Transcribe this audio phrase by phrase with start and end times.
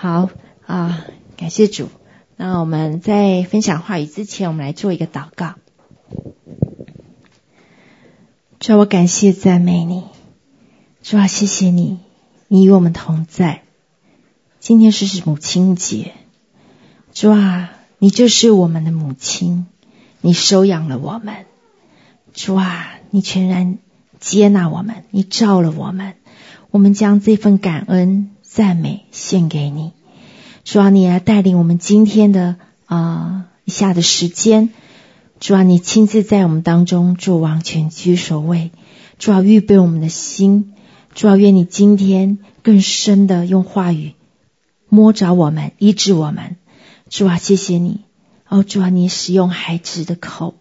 [0.00, 0.30] 好
[0.64, 1.04] 啊，
[1.36, 1.88] 感谢主。
[2.36, 5.56] 那我们在分享话语之前，我们来做一个祷告。
[8.60, 10.04] 主啊，我感谢赞美你。
[11.02, 11.98] 主啊，谢谢你，
[12.46, 13.64] 你与我们同在。
[14.60, 16.12] 今天是是母亲节，
[17.12, 19.66] 主啊，你就是我们的母亲，
[20.20, 21.44] 你收养了我们。
[22.32, 23.78] 主啊，你全然
[24.20, 26.14] 接纳我们，你照了我们，
[26.70, 29.92] 我们将这份感恩赞美献给你。
[30.64, 32.56] 主啊，你来带领我们今天的
[32.86, 34.70] 啊、以下的时间。
[35.38, 38.72] 主啊，你亲自在我们当中做王权居首位。
[39.20, 40.74] 主啊，预备我们的心。
[41.14, 44.14] 主啊，愿你今天更深的用话语
[44.88, 46.56] 摸着我们，医治我们。
[47.08, 48.00] 主啊，谢谢你。
[48.48, 50.56] 哦，主啊，你使用孩子的口，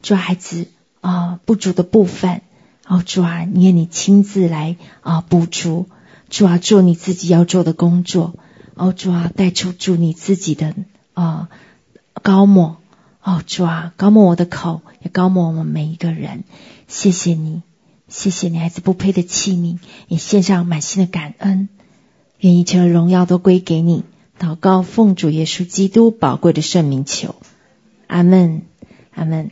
[0.00, 0.68] 主啊，孩子
[1.00, 2.42] 啊、不足的部分。
[2.86, 5.88] 哦，主啊，你愿你亲自来啊、呃、补足。
[6.32, 8.34] 主啊，做你自己要做的工作。
[8.74, 10.74] 哦，主啊，带出主你自己的
[11.12, 11.50] 啊、
[12.14, 12.78] 呃、膏抹，
[13.22, 16.44] 哦，主啊，膏抹我的口，也高抹我们每一个人。
[16.88, 17.60] 谢谢你，
[18.08, 21.68] 谢谢你，孩子不配的器皿，也献上满心的感恩。
[22.40, 24.02] 愿一切的荣耀都归给你。
[24.40, 27.34] 祷告奉主耶稣基督宝贵的圣名求，
[28.06, 28.62] 阿门，
[29.14, 29.50] 阿门。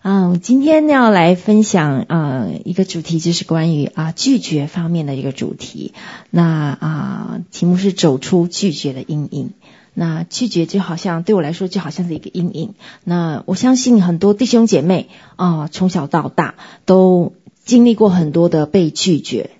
[0.00, 5.92] 嗯，今天要来分享啊、呃、一个主题，就是关于啊拒绝方面的一个主题。
[6.30, 9.50] 那啊题目是走出拒绝的阴影。
[9.94, 12.74] 那拒绝就好像对我来说就好像是一个阴影。
[13.02, 17.32] 那我相信很多弟兄姐妹啊从小到大都
[17.64, 19.50] 经历过很多的被拒绝。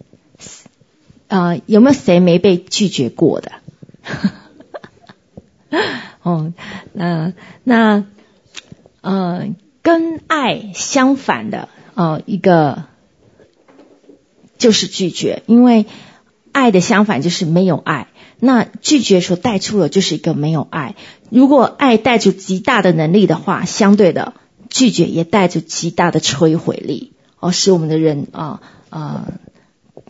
[1.26, 3.52] 啊有没有谁没被拒绝过的？
[6.22, 6.52] 哦，
[6.92, 7.32] 那
[7.64, 8.04] 那
[9.00, 9.48] 呃。
[9.88, 12.84] 跟爱相反的，呃，一个
[14.58, 15.86] 就是拒绝，因为
[16.52, 18.08] 爱的相反就是没有爱。
[18.38, 20.94] 那拒绝所带出的就是一个没有爱。
[21.30, 24.34] 如果爱带出极大的能力的话，相对的
[24.68, 29.26] 拒绝也带着极大的摧毁力，哦，使我们的人啊啊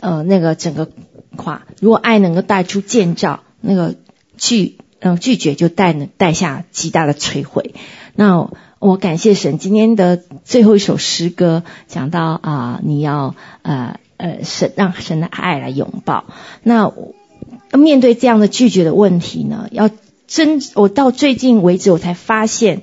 [0.00, 0.91] 呃，那个整个
[1.36, 1.69] 垮。
[1.80, 3.94] 如果爱能够带出建造，那个
[4.36, 7.76] 拒嗯、拒绝就带带下极大的摧毁。
[8.16, 8.50] 那。
[8.81, 16.25] 我感谢神，今天的最后一首诗歌讲到啊、你要呃呃神让神的爱来拥抱。
[16.62, 16.93] 那
[17.72, 19.91] 面对这样的拒绝的问题呢，要
[20.28, 22.83] 真我到最近为止，我才发现，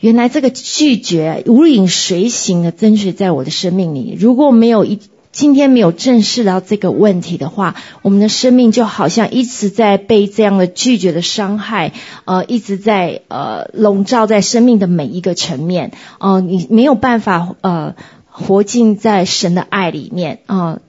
[0.00, 4.16] 原来这个拒绝如影随形的跟随在我的生命里。
[4.18, 4.98] 如果没有一
[5.34, 11.92] 今天没有正视到这个问题的话，我们的生命就好像一直在被这样的拒绝的伤害，
[12.24, 15.90] 呃，一直在呃笼罩在生命的每一个层面，
[16.20, 17.96] 呃，你没有办法呃
[18.30, 20.80] 活进在神的爱里面，呃，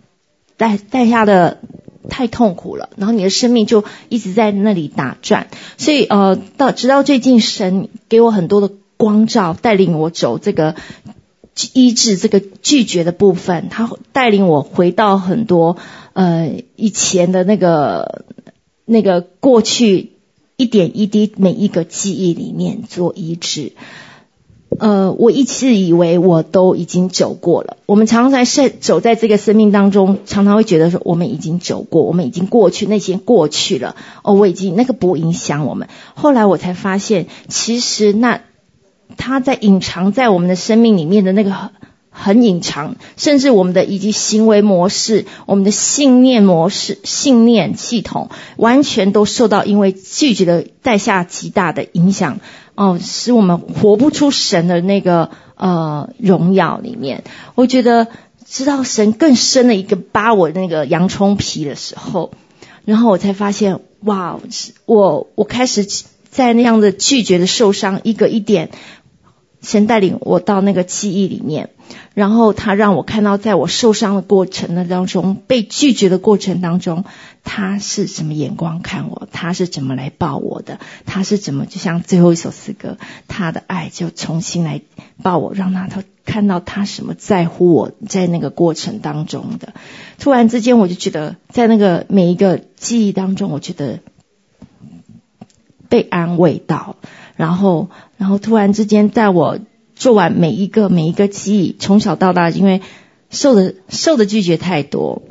[0.58, 1.58] 带带下的
[2.08, 10.76] 太痛苦了，然后你的生命就一直在那里打转，所以呃，到直到最近，神给我很多的光照，带领我走这个。
[11.74, 15.78] 医治这个拒绝的部分，他带领我回到很多
[16.14, 18.26] 呃以前的那个
[18.84, 20.12] 那个过去
[20.58, 23.72] 一点一滴每一个记忆里面做医治。
[24.78, 27.78] 呃，我一直以为我都已经走过了。
[27.86, 33.96] 我们常常在生走在这个生命当中，常常会觉得说我们已经走过，我们已经过去，那些过去了。
[34.24, 35.88] 哦，我已经那个不影响我们。
[36.16, 38.42] 后来我才发现，其实那。
[39.18, 41.72] 他在隐藏在我们的生命里面的那个
[42.10, 52.40] 很隐藏，甚至我们的以及行为模式、我们的信念模式、信念系统，完全都受到因为拒绝的带下极大的影响，
[52.76, 57.24] 哦、使我们活不出神的那个呃荣耀里面。
[57.56, 58.08] 我觉得
[58.46, 62.32] 知道神更深的一个扒我那个洋葱皮的时候，
[62.86, 64.40] 然后我才发现，哇，
[64.86, 65.86] 我我开始。
[66.36, 68.70] 在那样的拒绝的受伤，一个一点，
[69.66, 71.72] 神带领我到那个记忆里面，
[72.14, 77.04] 然后他让我看到，在我受伤的过程的当中，被拒绝的过程当中，
[77.44, 79.28] 他是什么眼光看我？
[79.32, 80.80] 他是怎么来抱我的？
[81.08, 82.98] 他是怎么就像最后一首诗歌，
[83.28, 84.82] 他的爱就重新来
[85.24, 89.74] 抱我，让他他看到他什么在乎我在那个过程当中的。
[90.20, 94.00] 突然之间，我就觉得，在那个每一个记忆当中，我觉得。
[95.88, 96.96] 被安慰到，
[97.36, 99.60] 然后，然后突然之间，在我
[99.96, 102.82] 做完每一个每一个记忆，从小到大，因为
[103.30, 105.22] 受的受的拒绝太多，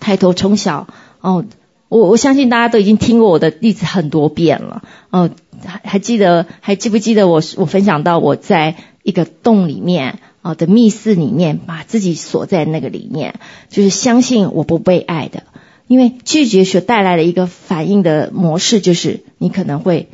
[0.00, 0.88] 太多，从小
[1.20, 1.44] 哦，
[1.88, 5.30] 我我相信大家都已经听过我的例子很多遍了，哦，
[5.64, 13.34] 还还记得还记不记得我我分享到我在一个洞里面啊的密室里面，把自己锁在那个里面，
[13.70, 15.44] 就是相信我不被爱的。
[15.86, 20.08] 因为拒绝所带来的一个反应的模式，就是你可能会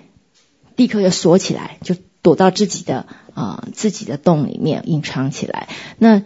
[0.81, 3.05] 立刻就锁起来，就躲到自己的
[3.35, 5.69] 啊、自己的洞里面隐藏起来。
[5.99, 6.23] 那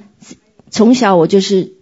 [0.71, 1.73] 从小我就是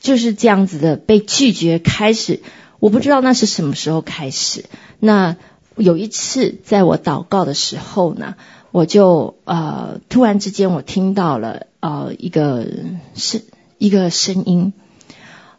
[0.00, 2.40] 就是这样子的被拒绝开始，
[2.80, 4.64] 我不知道那是什么时候开始。
[4.98, 5.36] 那
[5.76, 8.36] 有一次在我祷告的时候呢，
[8.70, 12.66] 我就呃突然之间我听到了呃一个
[13.14, 13.42] 声
[13.76, 14.72] 一个声音，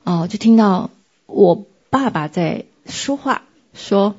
[0.03, 0.89] 哦、就听到。
[1.31, 3.43] 我爸爸在说话，
[3.75, 4.15] 说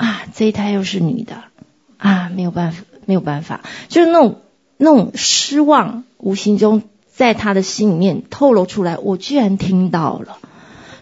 [0.00, 1.44] 啊，这一胎又是女的
[1.98, 4.40] 啊，没有办法，没有办法，就是那种
[4.78, 6.82] 那种失望，无形中
[7.14, 8.96] 在他的心里面透露出来。
[8.96, 10.38] 我居然听到了，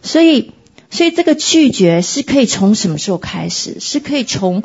[0.03, 0.51] 所以，
[0.91, 3.79] 所以这个拒绝是可以从什么时候开始？
[3.79, 4.65] 是可以从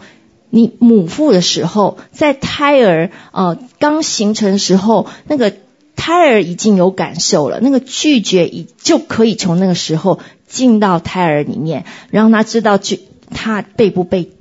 [0.50, 5.54] 你母腹的时候，在胎儿呃刚形成的时候，那个
[5.96, 10.20] 胎儿已经有感受了，那个拒绝已就可以从那个时候。
[10.46, 13.00] 进到胎儿里面，让他知道拒
[13.34, 14.32] 他被不被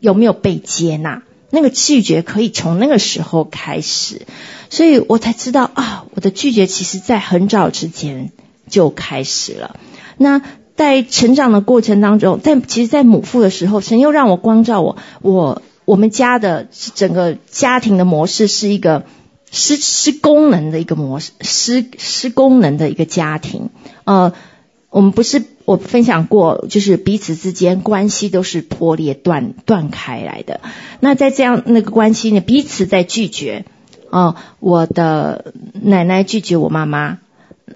[0.00, 4.26] 有没有被接纳，那个拒绝可以从那个时候开始，
[4.70, 8.32] 所以我才知道啊，我的拒绝其实在很早之前
[8.68, 9.80] 就开始了。
[10.16, 10.42] 那
[10.76, 19.04] 在成长的过程当中，在其实，在母父的时候，神又让我光照我，我我们家的整个家庭的模式是一个
[19.50, 23.70] 失失功能的一个模式，失失功能的一个家庭，
[24.04, 24.32] 呃。
[24.90, 30.62] 我们不是我分享过，就是彼此之间关系都是破裂断断开来的。
[30.98, 33.66] 那在这样那个关系呢，彼此在拒绝。
[34.08, 37.18] 哦，我的奶奶拒绝我妈妈，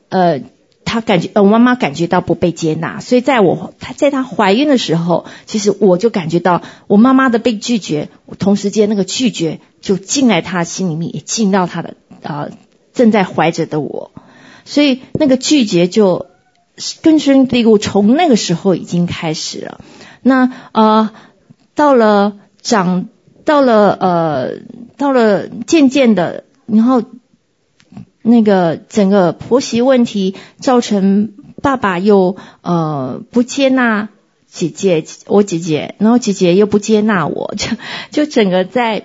[0.08, 0.40] 呃，
[0.86, 8.08] 她感觉呃，我妈妈感觉到不被接纳，所以在我她在她怀孕的时候，其实我就感觉到我妈妈的被拒绝，
[8.38, 12.48] 同时间那个拒绝就进来她心里面，也进到她的呃
[12.94, 14.12] 正在怀着的我，
[14.64, 16.31] 所以那个拒绝就。
[17.02, 19.80] 根深蒂固，从那个时候已经开始了。
[20.22, 21.10] 那呃，
[21.74, 23.08] 到了长，
[23.44, 24.50] 到了呃，
[24.96, 27.02] 到了渐渐的，然后
[28.22, 34.08] 那个整个婆媳问题造成爸爸又呃不接纳
[34.46, 37.68] 姐姐，我姐姐，然后姐姐又不接纳我，就
[38.10, 39.04] 就整个在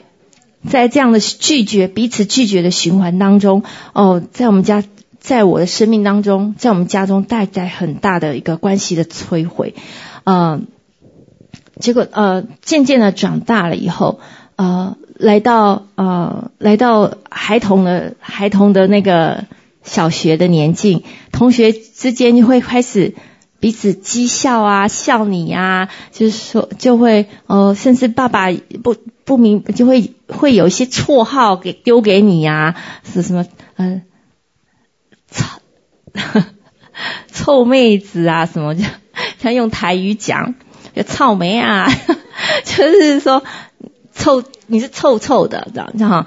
[0.69, 3.63] 在这样的拒绝彼此拒绝的循环当中，
[3.94, 4.83] 哦，在我们家。
[5.27, 9.75] 在我的生命当中，在我们家中带来很大的一个关系的摧毁，
[10.24, 10.62] 呃，
[11.81, 14.21] 结果呃渐渐的长大了以后，
[14.56, 19.44] 呃，来到呃来到孩童的孩童的那个
[19.83, 21.03] 小学的年纪，
[21.33, 23.13] 同学之间就会开始
[23.59, 28.50] 彼此讥笑啊，笑你啊，就是说就会呃，甚至爸爸
[28.81, 28.95] 不
[29.25, 33.45] 不明就会会有一些绰号给丢给你啊，是什么
[33.75, 34.03] 嗯。
[35.37, 36.41] 臭
[37.31, 38.83] 臭妹子啊，什么就
[39.39, 40.55] 像用台语讲，
[40.95, 41.87] 就草莓啊，
[42.65, 43.43] 就是说
[44.15, 46.25] 臭，你是臭臭的，这样，这样，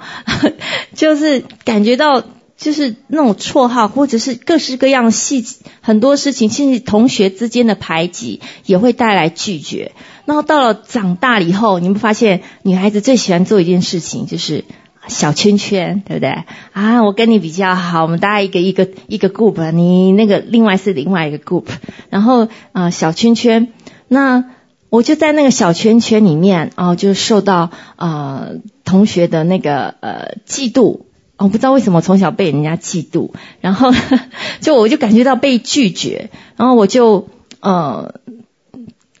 [0.95, 2.23] 就是感觉到
[2.57, 5.45] 就是那种绰号，或者是各式各样细
[5.81, 9.91] 很多事情，甚至同学之间的排挤也会带来拒绝。
[10.25, 14.63] 然后到了长大以后，你们发现女孩子最喜欢做一件事情就是。
[15.07, 16.43] 小圈圈，对不对
[16.73, 17.03] 啊？
[17.03, 21.65] 我跟你比较好，我们大家一个一个一个 group，你那个另外是另外一个 group，
[22.09, 23.73] 然后啊、小圈圈，
[24.07, 24.45] 那
[24.89, 28.49] 我就在那个小圈圈里面啊、就受到啊、
[28.85, 31.01] 同学的那个呃嫉妒，
[31.37, 33.91] 我不知道为什么从小被人家嫉妒，然后
[34.61, 37.27] 就我就感觉到被拒绝，然后我就
[37.59, 38.15] 呃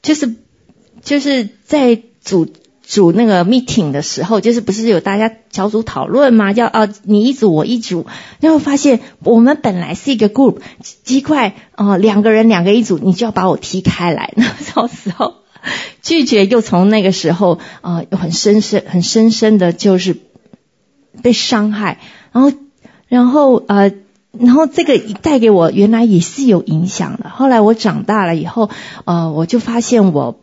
[0.01, 0.35] 就是
[1.01, 2.47] 就是在组。
[2.91, 6.51] 组那个 meeting 的时候，就是不是有大家小组讨论吗？
[6.51, 8.05] 叫啊，你一组我一组，
[8.41, 10.57] 然后发现我们本来是一个 group，
[11.05, 14.33] 鸡块啊，两个人两个一组，你就要把我踢开来。
[14.35, 14.45] 那
[14.75, 15.35] 到时候
[16.01, 20.17] 拒绝又从那个时候啊，又很深深、很深深的，就是
[21.21, 21.97] 被伤害。
[22.33, 22.51] 然后，
[23.07, 23.93] 然后呃，
[24.37, 27.29] 然后这个带给我原来也是有影响的。
[27.29, 28.69] 后来我长大了以后，
[29.05, 30.41] 呃，我就发现我。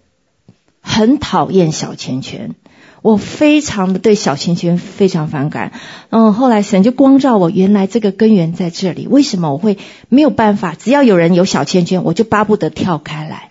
[0.88, 2.54] 很讨厌小圈圈，
[3.02, 5.72] 我非常的对小圈圈非常反感。
[6.10, 9.06] 嗯，后来神就光照我，原来这个根源在这里。
[9.06, 9.78] 为什么我会
[10.08, 10.74] 没有办法？
[10.74, 13.50] 只要有人有小圈圈，我就巴不得跳开来。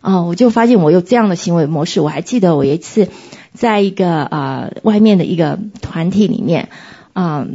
[0.00, 2.00] 啊，我就发现我有这样的行为模式。
[2.00, 3.08] 我还记得我有一次
[3.52, 6.68] 在一个、呃、外面的一个团体里面，
[7.12, 7.46] 啊、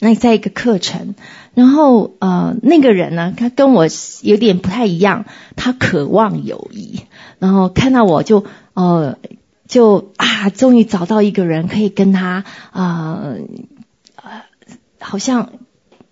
[0.00, 1.14] 那在一个课程，
[1.54, 3.86] 然后呃那个人呢，他跟我
[4.22, 5.24] 有点不太一样，
[5.56, 7.00] 他渴望友谊。
[7.38, 9.18] 然后看到我就呃
[9.68, 13.34] 就啊，终于找到一个人可以跟他啊
[14.16, 14.42] 呃，
[15.00, 15.50] 好像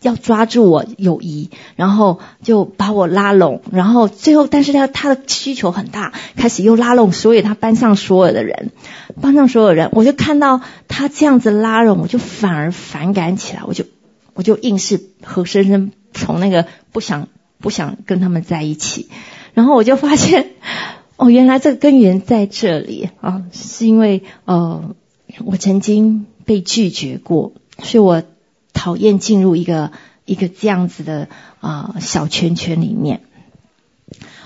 [0.04, 8.70] 要抓住我友谊，然后就把我拉拢，然后最后，但是他他的需求很大，开始又拉拢所有他班上所有的人，
[9.22, 13.86] 班上所有人，我就看到他这样子拉拢，我就反而反感起来，我就
[14.34, 19.08] 我就硬是活生生从那个不想不想跟他们在一起，
[19.54, 20.50] 然后我就发现，
[21.16, 24.94] 哦，原来这个根源在这里啊，是因为呃，
[25.46, 28.22] 我曾经被拒绝过，所以我。
[28.84, 29.92] 讨厌进入一个
[30.26, 31.28] 一个这样子的
[31.60, 33.22] 啊、小圈圈里面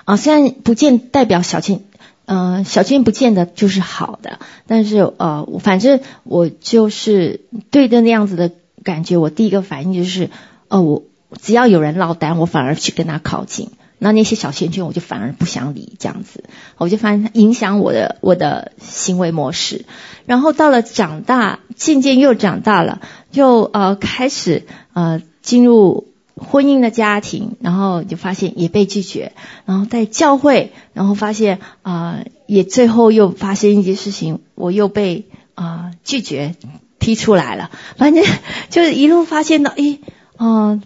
[0.04, 1.80] 啊，虽然不见代表小圈，
[2.24, 7.40] 呃小圈不见得就是好的，但是呃反正我就是
[7.72, 8.52] 对着那样子的
[8.84, 10.26] 感觉，我第一个反应就是，
[10.68, 11.02] 哦、呃、我
[11.42, 13.70] 只要有人落单，我反而去跟他靠近。
[14.00, 16.44] 那那些小圈圈，我就反而不想理这样子，
[16.76, 19.86] 我就发现影响我的我的行为模式。
[20.24, 29.32] 然后到了长大，渐渐又长大了，就呃开始呃进入婚姻的家庭，然后就发现也被拒绝。
[29.66, 36.54] 然后在教会，然后发现啊、呃、也最后又发生一些事情，我又被啊、呃、拒绝
[36.98, 37.70] 踢出来了。
[37.96, 38.24] 反正
[38.70, 40.00] 就是一路发现到，诶，
[40.38, 40.82] 嗯、呃，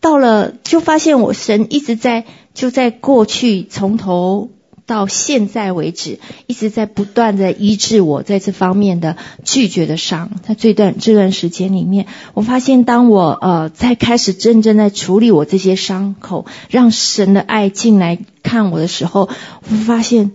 [0.00, 2.24] 到了就发现我神一直在。
[2.54, 4.50] 就在过去，从头
[4.88, 6.18] 到现在为止，
[6.48, 10.30] 一直在不断的医治我在这方面的拒绝的伤。
[10.42, 19.28] 在这段这段时间里面，我发现当我呃在开始真正在处理我这些伤口，让神的爱进来看我的时候，
[19.70, 20.32] 我发现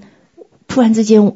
[0.68, 1.34] 突然之间，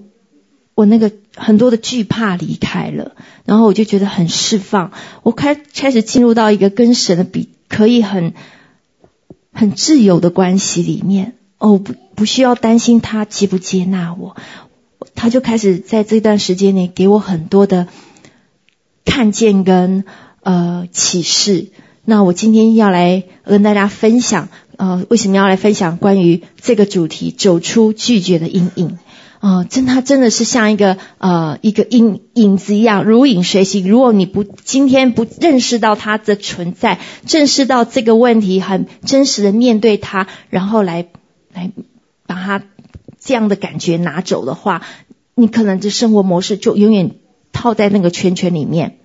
[0.75, 4.91] 我那个很多的惧怕离开了，然后我就觉得很释放。
[5.23, 8.33] 我开开始进入到一个跟神的比可以很。
[9.59, 14.35] 很自由的关系里面，哦，不不需要担心他接不接纳我，
[15.15, 17.87] 他就开始在这段时间里给我很多的
[19.05, 20.03] 看见跟
[20.41, 21.67] 呃启示。
[22.05, 28.97] 那我今天要来跟大家分享，呃，为什么要来分享关于这个主题，走出拒绝的阴影。
[29.39, 33.87] 啊、真他真的是像一个呃一个影影子一样，如影随形。
[33.87, 41.07] 如果你不今天不认识到他的存在，正视到这个问题，很真实的面对他，然后来
[41.57, 41.71] 来
[42.25, 42.63] 把他
[43.19, 44.83] 这样的感觉拿走的话，
[45.35, 47.15] 你可能这生活模式就永远
[47.51, 48.99] 套在那个圈圈里面。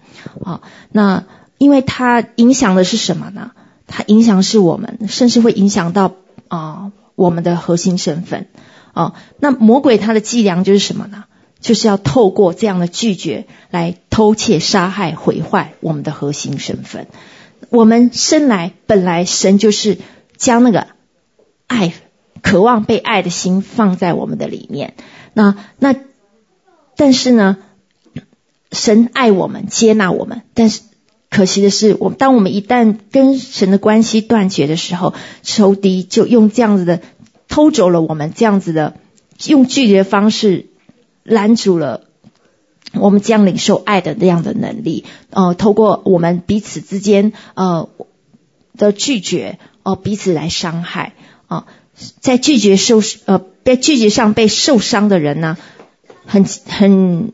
[0.44, 0.60] 啊、
[0.92, 1.24] 那
[1.58, 3.52] 因为它影响的是什么呢？
[3.86, 6.14] 它影响是我们，甚至会影响到
[6.48, 8.48] 啊、我们的核心身份。
[8.92, 11.24] 哦，那魔鬼他的伎俩就是什么呢？
[11.60, 17.06] 就是要透过这样的拒绝来偷窃、杀害、毁坏我们的核心身份。
[17.70, 19.98] 我们生来本来神就是
[20.36, 20.88] 将那个
[21.68, 21.94] 爱、
[22.42, 24.94] 渴望被爱的心放在我们的里面。
[25.32, 25.94] 那那
[26.96, 27.56] 但是呢，
[28.70, 30.82] 神爱我们、接纳我们，但是
[31.30, 37.00] 可惜的是，我当我们一旦跟神的关系断绝的时候，仇敌就用这样子的。
[37.48, 38.94] 偷走了我们这样子的
[39.44, 40.68] 用拒绝的方式
[41.22, 42.04] 拦阻了
[42.94, 45.04] 我们将领受爱的那样的能力。
[45.28, 47.90] 呃，透过我们彼此之间呃
[48.74, 51.12] 的拒绝，哦、呃，彼此来伤害
[51.46, 51.66] 啊、
[52.20, 55.56] 在拒绝受呃被拒绝上被受伤的人呢，
[56.26, 57.32] 很很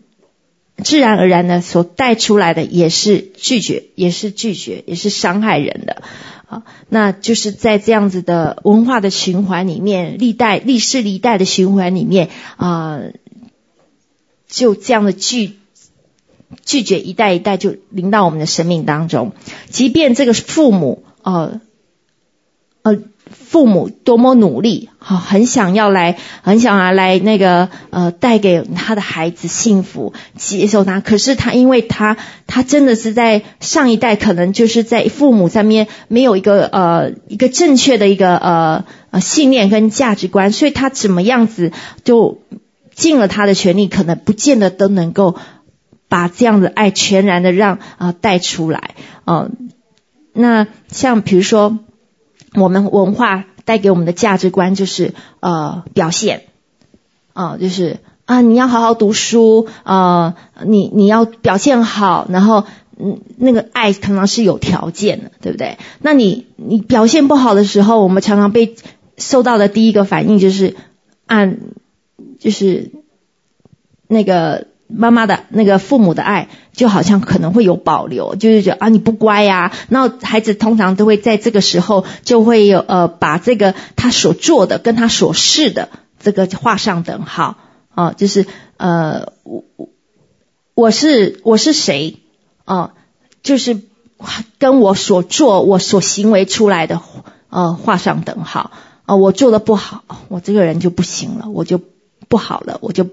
[0.83, 6.03] 自然而然的所带出来的也是拒绝，也是拒绝，也是伤害人的。
[6.47, 13.01] 啊，那就是在这样子的文化的循环里面，历代历世历代的循环里面啊、
[14.49, 15.57] 就这样的拒
[16.65, 19.33] 拒绝一代一代就临到我们的生命当中，
[19.71, 21.61] 即便这个父母呃
[22.83, 22.99] 呃。
[23.51, 31.01] 父母多么努力，好，很想要来，很想要来那个呃，带给他的孩子幸福，接受他。
[31.01, 41.73] 可是他，因为他，他真的是在上一代，可能就是在父母上面没有一个呃一个正确的一个呃呃信念跟价值观，所以他怎么样子
[42.05, 42.43] 就
[42.95, 45.37] 尽了他的全力，可能不见得都能够
[46.11, 48.91] 把这样的爱全然的让啊带出来。
[49.25, 49.71] 嗯，
[50.35, 51.79] 那像比如说。
[52.55, 56.45] 我们文化带给我们的价值观就是呃表现，
[57.33, 62.65] 啊、就是啊你要好好读书啊、你你要表现好，然后
[62.99, 65.79] 嗯那个爱常常是有条件的，对不对？
[66.01, 68.75] 那你你表现不好的时候，我们常常被
[69.17, 70.77] 受到的第一个反应就是
[71.27, 71.59] 按
[72.39, 72.93] 就是
[74.07, 74.67] 那个。
[74.89, 87.57] 妈妈的那个父母的爱，就好像可能会有保留，就是觉得啊你不乖呀，然后孩子通常都会在这个时候就会有呃把这个他所做的跟他所是的这个画上等号
[87.95, 88.47] 啊，就是
[88.79, 89.65] 呃我
[90.75, 92.17] 我是我是谁
[92.65, 92.93] 啊，
[93.43, 93.83] 就是
[94.59, 97.01] 跟我所做、我所行为出来的
[97.51, 98.71] 呃画上等号
[99.05, 101.81] 啊、我做的不好，我这个人就不行了，我就
[102.29, 103.07] 不好了，我就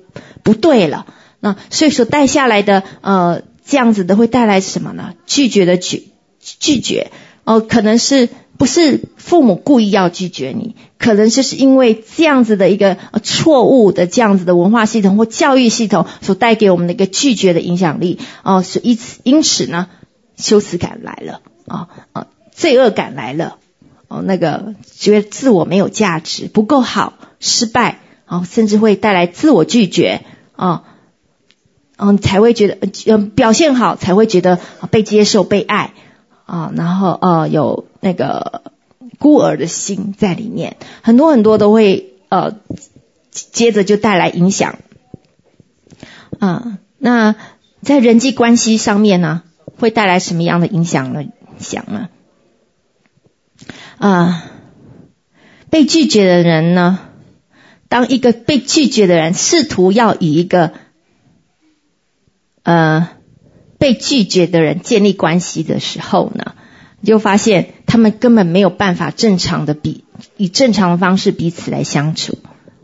[0.44, 1.06] 不对了。
[1.46, 5.14] 那所以说带下来的呃这样子的会带来什么呢？
[5.28, 6.08] 拒绝的拒
[6.40, 7.12] 拒绝
[7.44, 10.76] 哦、可能是不是父母故意要拒绝你？
[10.98, 19.88] 可能就是因为这样子的一个错误的这样子的文化系统或教育系统所带给我们的一个拒绝的影响力哦，所以、因此因此呢。
[20.38, 23.58] 羞耻感来了啊啊，罪恶感来了
[24.10, 30.26] 哦，那个觉得自我没有价值，不够好，失败啊，甚至会带来自我拒绝
[30.58, 30.84] 啊，
[31.98, 34.60] 嗯，才会觉得嗯表现好才会觉得
[34.92, 35.94] 被接受、被爱
[36.46, 38.64] 啊，然后呃有那个
[39.18, 42.56] 孤儿的心在里面，很多很多都会呃
[43.32, 44.80] 接着就带来影响
[46.40, 46.80] 啊。
[46.98, 47.36] 那
[47.82, 49.44] 在人际关系上面呢？
[49.78, 51.24] 会带来什么样的影响呢？
[51.60, 52.08] 想呢？
[53.98, 54.46] 啊，
[55.70, 57.00] 被拒绝的人呢？
[57.90, 60.74] 当一个被拒绝的人试图要以一个
[62.66, 63.10] 呃
[63.80, 66.54] 被拒绝的人建立关系的时候呢，
[67.00, 70.04] 你就发现他们根本没有办法正常的比
[70.38, 72.38] 以正常的方式彼此来相处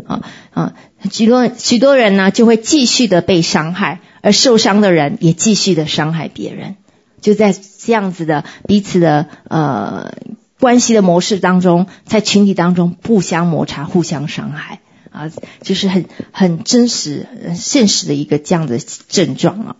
[0.05, 0.21] 啊
[0.51, 0.73] 啊，
[1.11, 6.75] 许多许多人呢就会继续的被伤害，而受伤的人也继续的伤害别人。
[7.21, 10.13] 就在这样子的彼此的呃
[10.59, 14.79] 关系的模式当中，在群体当中互相摩擦、互相伤害
[15.11, 15.29] 啊，
[15.61, 19.75] 就是很很真实、很现实的一个这样的症状啊。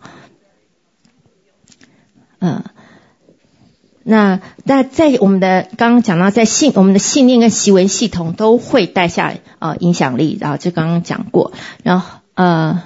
[2.39, 2.63] 嗯，
[4.03, 11.51] 那那在我们的刚刚讲到，在信我们的信念跟行为系统都会带下啊影响力然后就刚刚讲过，
[11.83, 12.83] 然后呃。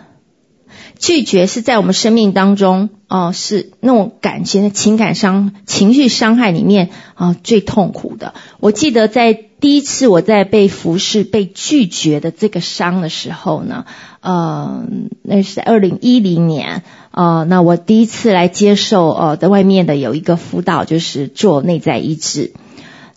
[0.97, 8.33] 拒绝是在我们生命当中，哦、是那种感情的情感伤、情绪伤害里面啊、最痛苦的。
[8.61, 9.33] 我记得在
[9.65, 13.87] 第一次我在被服侍、被拒绝的这个伤的时候呢，
[14.19, 14.85] 呃，
[15.23, 22.53] 那是二零一零年，呃，那我第一次来接受呃，在外面的有一个辅导，就是做内在医治。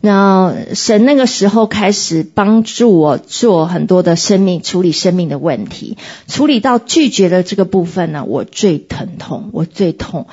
[0.00, 10.28] 那神那个时候开始帮助我做很多的生命处理生命的问题，处理到拒绝的这个部分呢，我最疼痛，我最痛，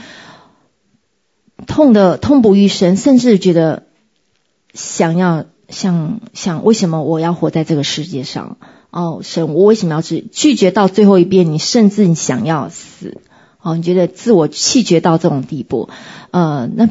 [1.68, 3.84] 痛得痛不欲生，甚至觉得
[4.74, 8.58] 想要想想为什么我要活在这个世界上？
[8.92, 11.52] 哦，神，我为什么要拒拒绝到最后一遍？
[11.52, 13.22] 你甚至你想要死？
[13.62, 15.90] 哦，你觉得自我弃绝到这种地步？
[16.32, 16.90] 呃，那。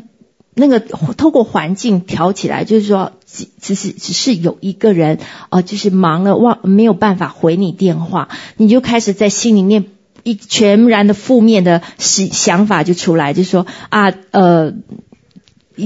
[0.57, 9.87] 那个透过环境调起来，就是说，只只是只是有一个人，呃，就是忙了忘没有办法回你电话，你就开始在心里面
[10.23, 14.75] 一全然的负面的想想法就出来，就说啊，呃，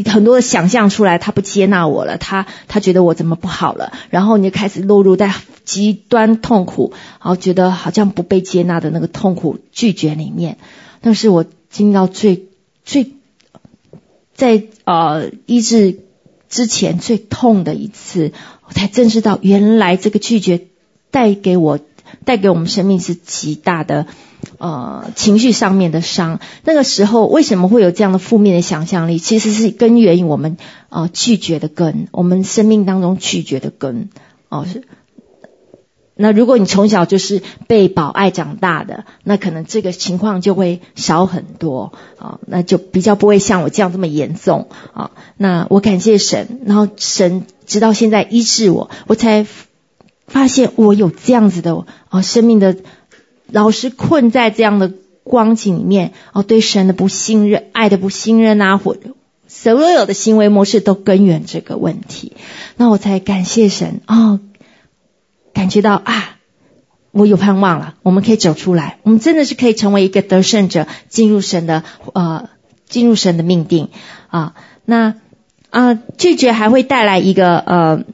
[0.06, 10.58] 很多的想象出来，他不接纳我了，他他觉得我怎么不好了，然后你就开始落入在极端痛苦，然后觉得好像不被接纳的那个痛苦拒绝里面，
[11.02, 12.46] 那是我经历到最
[12.84, 13.12] 最。
[14.34, 15.98] 在呃医治
[16.48, 18.32] 之前最痛的一次，
[18.68, 20.68] 我才真知道原来这个拒绝
[21.10, 21.80] 带给我
[22.24, 24.06] 带给我们生命是极大的
[24.58, 26.40] 呃情绪上面的伤。
[26.64, 29.18] 那个时候为什么会有这样的负面的想象力？
[29.18, 30.56] 其实是根源于我们
[30.88, 34.08] 呃拒绝的根，我们生命当中拒绝的根
[34.48, 34.84] 哦、是。
[36.20, 45.12] 那如果你从小就是被保爱长大的，那可能这个情况就会少很多啊，那就比较不会像我这样这么严重啊。
[45.36, 49.46] 那我感谢神，然后神直到现在医治我，我才
[50.28, 52.76] 发现我有这样子的啊生命的，
[53.50, 54.92] 老是困在这样的
[55.24, 58.96] 光景里面哦，对神的不信任、爱的不信任啊，或
[59.46, 62.36] 所有的行为模式都根源这个问题，
[62.76, 64.40] 那我才感谢神哦。
[65.54, 66.36] 感觉到啊，
[67.10, 72.48] 我有盼望了，我们可以走出来，我们真的是可以成为一个得胜者，进入神的呃，
[72.88, 73.88] 进入神的命定
[74.28, 74.54] 啊。
[74.84, 75.14] 那
[75.70, 78.04] 啊，拒绝还会带来一个呃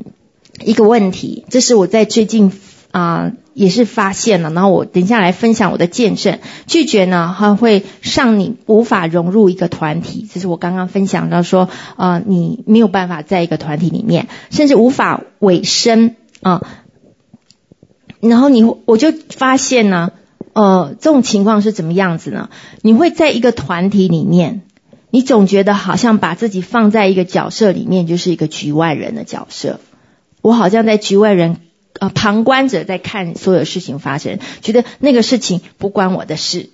[0.60, 2.52] 一个问题，这是我在最近
[2.90, 6.38] 啊也是发现了，然后我等一下来分享我的见证。
[6.66, 16.62] 拒绝呢，还会让你无法融入一个团体，这是我刚刚分享到说啊，你没有办法在一个团体里面，甚至无法委身啊。
[18.20, 20.12] 然后你我就发现呢，
[20.54, 22.48] 呃，这种情况是怎么样子呢？
[22.80, 24.62] 你会在一个团体里面，
[25.10, 29.78] 你总觉得好像把自己放在一个角色里面，就是一个局外人的角色。
[30.44, 31.56] 我好像在局外人，
[31.98, 36.68] 呃，旁观者在看所有事情发生，觉得那个事情不关我的事。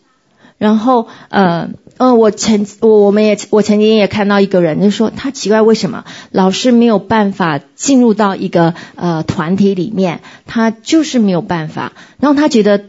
[0.59, 11.93] 然后呃呃，我曾我我们也我曾经也看到一个人，就说他奇怪为什么老是没有办法进入到一个呃团体里面，他就是没有办法。
[12.19, 12.87] 然后他觉得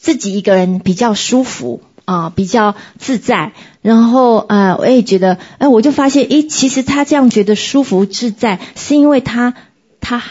[0.00, 3.52] 自己一个人比较舒服啊、比较自在。
[3.82, 9.54] 然后呃，我也觉得，哎，我就发现，诶，其实他这样觉得舒服自在，是因为他
[10.02, 10.22] 他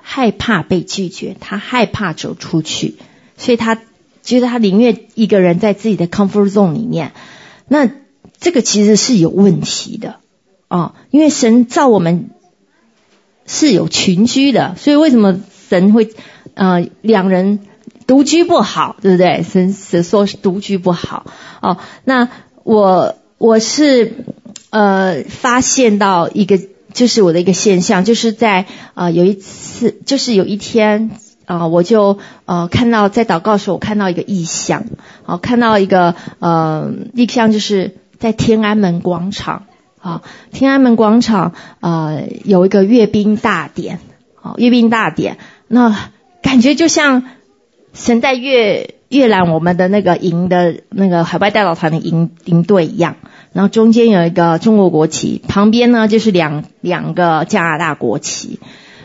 [0.00, 2.94] 害怕被拒绝，他害怕走出去，
[3.36, 3.78] 所以他。
[4.26, 7.12] 觉得他宁愿一个人在自己的 comfort zone 里面，
[7.68, 7.90] 那
[8.40, 10.16] 这个其实是有问题的
[10.68, 12.30] 哦，因为神造我们
[13.44, 16.14] 是有群居的，所以为什么神会
[16.54, 17.60] 呃两人
[18.06, 19.42] 独居不好，对不对？
[19.42, 21.26] 神神说独居不好
[21.60, 21.76] 哦。
[22.04, 22.30] 那
[22.62, 24.24] 我我是
[24.70, 26.58] 呃发现到一个
[26.94, 31.10] 就是我的一个现象，就是在呃有一次就是有一天。
[31.46, 34.86] 啊、呃，我就呃看到在祷告的时候，我看到一个异象，
[35.26, 39.66] 啊、看到一个呃异象，就是在天安门广场
[40.00, 44.00] 啊、天安门广场呃有一个阅兵大典，
[44.40, 45.36] 啊、阅兵大典，
[45.68, 45.94] 那
[46.40, 47.24] 感觉就像
[47.92, 53.16] 神在阅阅览我们的那个营的那个海外代祷团的营营队一样，
[53.54, 58.60] 然后中间有一个中国国旗，旁边呢就是两两个加拿大国旗。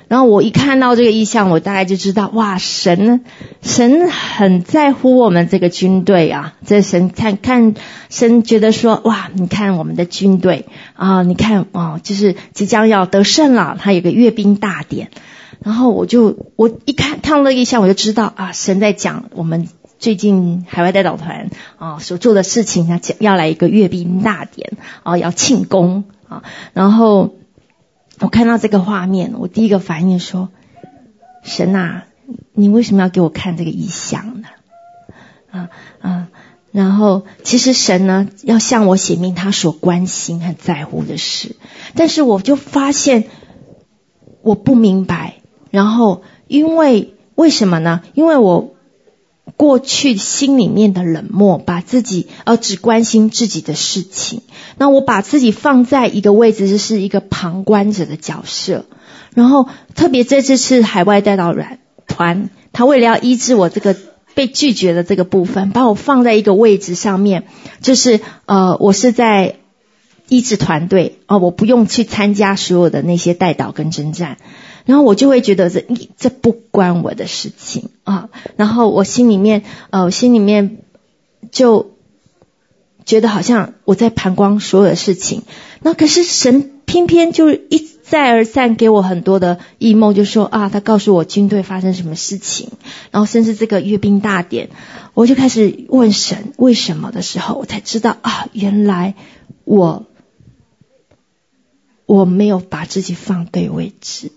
[0.10, 3.24] 然后我一看到这个意象，我大概就知道，哇，神，
[3.62, 6.56] 神很在乎我们这个军队啊！
[6.66, 7.76] 这神看看，
[8.10, 15.12] 神觉得说，哇，你看我们的军队啊，你看哦，就是即将要得胜了，他有个阅兵大典。
[15.64, 19.68] 然后我就我一看看到那个异象，我就知道啊，神在讲我们
[20.00, 27.36] 最近海外代祷团啊所做的事情，要讲要来一个阅兵大典啊，要庆功啊，然后。
[28.22, 30.50] 我看到这个画面，我第一个反应说
[31.42, 32.04] ：“神啊，
[32.52, 34.48] 你为什么要给我看这个异象呢？”
[35.50, 35.70] 啊
[36.02, 36.28] 啊，
[36.74, 41.56] 然后其实神呢要向我显明他所关心和在乎的事，
[41.96, 43.30] 但是我就发现
[44.42, 45.36] 我不明白。
[45.72, 48.02] 然后因为为什么呢？
[48.16, 48.76] 因为我。
[49.58, 54.42] 过去心里面的冷漠，把自己呃只关心自己的事情，
[54.78, 58.86] 那我把自己放在一个位置，就是一个旁观者的角色。
[59.34, 61.56] 然后特别这次是海外代祷
[62.08, 63.96] 团，他为了要医治我这个
[64.34, 67.44] 被拒绝的这个部分，把我放在一个位置上面，
[67.82, 69.58] 就是呃我是在
[70.30, 74.38] 医治团队哦、呃，我不用去参加所有的那些代祷跟征战。
[74.86, 75.86] 然后我就会觉得这
[76.18, 80.78] 这不关我的事情啊，然后我心里面呃，我心里面
[81.52, 81.92] 就
[83.06, 85.44] 觉得好像我在旁观所有的事情。
[85.82, 92.70] 那可是神偏偏就一再而三给我很多的异梦，就说啊，他告诉我军队发生什么事情，
[93.12, 94.70] 然后甚至这个阅兵大典，
[95.14, 99.14] 我就开始问神为什么的时候，我才知道啊，原来
[99.66, 100.08] 我
[102.10, 104.32] 我没有把自己放对位置。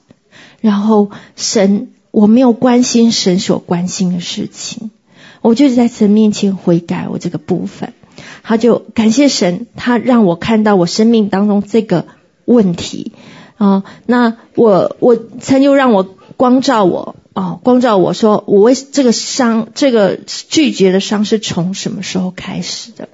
[0.61, 4.91] 然后神，我没有关心神所关心的事情，
[5.41, 7.95] 我就是在神面前悔改我这个部分，
[8.43, 12.05] 他就感谢神，他让我看到我生命当中这个
[12.45, 13.13] 问题
[13.57, 13.85] 啊。
[14.05, 16.03] 那我我神就让我
[16.37, 23.09] 光照我哦，光照我说，我为这个伤，这个拒绝的伤是从什么时候开始的？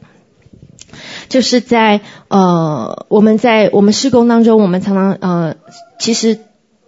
[1.28, 5.56] 就是在呃，我们在我们施工当中，我们常常呃，
[5.98, 6.38] 其实。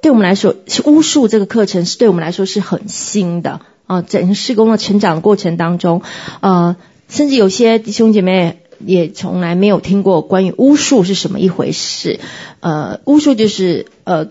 [0.03, 4.01] 对我们来说，是巫术这个课程是对我们来说是很新的啊。
[4.01, 6.01] 整个施工的成长过程当中，
[6.41, 6.77] 呃，
[7.11, 12.19] 甚至有些弟兄姐妹也从来没有听过关于巫术是什么一回事。
[12.61, 14.29] 呃，巫术就是呃。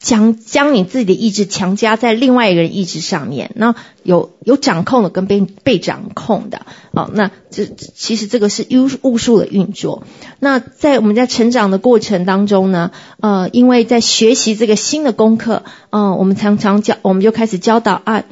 [0.00, 10.04] 将将你自己的意志强加在另外一个人意志上面，那有有掌控的跟被被掌控的，哦，那这其实这个是巫巫术的运作。
[10.38, 18.24] 那在我们在成长的过程当中呢，呃，因为在学习这个新的功课，嗯、我们常常教，我们就开始教导啊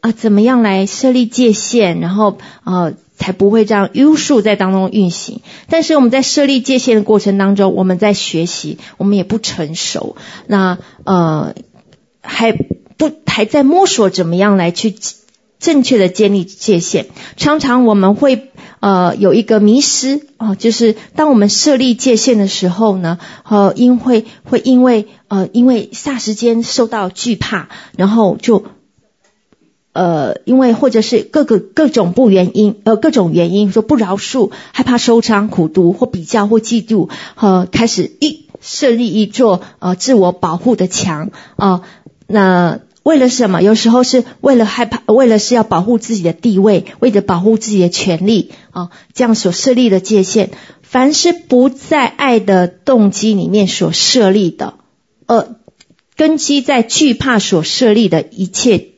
[0.00, 2.94] 啊，怎么样来设立界限，然后呃。
[3.22, 5.42] 才不会这样巫术在当中运行。
[5.68, 10.16] 但是我们在设立界限的过程当中，我们在学习，我们也不成熟，
[10.48, 11.54] 那呃
[12.20, 14.96] 还不还在摸索怎么样来去
[15.60, 17.06] 正确的建立界限。
[17.36, 28.64] 常常我们会呃有一个迷失哦、呃，就是当我们设立界限的时候呢，呃因会会因为呃因为霎时间受到惧怕，然后就。
[29.92, 41.82] 呃，因为或者是各个各种不原因，呃，各种原因说不饶恕，害怕受伤、苦读或比较或嫉妒，和开始一设立一座呃自我保护的墙啊、呃。
[42.26, 43.60] 那为了什么？
[43.62, 50.50] 有时候是为了害怕，为了是要保护自己的地位，为了保护自己的权利啊，这样所设立的界限，
[50.82, 54.74] 凡是不在爱的动机里面所设立的，
[55.26, 55.56] 呃，
[56.16, 58.91] 根基在惧怕所设立的一切，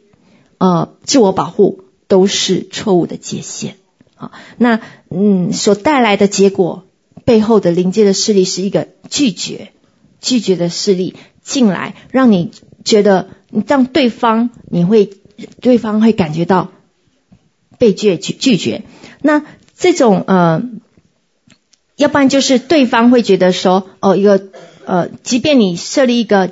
[0.59, 3.77] 呃，自我保护都是错误的界限
[4.17, 4.33] 啊。
[4.57, 6.85] 那嗯，所带来的结果，
[7.25, 9.73] 背后的临界的势力是一个拒绝，
[10.21, 12.51] 拒绝的势力进来，让你
[12.85, 13.29] 觉得。
[13.69, 15.09] 让对方，你会，
[15.61, 16.73] 对方会感觉到
[17.79, 18.83] 被拒拒拒绝。
[19.23, 19.45] 那
[19.79, 20.61] 这种呃，
[21.95, 24.49] 要不然就是对方会觉得说，哦，一个
[24.87, 26.51] 呃，即便你设立一个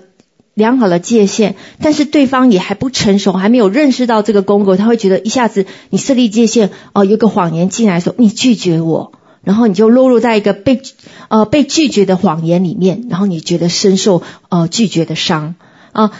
[0.54, 9.12] 良好的界限，但是对方也还不成熟，还没有认识到这个功课，他会觉得一下子你设立界限，哦、有个谎言进来说你拒绝我，
[9.42, 10.82] 然后你就落入在一个被
[11.28, 15.54] 呃被拒绝的谎言里面，然后你觉得深受呃拒绝的伤
[15.92, 16.12] 啊。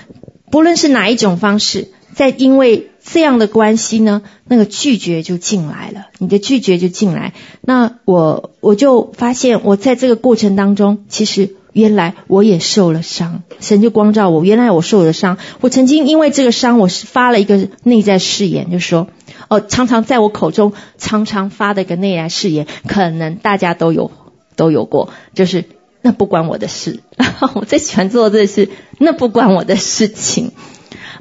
[0.50, 7.32] 不论是哪一种方式，在因为这样的关系呢，那个拒绝就进来了，你的拒绝就进来。
[7.62, 13.42] 那我我就发现，我在这个过程当中，其实原来我也受了伤。
[13.60, 15.38] 神就光照我，原来我受了伤。
[15.60, 19.08] 我曾经因为这个伤，我是发了一个内在誓言，就说
[19.48, 24.10] 哦，常常在我口中常常发的一个内在誓言，可能大家都有
[24.56, 25.64] 都有过，就是。
[26.04, 26.98] 那不关我的事，
[27.54, 30.50] 我最喜欢做的是那不关我的事情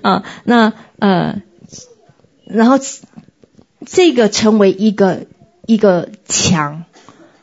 [0.01, 0.23] 啊。
[0.43, 1.43] 那呃，
[2.45, 2.79] 然后
[3.85, 5.27] 这个成为一个
[5.67, 6.85] 一个墙，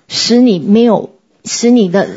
[0.08, 2.09] 使你没有使你的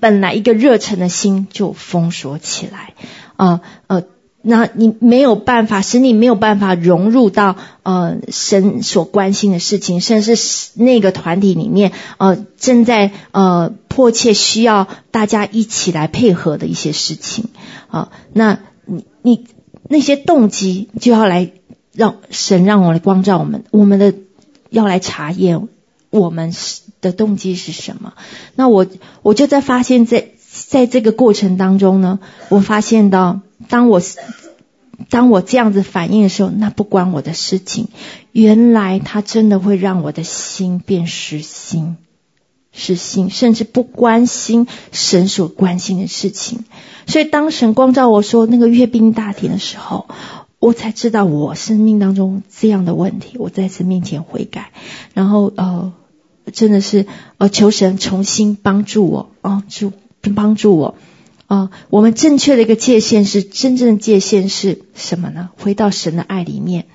[0.00, 2.94] 本来一个热忱的心就封锁起来
[3.36, 4.02] 啊呃。
[4.48, 17.46] 那你没有办法，使你没有办法融入到呃神所关心的事情，甚至是那个团体里面呃正在呃迫切需要大家一起来配合的一些事情
[17.88, 18.12] 啊、呃。
[18.34, 19.46] 那你你
[19.88, 21.50] 那些动机就要来
[21.92, 24.14] 让神让我来光照我们，我们的
[24.70, 25.66] 要来查验
[26.10, 26.52] 我们
[27.06, 28.12] 的动机是什么。
[28.54, 28.86] 那我
[29.22, 32.18] 我就在发现在在这个过程当中呢，
[32.50, 33.40] 我发现到。
[33.68, 34.02] 当我
[35.08, 37.88] 当我这样子反应的时候，那不关我的事情。
[38.32, 41.96] 原来他真的会让我的心变实心，
[42.70, 46.66] 实心，甚至不关心神所关心的事情。
[47.06, 50.06] 所以当神光照我说那个阅兵大典的时候，
[50.58, 54.70] 我才知道我生命当中这样的问题，我在神面前悔改，
[55.14, 55.94] 然后呃，
[56.52, 57.06] 真的是
[57.38, 59.92] 呃求神重新帮助我啊，助、
[60.34, 60.96] 帮助我。
[61.48, 65.50] 啊、我们正确的一个界限是真正的界限是什么呢？
[65.56, 66.86] 回到神的爱里面，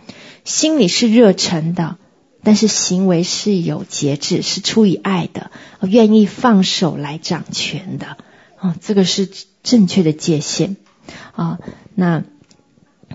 [0.44, 1.96] 心里是热忱的，
[2.44, 5.52] 但是行为是有节制，是出于爱的，
[5.88, 8.18] 愿意放手来掌权的。
[8.58, 9.30] 啊、这个是
[9.64, 10.76] 正确的界限。
[11.34, 11.60] 啊、
[11.96, 12.24] 那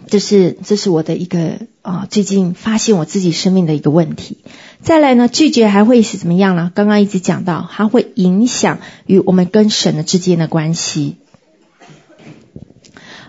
[0.08, 4.38] 这是这是我的一个啊、最近发现我自己生命的一个问题。
[4.82, 6.70] 再来呢，拒绝还会是怎么样呢？
[6.74, 11.16] 刚刚一直讲到，它会影响与我们跟神的之间的关系。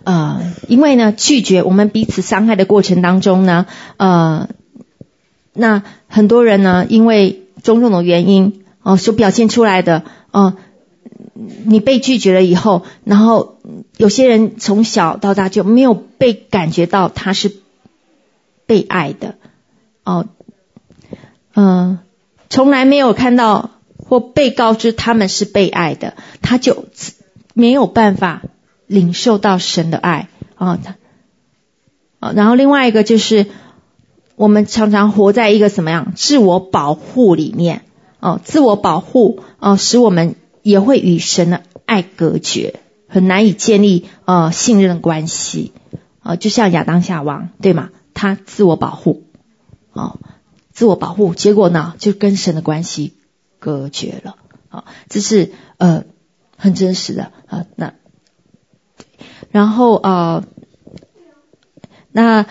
[0.04, 3.66] 呃，因为呢，拒绝我们彼此伤害的过程当中呢，
[3.98, 4.48] 呃，
[5.54, 10.58] 那很多人呢，因为种种的原因，哦、呃，所表现出来的，哦、呃，
[11.66, 13.57] 你被拒绝了以后，然后
[13.98, 17.56] 有些人从小到大就没有被感觉到他是
[18.66, 19.36] 被爱的，
[20.04, 20.28] 哦、
[21.54, 22.00] 嗯、
[22.50, 26.86] 从来没有看到或被告知他们是被爱的，他就
[27.54, 28.42] 没有办法。
[28.90, 30.30] 领受到神的爱。
[30.56, 30.80] 啊，
[32.22, 33.48] 啊，然后另外一个就是，
[34.38, 37.82] 我们常常活在一个什么样自我保护里面。
[38.22, 45.74] 哦，自我保护哦，使我们也会与神的爱隔绝，很难以建立呃信任的关系
[46.22, 47.90] 啊，就像亚当夏娃对吗？
[48.14, 49.24] 他自我保护
[49.94, 50.20] 哦，
[50.72, 53.14] 自我保护，结果呢就跟神的关系
[53.60, 54.36] 隔绝了
[54.70, 56.04] 啊，这是呃
[56.58, 57.94] 很真实的啊，那。
[59.50, 60.44] 然后呃，
[62.12, 62.46] 那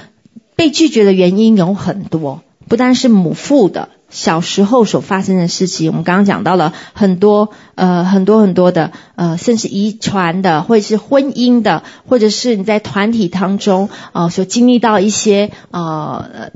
[0.54, 16.50] 被拒绝的原因有很多，不单是母父的小时候所发生的事情，我们刚刚讲到了很多呃很多很多的呃，甚至遗传的，或者是婚姻的，或者是你在团体当中呃所经历到一些呃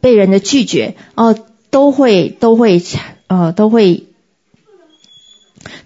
[0.00, 1.38] 被人的拒绝哦、
[1.68, 2.82] 都会都会
[3.26, 4.06] 呃都会。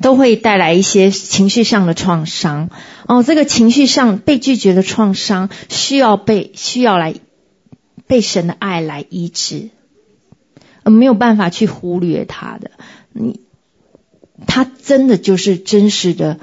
[0.01, 2.69] 都会带来一些情绪上的创伤
[3.07, 7.15] 哦，这个情绪上被拒绝的创伤，需要被需要来
[8.07, 9.71] 被神的爱来医治，
[10.91, 12.71] 没有办法去忽略他的，
[13.13, 13.41] 你
[14.47, 16.39] 他真的就是真实的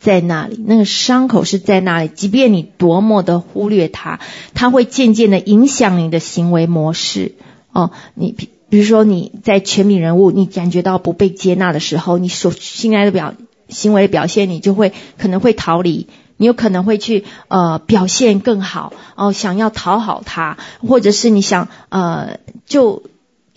[0.00, 4.20] 在那里，那个伤口是在那里，即便你多么的忽略它，
[4.52, 7.34] 它会渐渐的影响你的行为模式。
[7.72, 13.34] 哦，你比比如说你在全民人物，你感觉到不被接纳的时候，你所现在的表
[13.68, 23.04] 行为表现，你就会可能会逃离，你有可能会去呃表现更好，哦，想要讨好他，或者是你想呃就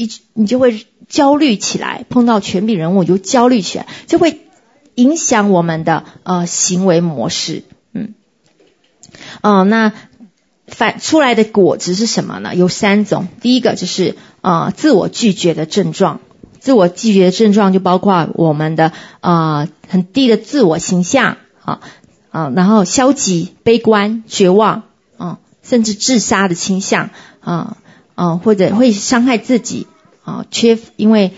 [0.04, 4.40] 一你就会焦虑起来，碰到权柄人物就焦虑起来，就会。
[4.96, 8.16] 影响我们的呃行为模式，嗯，
[9.42, 9.94] 哦、那
[10.68, 12.54] 反出来的果子是什么呢？
[12.54, 16.20] 有三种，第一个就是呃自我拒绝的症状，
[16.60, 21.80] 自我拒绝的症状就包括我们的呃很低的自我形象啊
[22.32, 24.84] 啊、然后消极、悲观、绝望
[25.18, 27.78] 啊、甚至自杀的倾向啊
[28.20, 29.88] 啊、或者会伤害自己
[30.26, 31.32] 啊、缺因为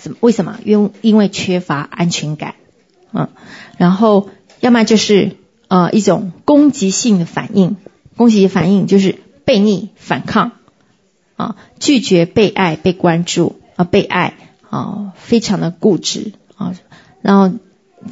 [0.00, 0.14] 什？
[0.20, 0.60] 为什么？
[0.64, 2.54] 因因为缺乏安全感。
[3.12, 3.28] 嗯，
[3.76, 4.28] 然后
[4.60, 7.76] 要么就是呃一种攻击性的反应，
[8.16, 10.52] 攻击反应就是悖逆、反抗
[11.36, 14.34] 啊，拒绝被爱、被关注啊，被爱
[14.70, 16.74] 啊，非常的固执啊，
[17.20, 17.58] 然后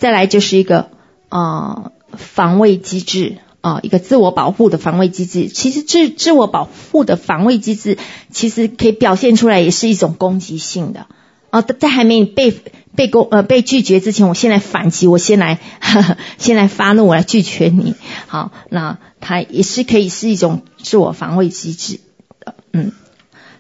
[0.00, 0.90] 再来就是一个
[1.28, 5.48] 啊防卫机制啊，一个自我保护的防卫机制。
[5.48, 7.98] 其实自自我保护的防卫机制，
[8.30, 11.06] 其实可以表现出来也是一种攻击性的
[11.50, 12.54] 啊，在还没被。
[12.96, 17.94] 被攻呃被拒绝之前，我先来反击，我先来呵呵 先来发怒，我来拒绝你。
[18.26, 22.00] 好，那它也是可以是一种自我防卫机制
[22.40, 22.92] 的，嗯，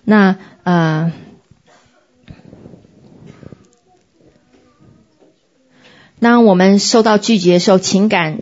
[0.04, 1.12] 那呃，
[6.20, 8.38] 当我们受到拒绝的时候，情感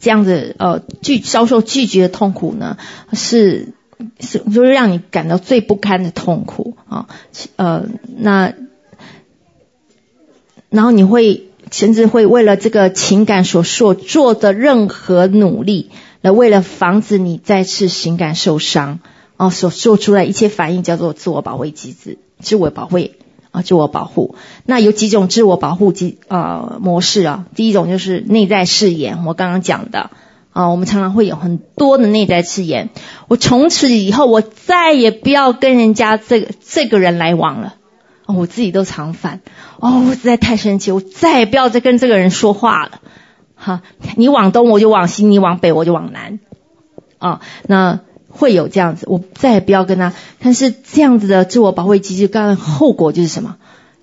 [0.00, 2.78] 这样子呃拒遭受拒绝的痛苦呢，
[3.12, 3.74] 是
[4.18, 7.06] 是就是让你感到最不堪的痛苦啊，
[7.54, 7.86] 呃
[8.16, 8.54] 那。
[10.72, 19.00] 然后你会甚至会为了这个情感所做做的任何努力，来为了防止你再次情感受伤，
[19.36, 23.16] 哦，所做出来一切反应叫做自我保卫机制，自我保卫
[23.50, 24.34] 啊，自我保护。
[24.64, 27.46] 那有几种自我保护机啊模式啊？
[27.54, 30.10] 第一种就是内在誓言，我刚刚讲的
[30.52, 32.90] 啊，我们常常会有很多的内在誓言，
[33.28, 37.74] 我从此以后我再也不要跟人家这个这个人来往了。
[38.26, 39.40] 我自己都常犯，
[39.80, 43.00] 哦，我实在太生气，我再也不要再跟这个人说话了。
[43.56, 43.82] 哈，
[44.14, 46.38] 你往东我就往西，你往北我就往南。
[47.18, 48.00] 啊、那
[48.30, 50.14] 会有这样子，我再也不要跟他。
[50.38, 53.56] 但是这样子的自我保护机制，刚刚后果就是什么？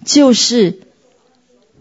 [0.06, 0.80] 就是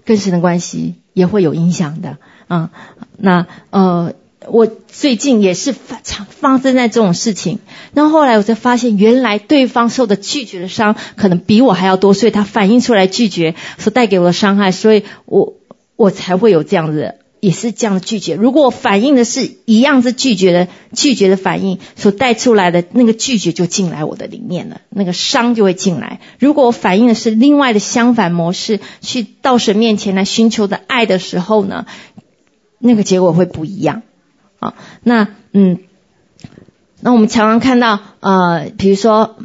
[0.04, 2.16] 跟神的关系也会有影响的。
[2.48, 2.70] 啊、嗯，
[3.18, 4.14] 那呃。
[4.48, 7.58] 我最近也是发发生在这种事情，
[7.94, 15.54] 然后后来我才发现，原来对方受的拒绝的伤可能比我还要多，所以他反映出来拒绝所带给我的伤害，所以我
[15.96, 18.34] 我才会有这样子，也是这样的拒绝。
[18.34, 26.18] 如果我反映的是一样是拒绝的拒绝的反应，所带出来的那个拒绝就进来我的里面了，那个伤就会进来。
[26.40, 31.86] 如果我反映的是另外的相反模式，去到神面前来寻求的爱的时候呢，
[32.80, 34.02] 那个结果会不一样。
[34.58, 35.78] 啊，那嗯，
[37.00, 39.36] 那我们常常看到，呃，比如说，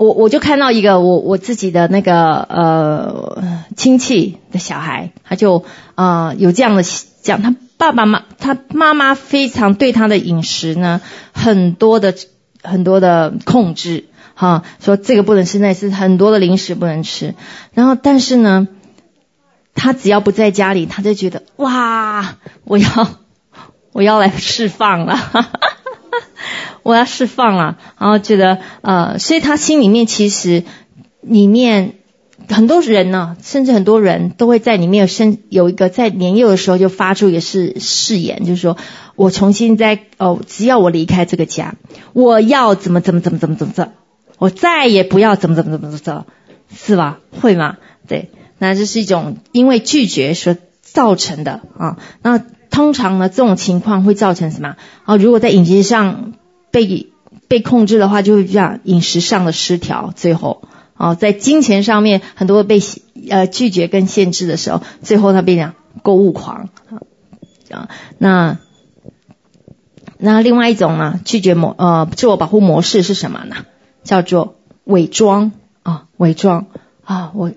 [0.00, 11.02] 我我就看到一个我我自己的那个呃亲戚的小孩，他就呃有这样的讲，他爸爸妈他妈妈非常对他的饮食呢
[11.34, 12.14] 很多的
[12.62, 17.34] 很多的控制，哈、说这个不能吃，那是很多的零食不能吃，
[17.74, 18.68] 然后但是呢，
[19.74, 22.86] 他只要不在家里，他就觉得哇，我要。
[23.92, 25.50] 我要来释放了，哈哈，
[26.82, 30.64] 我要释放了，然后觉得呃，所以他心里面其实
[31.20, 31.94] 里面
[32.48, 38.76] 很多人呢，甚至很多人都会在里面有生有一个在年幼的时候就发出也是誓言，就是说
[39.16, 41.74] 我重新在哦，只要我离开这个家，
[42.12, 43.92] 我要怎么怎么怎么怎么怎么着，
[44.38, 46.26] 我再也不要怎么怎么怎么怎么着，
[46.74, 47.18] 是吧？
[47.40, 47.76] 会吗？
[48.08, 52.42] 对，那这是一种因为拒绝所造成的啊，那。
[52.70, 54.76] 通常呢，这种情况会造成什么？
[55.04, 56.34] 啊，如果在饮食上
[56.70, 57.12] 被
[57.48, 60.12] 被控制的话，就会这样饮食上的失调。
[60.14, 60.62] 最后，
[60.94, 62.80] 啊，在金钱上面很多被
[63.28, 66.68] 呃拒绝跟限制的时候，最后他变成购物狂
[67.70, 67.88] 啊。
[68.18, 68.58] 那
[70.18, 73.56] 那另外一种呢，拒绝模呃自我保护模式是什么呢？
[74.04, 75.52] 叫做伪装
[75.82, 76.66] 啊，伪装
[77.04, 77.52] 啊，我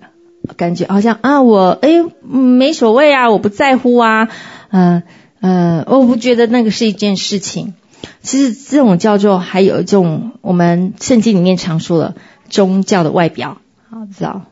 [0.56, 4.28] 感觉好像啊，我诶没所谓啊，我不在乎啊。
[4.70, 5.02] 呃
[5.40, 7.74] 呃，我不觉得那个是一件事情。
[8.22, 12.14] 其实这种叫做还有一种我们圣经里面常说的
[12.48, 13.58] 宗教的外表，
[13.90, 14.42] 好知道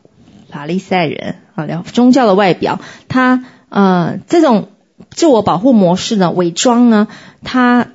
[0.51, 4.69] 法利赛人啊，聊宗教的外表，他呃这种
[5.11, 7.09] 自我保护模式呢，伪装呢，
[7.43, 7.89] 它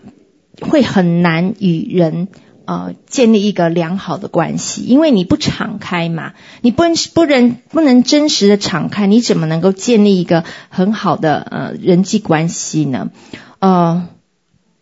[0.62, 2.28] 会很难与人
[2.66, 13.10] 呃建立一个良好的关系，因为你不敞开嘛，你不能不能不能真实的敞开，你怎么能够建立一个很好的呃人际关系呢？
[13.60, 14.08] 呃，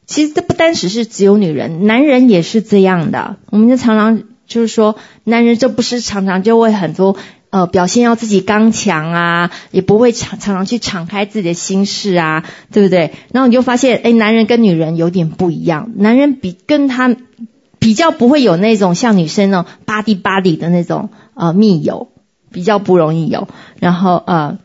[0.06, 3.38] 其实这不单只是只有女人，男人也是这样的。
[3.50, 7.16] 我们就常常就是说，男人就不是常常就会很多。
[7.52, 12.44] 呃，表现要自己刚强啊，也不会常常常去敞开自己的心事啊，
[12.74, 13.14] 对不对？
[13.32, 17.16] 然后你就发现，哎，男人跟女人有点不一样，男人比跟他
[17.80, 22.10] 比较不会有那种像女生那种 buddy buddy 的那种呃密友，
[22.52, 23.48] 比较不容易有。
[23.80, 24.58] 然后呃，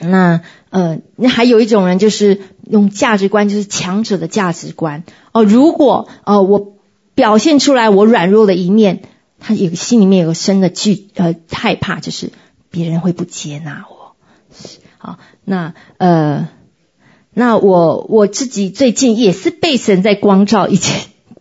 [0.00, 0.40] 那
[0.70, 6.74] 呃，那还有一种人就是用价值观，就是强者的价值观哦、如果呃我
[7.14, 9.02] 表现出来我软弱的一面。
[9.42, 12.30] 他有心里面有个深的惧呃害怕，就是
[12.70, 14.14] 别人会不接纳我。
[14.98, 16.46] 好，那呃，
[17.32, 20.94] 那我我自己最近也是被神在光照一件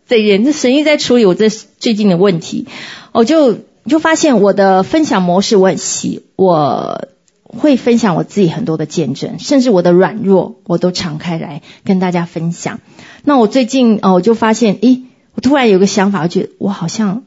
[0.07, 2.67] 这一件，这神一在处理我这最近的问题。
[3.11, 7.09] 我就就发现我的分享模式我很细，我
[7.49, 12.79] 会分享我自己很多的见证，甚至我的软弱我都敞开来跟大家分享。
[13.23, 15.01] 那我最近哦，我就发现，诶，
[15.33, 17.23] 我突然有个想法，我觉得我好像。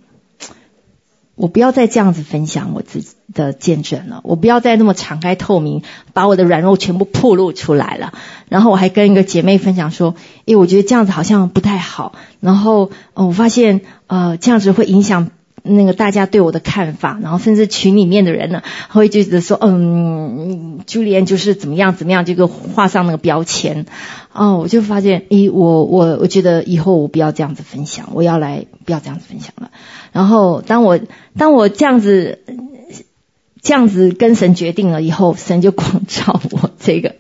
[1.35, 8.13] 我不要再这样子分享我自己的见证了，我不要再那么敞开透明，把我的软弱全部暴露出来了。
[8.51, 10.15] 然后我还跟一个姐妹分享说，
[10.45, 12.13] 诶，我觉得这样子好像不太好。
[12.41, 15.31] 然后，我发现，呃，这样子会影响
[15.63, 17.19] 那个大家对我的看法。
[17.23, 23.87] 然后，甚至群里面的人呢，会觉得说，嗯，Julian 就是怎么样怎么样，这个画上那个标签。
[24.33, 29.71] 哦，我就发现，诶，我我我觉得以后我不要这样子分享，我要来不要这样子分享了。
[30.13, 30.99] 然后，当我
[31.37, 32.41] 当我这样子
[33.61, 37.17] 这样子跟神决定了以后，神就光照我这个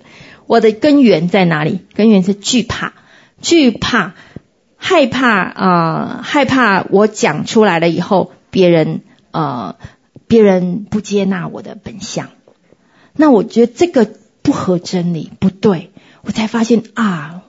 [0.46, 1.80] 我的根源在哪里？
[1.94, 2.94] 根源是惧怕，
[3.40, 4.14] 惧怕，
[4.84, 9.76] 害怕啊、害怕我讲出来了以后，别人呃，
[10.26, 12.30] 别人不接纳我的本相。
[13.14, 14.10] 那我觉得这个
[14.42, 17.42] 不合真理，不对，我才发现啊，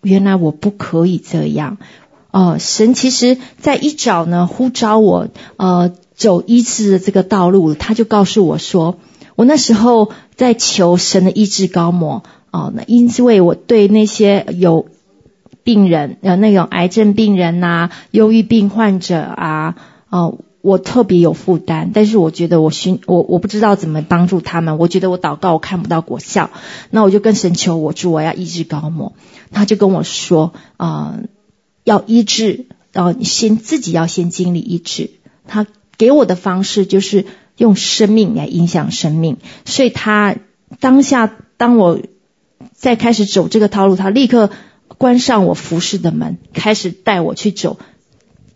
[0.00, 1.76] 原来我不可以这样。
[2.30, 5.28] 哦，神其实在一早呢呼召我，
[5.58, 8.98] 呃，走医治的这个道路，他就告诉我说，
[9.36, 14.86] 我那时候在求神的医治膏抹，哦，那因为我对那些有
[15.68, 19.74] 病人，呃，那种癌症病人呐、忧郁病患者啊，
[20.08, 26.48] 哦，我特别有负担，但是我觉得我寻我我不知道怎么帮助他们，我觉得我祷告我看不到果效，
[26.88, 29.12] 那我就跟神求我主我要医治膏抹，
[29.52, 31.28] 他就跟我说，啊、呃。
[31.84, 35.10] 要医治，然后你先自己要先经历医治。
[35.46, 35.66] 他
[35.96, 37.24] 给我的方式就是
[37.56, 40.36] 用生命来影响生命，所以他
[40.80, 41.98] 当下当我
[42.74, 44.50] 在开始走这个套路，他立刻
[44.96, 47.78] 关上我服侍的门，开始带我去走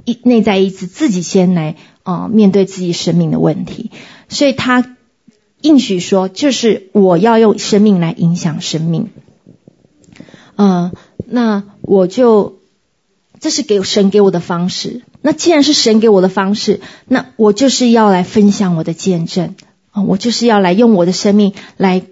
[0.04, 3.90] 一内在意志，自己先来啊、面对自己生命的问题。
[4.28, 4.96] 所以他
[5.60, 9.10] 应许说，就是我要用生命来影响生命。
[10.56, 10.92] 嗯、
[11.26, 12.58] 那我就。
[13.40, 15.02] 这是给神给我的方式。
[15.20, 19.56] 那既然是神给我的方式，那我就是要来分享我的见证
[19.90, 20.04] 啊！
[20.04, 22.04] 我就是要来用我的生命来，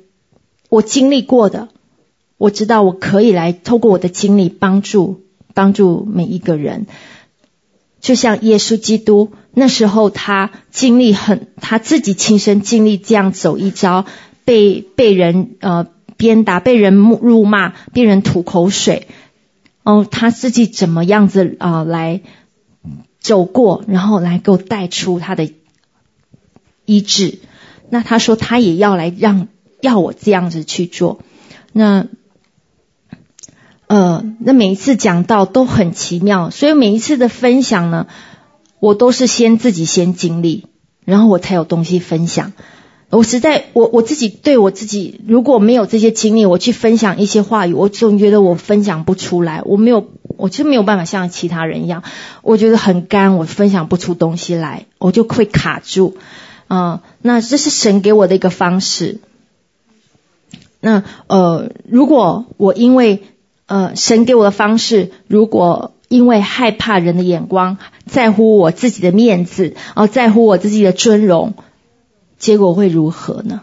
[0.68, 1.68] 我经历过的，
[2.40, 6.86] 我知道我可以来透过我的经历帮助帮助每一个人。
[8.00, 14.06] 就像耶稣基督那时候，他经历很，他自己亲身经历这样走一遭，
[14.46, 19.08] 被被人呃鞭打，被人辱骂，被人吐口水。
[19.82, 21.84] 哦，他自己怎么样子啊、呃？
[21.84, 22.22] 来
[23.18, 25.52] 走过，然后来给我带出他的
[26.86, 27.38] 医治。
[27.90, 29.48] 那他说他也要来让
[29.82, 31.20] 要我这样子去做。
[31.72, 32.06] 那
[33.90, 38.06] 呃，那每一次讲到都很奇妙，所以每一次的分享呢，
[38.78, 40.66] 我都是先自己先经历，
[41.04, 42.52] 然后我才有东西分享。
[43.08, 52.04] 我实在，我我自己对我自己，如果没有这些经历，我去分享一些话语，我总觉得我分享不出来，我没有，我就没有办法像其他人一样，
[52.42, 56.16] 我觉得很干，我分享不出东西来，我就会卡住。
[56.68, 59.18] 啊、那这是神给我的一个方式。
[60.78, 63.24] 那呃，如果我因为
[63.70, 71.54] 呃神给我的方式，如果因为害怕人的眼光，在乎我自己的面子，哦、在乎我自己的尊荣。
[72.36, 73.62] 结果会如何呢？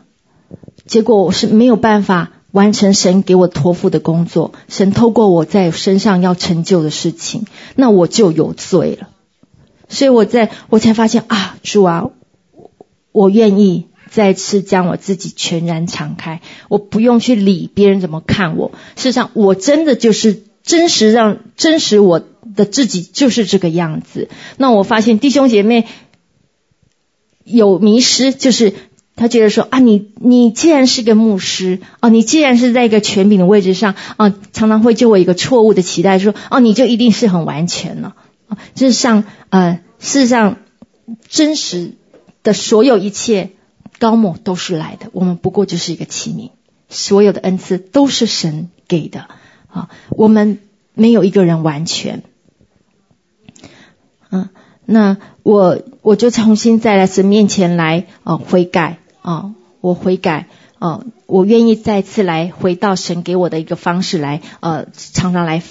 [0.85, 7.45] 结果我是没有办法完成神给我托付的工作，神透过我在身上要成就的事情，
[7.75, 9.09] 那我就有罪了。
[9.89, 12.11] 所以我在我才发现啊，主啊，
[13.11, 18.71] 我愿意再次将我自己全然敞开，我不用去理别人怎么看我。
[18.95, 22.21] 事实上，我真的就是真实让真实我
[22.55, 24.29] 的自己就是这个样子。
[24.57, 25.85] 那我发现弟兄姐妹
[27.43, 28.73] 有迷失，就是
[29.15, 38.15] 他觉得说啊，你你既然是个牧师啊，你既然是在一个权柄的位置上啊，常常会就我一个错误的期待说，哦啊，你就一定是很完全了
[38.47, 38.57] 啊。
[38.75, 40.57] 事实上，呃，事实上
[41.29, 41.93] 真实
[42.41, 43.51] 的所有一切。
[43.99, 46.51] 高某都是来的，我们不过就是一个器皿。
[46.89, 49.27] 所有的恩赐都是神给的
[49.67, 50.59] 啊，我们
[50.93, 52.23] 没有一个人完全。
[54.29, 54.47] 嗯，
[54.85, 60.47] 那我我就重新再来神面前来啊悔改啊，我悔改
[60.79, 65.61] 啊，我愿意再次来回到神给我的一个方式来呃，常常来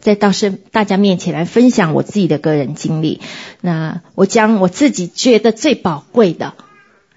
[0.00, 3.22] 再到神大家面前来分享我自己的个人经历。
[3.62, 6.52] 那我将我自己觉得最宝贵的。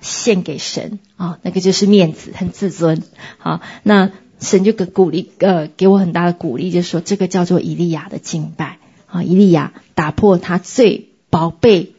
[0.02, 3.04] 献给神啊，那个就是面子，很自尊。
[3.38, 8.78] 好，那神就给鼓励，呃，给我很大的鼓励，就是说这个叫做以利亚的敬拜
[9.08, 9.24] 啊。
[9.24, 11.94] 以利亚打破他最宝贝、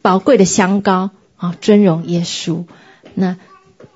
[0.00, 2.64] 宝贵的香膏啊，尊荣耶稣。
[3.14, 3.36] 那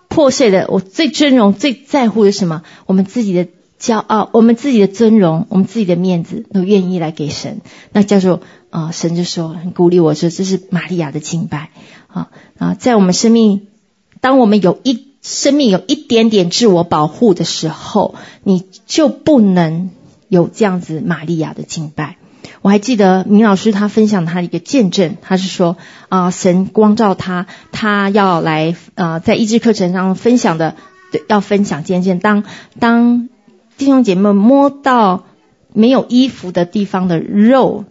[0.08, 2.62] 破碎的，我最尊荣、最在乎的什么？
[2.86, 3.46] 我们自己的
[3.80, 7.60] 骄傲，我们自己的尊荣，我们自己的面子，都愿意来给神。
[7.92, 8.40] 那叫做
[8.70, 11.70] 啊，神就说很鼓励我说，这是玛利亚的敬拜。
[12.08, 13.68] 啊啊，在我们生命，
[14.20, 19.90] 当我们有一生命有一点点自我保护的时候，你就不能
[20.28, 22.16] 有这样子玛利亚的敬拜。
[22.60, 25.76] 我还记得明老师他分享他的一个见证，他是说
[26.08, 30.74] 啊，神光照他，他要来啊，在医治课程上分享的，
[31.12, 32.18] 对，要分享见证。
[32.18, 32.44] 当
[32.80, 33.28] 当
[33.76, 35.24] 弟兄姐妹摸到
[35.72, 37.84] 没有衣服的地方的肉，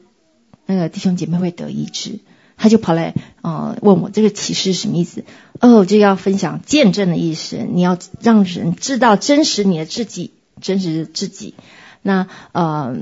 [0.68, 2.20] 那个弟兄姐妹会得医治。
[2.60, 3.14] 他就跑来，
[3.44, 5.24] 呃，问我这个启示是什么意思？
[5.60, 7.58] 哦，就要分享见证的意思。
[7.58, 11.54] 你要让人知道真实你的自己，真实自己。
[12.02, 12.96] 那呃，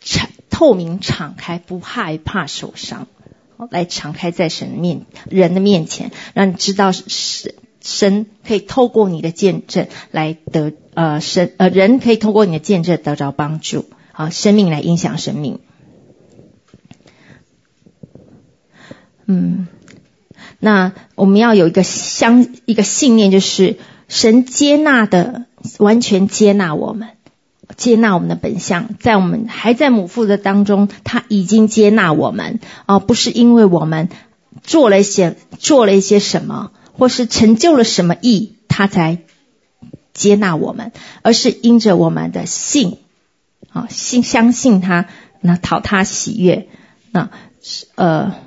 [0.00, 3.06] 敞透明敞开，不害怕受伤，
[3.70, 15.60] 来敞开在神面人的面前，让你知道神神可以透过你的见证来得呃神呃人可以透过你的见证得着帮助，啊，生命来影响生命。
[19.26, 19.66] 嗯，
[20.60, 23.76] 那我们要有一个相一个信念，就是
[24.08, 25.46] 神接纳的
[25.78, 27.08] 完全接纳我们，
[27.76, 34.08] 接纳我们的本相，在我们还在母腹的当中，他已经接纳我们啊，不是因为我们
[34.62, 39.18] 做了一些做了一些什么，或是成就了什么义，他才
[40.14, 42.98] 接纳我们，而是因着我们的信
[43.70, 45.06] 啊，信相信他，
[45.40, 46.68] 那讨他喜悦，
[47.10, 47.30] 那
[47.96, 48.45] 呃。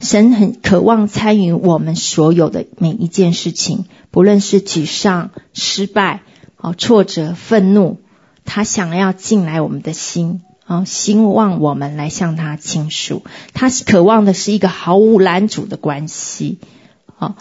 [0.00, 6.22] 神很渴望参与我们所有的每一件事情，不论是沮丧、失败、
[6.56, 7.98] 啊挫折、愤怒，
[8.46, 13.22] 他想要进来我们的心，啊希望我们来向他倾诉。
[13.52, 16.58] 他渴望的是一个毫无拦阻的关系，
[17.18, 17.36] 啊，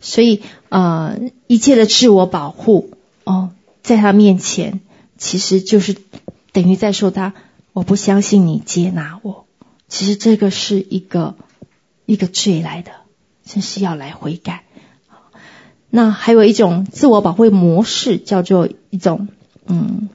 [0.00, 2.90] 所以呃一切的自我保护
[3.22, 3.50] 哦，
[3.84, 4.80] 在他面前
[5.18, 5.94] 其实就是
[6.50, 7.32] 等于在说他，
[7.72, 9.46] 我不相信你接纳我。
[9.88, 11.36] 其实这个是一个。
[12.10, 12.90] 一个罪来的，
[13.44, 14.64] 真是要来悔改。
[15.90, 19.28] 那还有一种自我保护模式，叫做一种
[19.66, 20.08] 嗯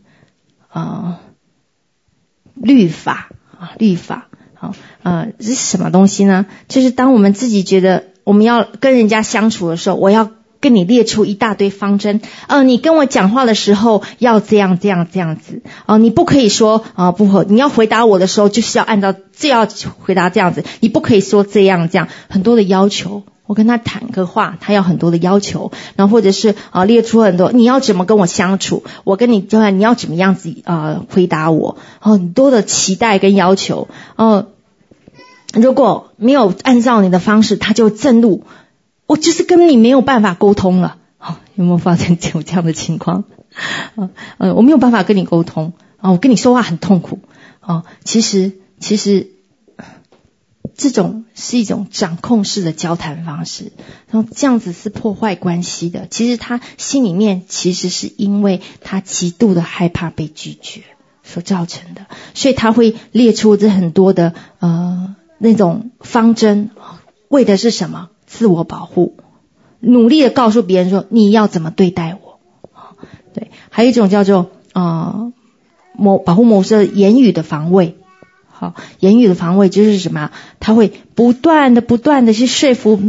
[0.68, 1.22] 啊、
[2.54, 4.28] 律法啊律法。
[4.54, 6.46] 好呃，这是什么东西呢？
[6.68, 10.32] 就是当我们自己觉得我们要跟人家相处的时候，我要。
[10.66, 19.68] 跟你列出一大堆方针，呃，你跟我讲话的时候要这样这样这样子，哦、你不可以说啊、不合，你要回答我的时候就是要按照这要
[20.00, 23.22] 回答这样子，你不可以说这样这样，很多的要求。
[23.46, 34.48] 我跟他谈个话，他要很多的要求，然后或者是啊、列出很多你要怎么跟我相处，我跟你交谈你要怎么样子啊、回答我，很多的期待跟要求，哦、
[35.54, 38.46] 如果没有按照你的方式，他就震怒。
[39.08, 43.24] 我就是跟你没有办法沟通了，好，有没有发现有这样的情况？
[43.96, 47.20] 啊，呃，我没有办法跟你沟通啊，我跟你说话很痛苦
[47.60, 47.84] 啊。
[48.04, 49.32] 其实，其实
[50.76, 53.72] 这种是一种掌控式的交谈方式，
[54.10, 56.08] 然后这样子是破坏关系的。
[56.10, 60.82] 其实他心里面其实是因为他极度的害怕被拒绝
[61.24, 66.72] 所造成的，所以他会列出这很多的呃那种方针，
[67.30, 68.10] 为的是什么？
[68.38, 69.16] 自我保护，
[69.80, 72.40] 努力的告诉别人说你要怎么对待我，
[73.34, 75.32] 对，还有一种叫做啊，
[75.98, 77.96] 某、保护模式，言语的防卫，
[78.48, 80.32] 好，言语的防卫就是什么？
[80.60, 83.00] 他会不断的、不断的去说服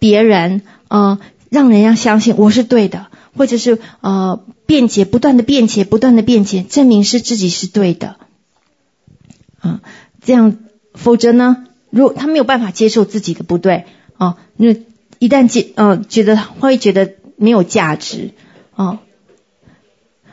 [0.00, 1.18] 别人，呃，
[1.48, 3.06] 让人家相信我是对的，
[3.36, 8.16] 或者是呃辩解，不断的辩解，不断的辩解，证明是自己是对的，
[9.60, 9.80] 啊、
[10.24, 10.56] 这样，
[10.94, 13.84] 否则呢，如果他没有办法接受自己的不对，
[14.24, 14.74] 啊、那
[15.18, 18.30] 一旦觉呃觉得会觉得没有价值，
[18.74, 18.98] 哦、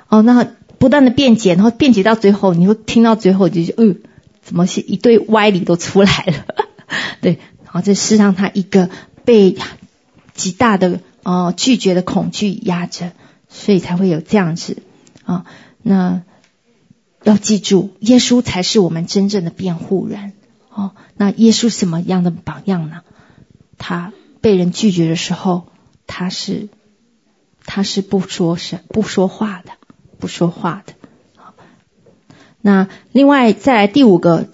[0.08, 0.44] 哦、那
[0.78, 4.02] 不断的辩解，然后辩解到最后，你会听到最后就是，嗯、
[4.42, 6.46] 怎么是一堆歪理都出来了，
[7.22, 7.40] 对。
[7.66, 8.90] 然后，这是让他一个
[9.26, 9.56] 被
[10.34, 13.12] 极大的呃拒绝的恐惧压着，
[13.48, 14.82] 所以才会有这样子
[15.24, 15.46] 啊。
[15.84, 16.24] 那
[17.24, 20.34] 要记住，耶稣才是我们真正的辩护人
[20.74, 20.92] 哦。
[21.16, 23.02] 那耶稣什么样的榜样呢？
[23.80, 25.66] 他被人拒绝的时候，
[26.06, 26.70] 他是
[27.66, 29.72] 他是不说声不说话的，
[30.20, 30.94] 不说话的。
[32.62, 34.48] 那另外再来第五个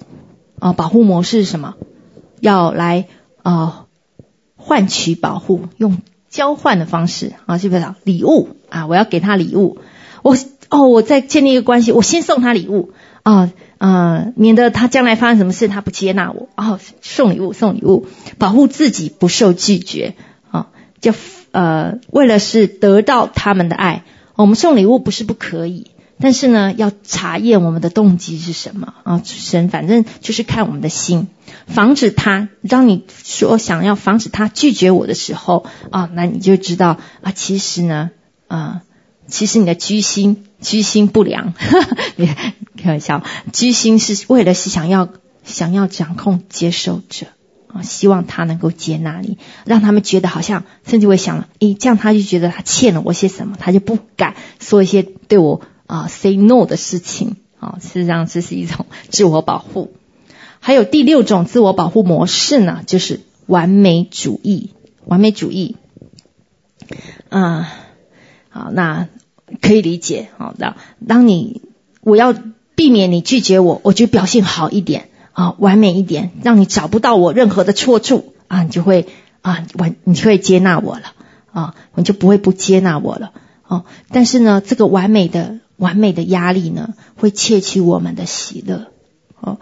[0.59, 1.75] 啊保护模式是什么？
[2.39, 3.07] 要来
[3.41, 3.87] 啊
[4.55, 8.85] 换取保护，用交换的方式啊，是不是礼物啊？
[8.85, 9.79] 我要给他礼物，
[10.21, 10.37] 我
[10.69, 12.91] 哦，我在建立一个关系，我先送他礼物
[13.25, 18.05] 啊，呃，免得他将来发生什么事，他不接纳我哦，送礼物，送礼物，
[18.37, 20.13] 保护自己不受拒绝
[20.51, 20.67] 啊，
[21.01, 21.11] 就
[21.51, 24.03] 呃，为了是得到他们的爱，
[24.35, 25.87] 我们送礼物不是不可以。
[26.19, 29.21] 但是呢，要查验我们的动机是什么啊？
[29.25, 31.27] 神反正就是看我们的心，
[31.65, 32.47] 防止他。
[32.69, 38.11] 当你说想要防止他拒绝我的时候啊，那你就知道啊，其实呢，
[38.47, 38.83] 啊，
[39.27, 43.23] 其实你的居心居心不良，呵呵，开玩笑，
[43.53, 45.09] 居心是为了是想要
[45.43, 47.27] 想要掌控接受者
[47.67, 55.61] 啊，希望他能够接纳你，让他们觉得好像甚至会想了，诶，这样他就觉得他欠了我些什么，他就不敢说一些对我。
[55.87, 59.93] 啊，say no 的事情啊，事实上这是一种 自我保护。
[60.59, 64.71] 还有第六种自我保护模式呢，就是完美主义。
[65.05, 65.75] 完美主义，
[67.29, 67.71] 啊，
[68.49, 69.07] 好，那
[69.61, 70.29] 可以理解。
[70.37, 70.75] 好的，
[71.07, 71.61] 当你
[72.01, 72.33] 我要
[72.75, 79.07] 避免你拒绝我，我就表现好一点啊，完美一点，让你找不到我任何的错处啊，你就会
[79.41, 81.13] 啊完，你就会接纳我了
[81.51, 83.31] 啊，你就不会不接纳我了。
[83.67, 85.59] 哦，但是呢，这个完美的。
[85.77, 88.87] 完美的压力呢，会窃取我们的喜乐。
[89.41, 89.59] 哦，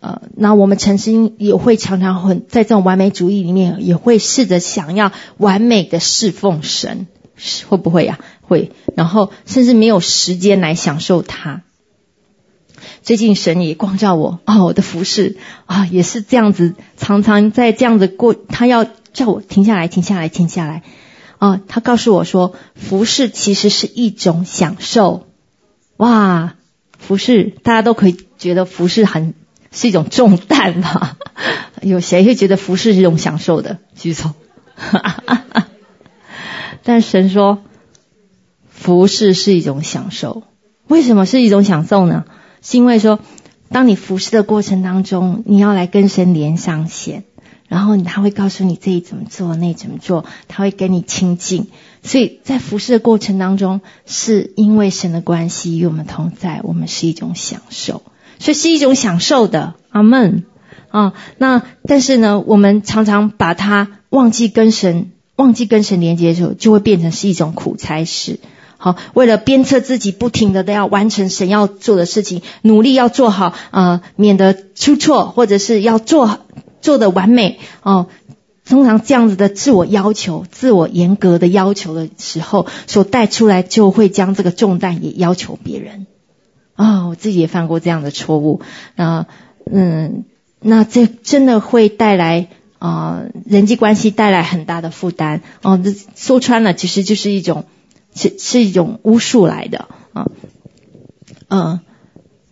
[0.00, 7.06] 呃，那我们曾经也会常常很在这种完美主义里面，也会试着想要完美的侍奉神，
[7.68, 8.18] 会不会呀？
[8.42, 11.62] 会，然后甚至没有时间来享受它。
[13.02, 20.82] 最近神也光照我，哦，我的服侍啊，也是这样子，常常在这样子过，他要叫我停下来，停下来，停下来。
[21.38, 25.26] 啊，他告诉我说，服侍其实是一种享受。
[25.98, 26.54] 哇，
[26.98, 29.34] 服侍大家都可以觉得服侍很
[29.70, 31.16] 是一种重担吧？
[31.82, 33.78] 有谁会觉得服侍是一种享受的？
[33.94, 34.32] 举手。
[36.86, 37.58] 但神说，
[38.68, 40.44] 服侍是一种享受。
[40.86, 42.26] 为什么是一种享受呢？
[42.62, 43.18] 是因为说，
[43.70, 47.24] 当你服侍的过程当中，你要来跟神连上线。
[47.66, 51.66] 然后他会告诉你这里怎么做，那怎么做，他会跟你亲近。
[52.04, 58.02] 所以在服侍的过程当中，是因为神的关系与我们同在，我们是一种享受，
[58.38, 59.74] 所以是一种享受的。
[59.90, 60.44] 阿门
[60.90, 61.14] 啊！
[61.38, 68.40] 那但是呢，我们常常把它忘记跟神，忘记跟神连接的时候，就会变成是一种苦差事。
[68.76, 76.40] 好，为了鞭策自己，不停的都要完成神要做的事情，努力要做好啊、免得出错，或者是要做。
[76.82, 78.06] 做的完美哦，
[78.64, 86.06] 通常这样子的自我要求、自我严格的要求的时候，所带出来就会将这个重担也要求别人
[86.76, 88.60] 啊、我自己也犯过这样的错误
[88.94, 89.26] 啊，
[89.68, 90.26] 嗯，
[90.60, 95.80] 那这真的会带来、呃、人际关系带来很大的负担哦。
[95.82, 97.64] 这说穿了，其实就是一种
[98.14, 100.30] 是是一种巫术来的啊，
[101.48, 101.80] 嗯，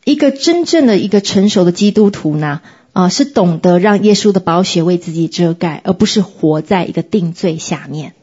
[0.05, 2.61] 一个真正的一个成熟的基督徒呢。
[2.95, 8.15] 啊，是懂得让耶稣的宝血为自己遮盖，而不是活在一个定罪下面。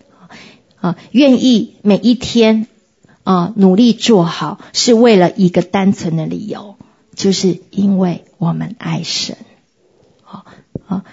[0.79, 2.67] 啊，愿意每一天
[3.25, 6.77] 啊努力做好，是为了一个单纯的理由，
[7.15, 9.35] 就是因为我们爱神。
[10.23, 10.45] 啊
[10.87, 11.03] 啊，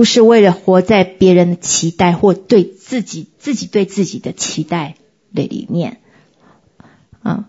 [0.00, 4.94] 不是为了活在别人的期待或对自己自己对自己的期待
[5.34, 5.98] 的里面。
[7.22, 7.44] 啊。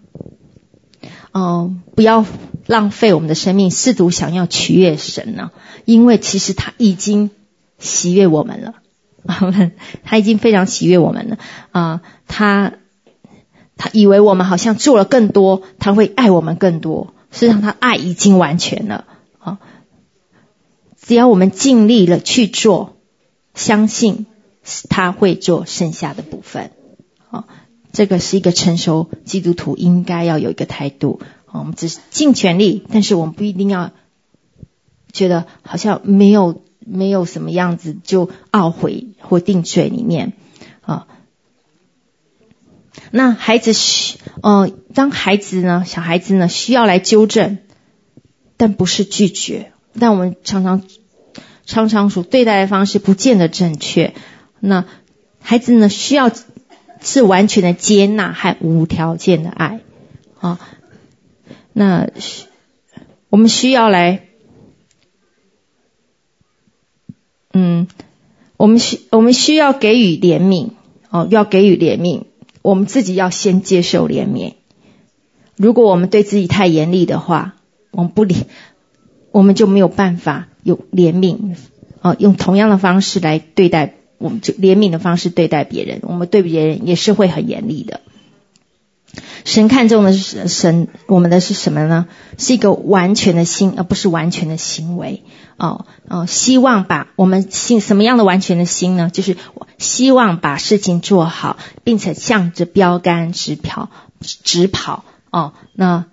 [1.32, 2.26] 哦，不要
[2.66, 5.52] 浪费我们的生命，试图想要取悦神呢？
[5.86, 7.30] 因为其实他已经
[7.80, 8.76] 喜悦我们了，
[10.04, 11.38] 他已经非常喜悦我们了
[11.72, 12.02] 啊！
[12.28, 12.74] 他
[13.78, 17.14] 他以为我们好像做了更多，他会爱我们更多。
[17.32, 19.06] 实际上，他爱已经完全了！
[21.02, 22.98] 只要我们尽力了去做
[23.56, 24.28] 相信
[24.90, 26.72] 他会做剩下的部分。
[27.30, 27.46] 哦，
[27.92, 31.20] 这个是一个成熟基督徒应该要有一个态度。
[31.52, 33.92] 我们只是尽全力，但是我们不一定要
[35.12, 40.34] 觉得好像没有没有什么样子就懊悔或定罪里面
[40.82, 41.08] 啊。
[43.10, 47.58] 那孩子需呃，当孩子呢，小孩子呢需要来纠正，
[48.56, 49.71] 但不是拒绝。
[50.00, 50.84] 但我们常常
[51.66, 54.14] 常常所对待的方式不见得正确。
[54.60, 54.86] 那
[55.40, 56.32] 孩子呢需要
[57.02, 59.82] 是完全的接纳和无条件的爱
[60.40, 60.60] 啊。
[61.74, 62.10] 那
[63.30, 64.28] 我们需要来，
[67.54, 67.88] 嗯，
[68.58, 70.72] 我们需我们需要给予怜悯
[71.10, 72.24] 哦，要给予怜悯，
[72.62, 74.56] 我们自己要先接受怜悯。
[75.56, 77.56] 如果我们对自己太严厉的话，
[77.92, 78.36] 我们不理，
[79.32, 81.56] 我们就没有办法有怜悯
[82.02, 88.02] 哦，用同样的方式来对待，我们就怜悯的方式对待别人，我们对别人也是会很严厉的。
[89.44, 92.08] 神看重的是神，我们的是什么呢？
[92.38, 95.24] 是一个完全的心，而不是完全的行为。
[95.58, 99.10] 哦哦，希望把我们心什么样的完全的心呢？
[99.12, 99.36] 就是
[99.78, 103.90] 希望把事情做好，并且向着标杆直跑，
[104.22, 105.04] 直跑。
[105.32, 106.06] 哦，那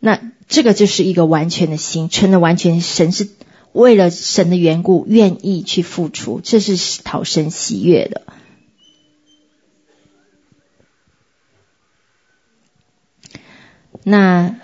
[0.00, 0.18] 那
[0.48, 2.80] 这个就是一个完全的心，存的完全。
[2.80, 3.28] 神是
[3.72, 8.22] 为了神的缘故，愿意去付出，这是讨神喜悦的。
[14.02, 14.56] 那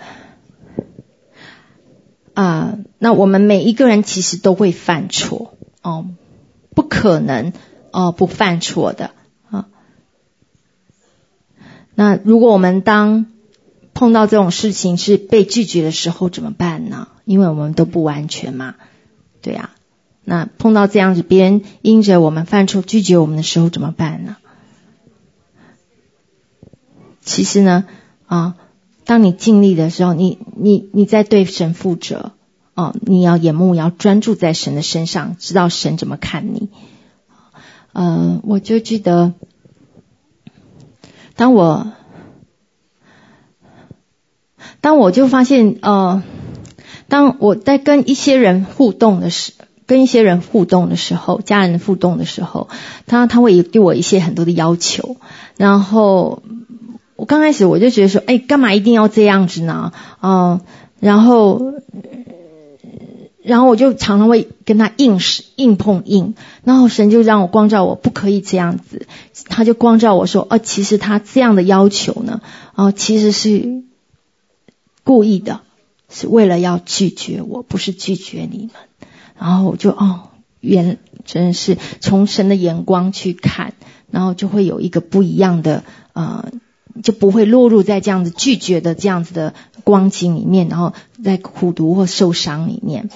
[2.33, 6.07] 啊、那我们每一个人其实都会犯错哦，
[6.73, 7.53] 不可能
[7.91, 9.11] 哦不犯错的
[9.49, 9.67] 啊。
[11.93, 13.27] 那如果我们当
[13.95, 17.07] 碰到这种事情是被拒绝的时候怎么办呢？
[17.23, 18.75] 因为我们都不完全嘛，
[19.41, 19.75] 对呀、啊。
[20.23, 24.37] 那碰到这样子，别人因着我们犯错拒绝我们的时候怎么办呢？
[27.23, 27.85] 其实呢，
[28.27, 28.55] 啊。
[29.07, 32.31] 当你尽力的时候，你你你在对神负责
[32.73, 36.69] 哦，你要眼目要专注在神的身上，知道神怎么看你。
[37.93, 39.33] 嗯、呃，我就记得，
[41.35, 41.93] 当我
[44.81, 46.23] 当我就发现，呃，
[47.07, 49.53] 当我在跟一些人互动的时，
[49.85, 52.69] 跟一些人互动的时候，家人互动的时候，
[53.05, 55.17] 他他会对我一些很多的要求，
[55.57, 56.41] 然后。
[57.17, 59.93] 我刚开始我就觉得说，哎，干嘛一定要这样子呢？
[60.21, 60.59] 嗯，
[60.99, 61.61] 然后，
[63.41, 66.35] 然后我就常常会跟他硬是硬碰硬，
[66.65, 69.07] 然后神就让我光照我不可以这样子，
[69.47, 72.41] 他就光照我说，哦，其实他这样的要求呢，
[72.75, 73.83] 哦，其实是
[75.05, 75.61] 故意的，
[76.09, 79.07] 是为了要拒绝我，不是拒绝你们。
[79.39, 83.73] 然后我就哦，原真是从神的眼光去看，
[84.11, 86.51] 然后就会有一个不一样的呃。
[87.03, 89.53] 就不会落入在这样子拒绝的这样子的
[89.83, 93.09] 光景里面，然后在苦读或受伤里面。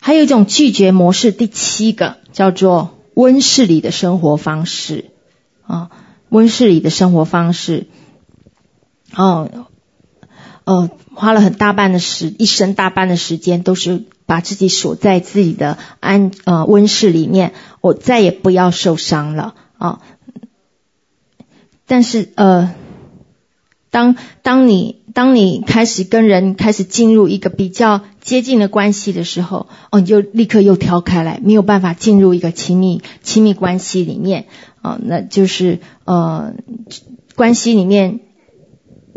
[0.00, 5.10] 还有一种拒绝模式，第七个叫做温室里的生活方式
[5.66, 5.90] 啊，
[6.30, 7.86] 温室里的生活方式。
[9.14, 9.66] 哦，
[10.64, 20.00] 呃，花了很大半的时，一生大半的时间，都是把自己锁在自己的安呃温室里面，我再也不要受伤了啊。
[21.86, 22.74] 但是呃。
[23.92, 34.46] 当当你当你开始跟人开始进入一个比较接近的关系的时候，哦，你就立刻又跳开来，没有办法进入一个亲密亲密关系里面，
[34.80, 36.54] 啊、哦，那就是呃，
[37.36, 38.20] 关系里面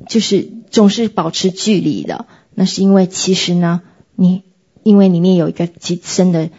[0.09, 3.82] 就是总是保持距离的，那是因为其实呢，
[4.16, 4.43] 你
[4.84, 6.49] 因为里面有一个极深的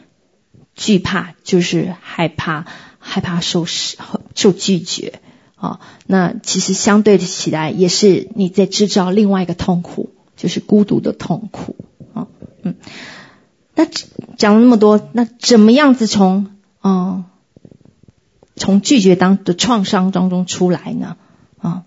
[0.74, 2.66] 惧怕，就是害怕
[2.98, 5.20] 害怕受受拒绝。
[5.56, 11.76] 啊，那其实相对的起来，也是你在制造另外一个痛苦，就是孤独的痛苦。
[12.12, 12.28] 啊，
[12.62, 12.76] 嗯，
[13.74, 13.86] 那
[14.36, 16.48] 讲了那么多，那怎么样子从
[16.80, 17.24] 啊
[18.54, 21.16] 从拒绝当的创伤当中出来呢？
[21.56, 21.84] 啊，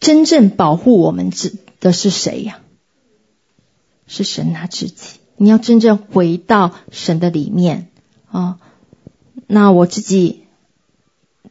[0.00, 2.60] 真正保护我们自的是谁呀？
[4.06, 5.18] 是神他自己。
[5.36, 7.90] 你要真正回到神的里面
[8.30, 8.58] 啊，
[9.46, 10.44] 那我自己。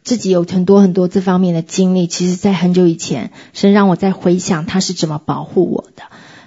[0.04, 6.04] 自己有很多很多这方面的经历，其实在很久以前，神让我在回想他是怎么保护我的。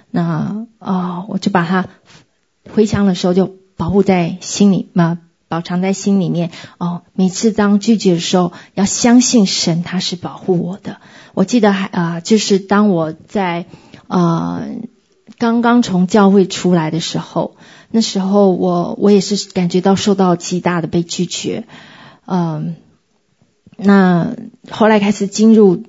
[0.09, 1.87] 那啊、哦，我就把它
[2.73, 5.19] 回想的时候就保护在心里嘛，
[5.51, 6.49] 保藏在心里面。
[6.77, 11.01] 哦，每次当拒绝的时候，要相信神他是保护我的。
[11.33, 13.65] 我记得还啊、就是当我在
[14.07, 14.63] 啊
[15.37, 17.57] 刚刚从教会出来的时候，
[17.91, 21.65] 那时候我我也是感觉到受到极大的被拒绝，
[22.25, 22.75] 嗯，
[23.75, 24.35] 那
[24.69, 25.83] 后来开始进入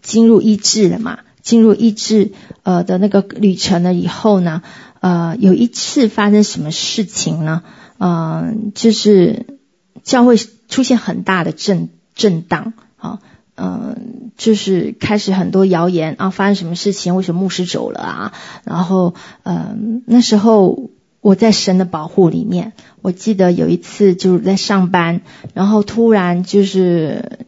[0.00, 4.62] 进入医治了嘛，进入医治呃的那个旅程了以后呢，
[5.00, 7.62] 呃，有一次发生什么事情呢？
[8.00, 9.58] 嗯、就是
[10.02, 10.36] 教会
[10.68, 13.18] 出现很大的震震荡，啊，
[13.56, 17.14] 嗯，就是开始很多谣言啊，发生什么事情？
[17.14, 18.32] 为什么牧师走了啊？
[18.64, 20.90] 然后，嗯、那时候
[21.20, 22.72] 我在神的保护里面，
[23.02, 25.20] 我记得有一次就是在上班，
[25.52, 27.38] 然后突然就是，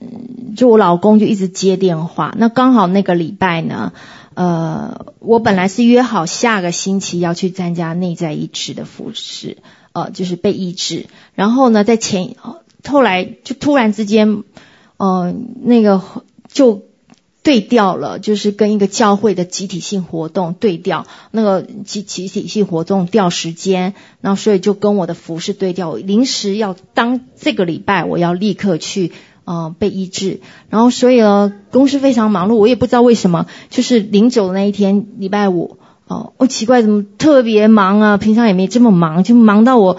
[0.55, 3.95] 就我老公就一直接电话，那刚好那个礼拜呢，
[4.35, 9.57] 呃，我本来是约好下个星期要去参加内在医治的服事。
[9.93, 12.35] 呃，就是被医治，然后呢，在前
[12.85, 14.43] 后来就突然之间，
[14.97, 16.01] 呃，那个
[16.49, 16.83] 就
[17.43, 29.13] 对调了，就是跟一个教会的集体性活动对调，那个集集体性活动调时间，然后所以就跟我的服饰对调，临时要当这个礼拜我要立刻去
[29.45, 30.41] 呃被医治，
[30.71, 35.77] 然后所以呢，公司非常忙碌，我也不知道为什么，就是临走的那一天礼拜五。
[36.13, 38.17] 哦，我奇怪，怎么特别忙啊？
[38.19, 39.97] 平常也没这么忙，就忙到我，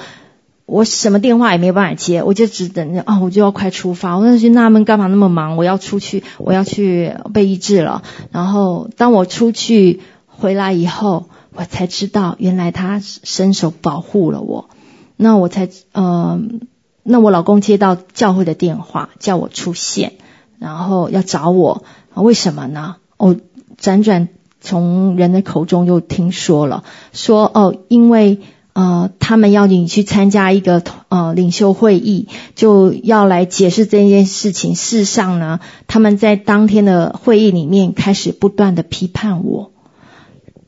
[0.67, 4.17] 我什么电话也没有办法接，我就只等着啊、我就要快出发。
[4.17, 5.57] 我那时候纳闷，干嘛那么忙？
[5.57, 8.03] 我要出去，我要去被医治了。
[8.31, 14.69] 然后当我出去回来以后，我才知道，原来他伸手保护了我。
[15.17, 16.41] 那我才，嗯、呃，
[17.01, 20.13] 那我老公接到教会的电话，叫我出现，
[20.59, 21.83] 然后要找我。
[22.13, 22.97] 为什么呢？
[23.17, 23.35] 我
[23.81, 24.27] 辗转。
[24.63, 28.39] 从人的口中又听说了，说哦，因为
[28.71, 34.75] 呃，他们要你去参加一个呃领袖会议，就要来解释这件事情。
[34.75, 39.71] 事实上呢，他们在当天的会议里面开始不断的批判我，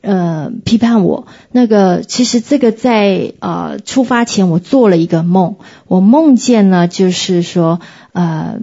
[0.02, 1.26] 呃，批判我。
[1.50, 5.56] 那个其实这个在呃出发前，我做了一个梦，
[5.88, 7.80] 我梦见呢，就是说
[8.12, 8.60] 呃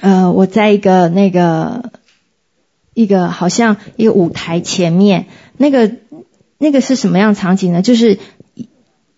[0.00, 1.92] 呃，我在一个那个。
[2.94, 5.26] 一个好像一个舞台前面，
[5.56, 5.92] 那个
[6.58, 7.82] 那个是什么样场景呢？
[7.82, 8.18] 就是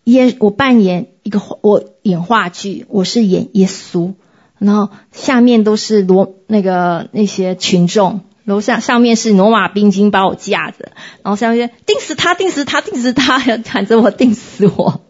[0.04, 4.14] 耶，我扮演一个我演话剧，我是演耶稣，
[4.58, 15.00] 然后下面都是罗那个那些群众，楼上上面是罗马兵丁把我架着，然后下面钉死他，钉死他，钉死他，要喊着我钉死我。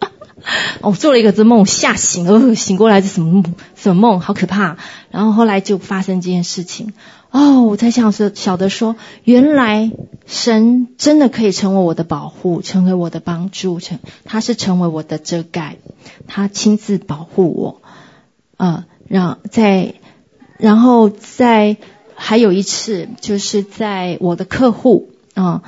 [0.82, 3.54] 我做了一个这梦，吓醒了，醒过来是什么梦？
[3.76, 4.20] 什么梦？
[4.20, 4.76] 好可怕！
[5.10, 6.92] 然后后来就发生这件事情。
[7.34, 9.90] 哦，我才想说，晓得说，原来
[10.24, 15.78] 神真的可以成为我的保护，成为我的帮助，成他是成为我的遮盖，
[16.28, 17.82] 他亲自保护我。
[18.56, 19.94] 啊、呃，让在，
[20.58, 21.76] 然后在
[22.14, 25.64] 还有一次，就是在我的客户啊、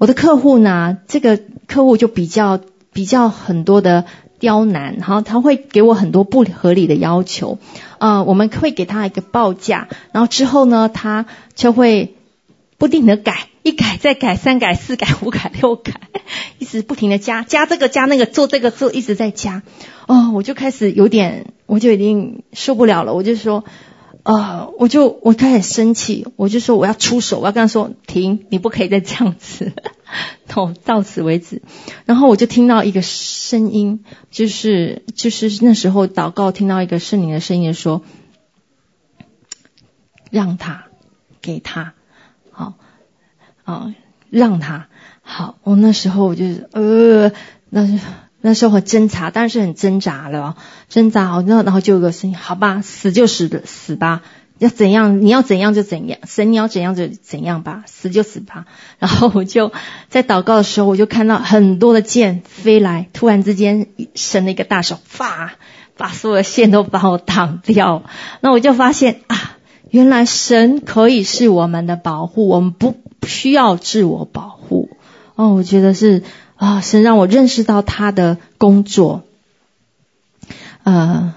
[0.00, 2.58] 我的客户呢，这个客户就比较
[2.92, 4.06] 比较很多的。
[4.38, 7.58] 刁难，然后他会给我很多不合理的要求，
[7.98, 12.14] 呃，我们会给他一个报价，然后之后呢，他就会
[12.78, 15.94] 不停的改，一改再改，三改四改五改六改，
[16.58, 19.62] 一直不停的加，加这个加那个，做这个做，一直在加，
[20.06, 23.64] 哦，我就开始有点，我就已经受不了了，我就说。
[24.26, 29.72] 呃，我就我开始生气，我就说我要出手，我要跟他说停，你不可以再这样子，
[30.48, 31.62] 到到此为止。
[32.06, 38.02] 然后我就听到一个声音，就是就是那时候祷告听到一个圣灵的声音说，
[40.32, 40.86] 让他
[41.40, 41.94] 给他，
[42.50, 42.74] 好，
[43.62, 43.94] 啊，
[44.30, 44.88] 让他
[45.22, 45.56] 好。
[45.62, 47.30] 我那时候我就呃，
[47.70, 48.00] 那是。
[48.46, 50.54] 那时候很挣扎，但是很挣扎了，
[50.88, 54.22] 挣扎好，然后然后就有个声音，好吧，死就死的死吧，
[54.58, 58.66] 要怎样你要怎样就怎样，神你要怎样就怎样吧，死就死吧。
[59.00, 59.72] 然后我就
[60.10, 65.54] 在祷告的时候，我就看到很多的箭飞来，突然之间伸了一个大手，发
[65.96, 68.04] 把所有的线都把我挡掉。
[68.42, 69.56] 那我就发现啊，
[69.90, 72.94] 原来神可以是我们的保护，我们不
[73.26, 74.90] 需要自我保护。
[75.34, 76.22] 哦，我觉得是。
[76.56, 79.22] 啊，神让我认识到他的工作。
[80.84, 81.34] 呃，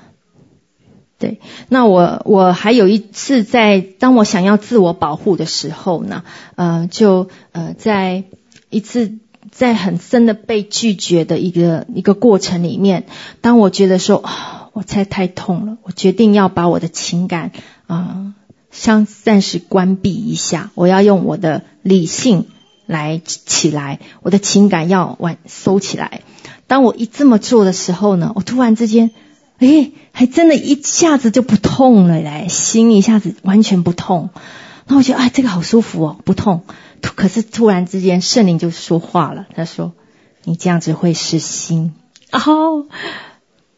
[1.17, 6.23] 对，那我我还有一次在当我想要自我保护的时候呢，
[6.55, 8.23] 呃，就呃在
[8.69, 9.17] 一次
[9.51, 13.05] 在很深的被拒绝的一个一个过程里面，
[13.41, 17.51] 当我觉得说啊，我猜太痛了，我决定要把我的情感
[17.87, 18.33] 啊，
[18.71, 22.45] 相、暂时关闭一下，我要用我的理性。
[22.89, 26.21] 来起来，我的情感要往收起来。
[26.65, 29.11] 当我一这么做的时候呢，我突然之间，
[29.59, 34.31] 诶，还真的一下子就不痛了嘞，心一下子完全不痛。
[34.87, 36.63] 那我觉得，哎，这个好舒服哦，不痛。
[37.01, 39.93] 可是突然之间，圣灵就说话了，他说
[40.43, 41.93] ：“你这样子会失心。
[42.31, 42.87] 哦，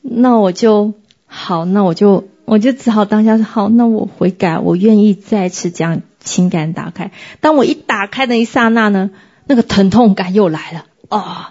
[0.01, 0.93] 那我就
[1.25, 7.11] 好，那我就我就只好当下说好，那我悔改，我愿意再次这样情感打开。
[7.39, 9.11] 当我一打开的一刹那呢，
[9.45, 11.47] 那个疼痛感又来了，哦，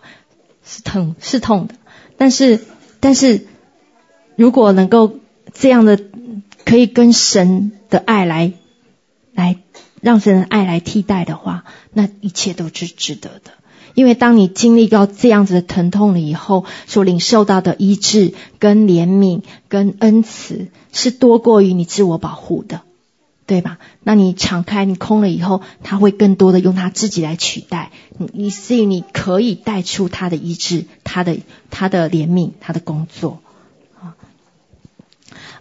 [0.65, 1.75] 是疼是痛的，
[2.17, 2.61] 但是
[3.01, 3.47] 但是
[4.37, 5.19] 如果能够
[5.53, 5.99] 这样的，
[6.65, 8.53] 可以跟神的爱来
[9.35, 9.57] 来
[10.01, 13.53] 让神的爱来替代的话，那一切都是值得的。
[13.95, 22.83] 因为当你经历到这样子的疼痛了以后，所领受到的医治、跟怜悯、跟恩慈，是多过于你自我保护的，
[23.51, 23.79] 对吧？
[24.05, 31.39] 那你敞开、你空了以后，他会更多的用他自己来取代你，以至于你可以带出他的医治、他的
[31.69, 33.41] 他的怜悯、他的工作
[34.01, 34.15] 啊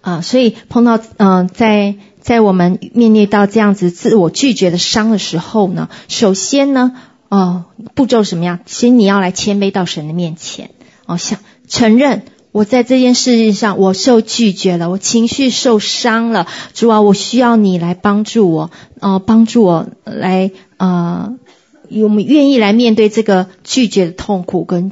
[0.02, 0.22] 啊！
[0.22, 6.94] 所以碰到嗯、在在我们面临到这样子自我拒绝的伤的时候呢，首先呢。
[7.32, 8.60] 哦，步骤什么样？
[8.66, 10.72] 先你要来谦卑到神的面前，
[11.06, 12.24] 哦，想承认
[12.60, 21.38] 我在这件事情上我受拒绝了，我情绪受伤了，主啊，我需要你来帮助我，哦，帮助我来，呃，
[21.90, 24.92] 我们愿意来面对这个拒绝的痛苦跟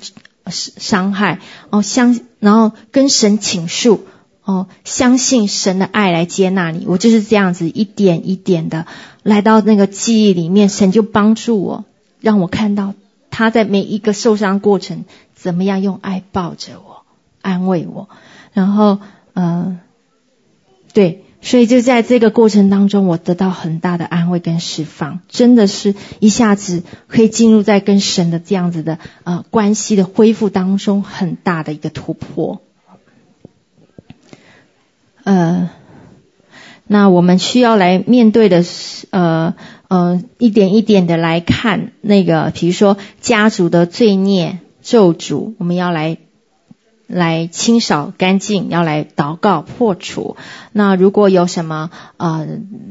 [0.50, 4.06] 伤害，哦，相，然后跟神倾诉，
[4.46, 8.88] 哦，相信神的爱来接纳你，我就是这样子一点一点的
[9.24, 11.84] 来到那个记忆里面，神就帮助我。
[12.22, 12.94] 让我看到
[13.30, 15.04] 他在每一个受伤过程，
[15.36, 17.04] 怎么样用爱抱着我，
[17.48, 18.10] 安慰我，
[18.54, 19.00] 然后，
[19.34, 19.80] 呃，
[20.94, 32.62] 对，所以就在这个过程当中，我得到很大的安慰跟释放，真的是一下子可以进入在跟神的这样子的呃关系的恢复当中，很大的一个突破。
[35.24, 35.70] 呃，
[36.86, 39.56] 那我们需要来面对的是呃。
[39.90, 46.18] 呃，一点一点的来看那个，比如说家族的罪孽咒诅，我们要来
[47.08, 50.38] 来清扫干净，要来祷告破除。
[50.72, 52.46] 那如果有什么呃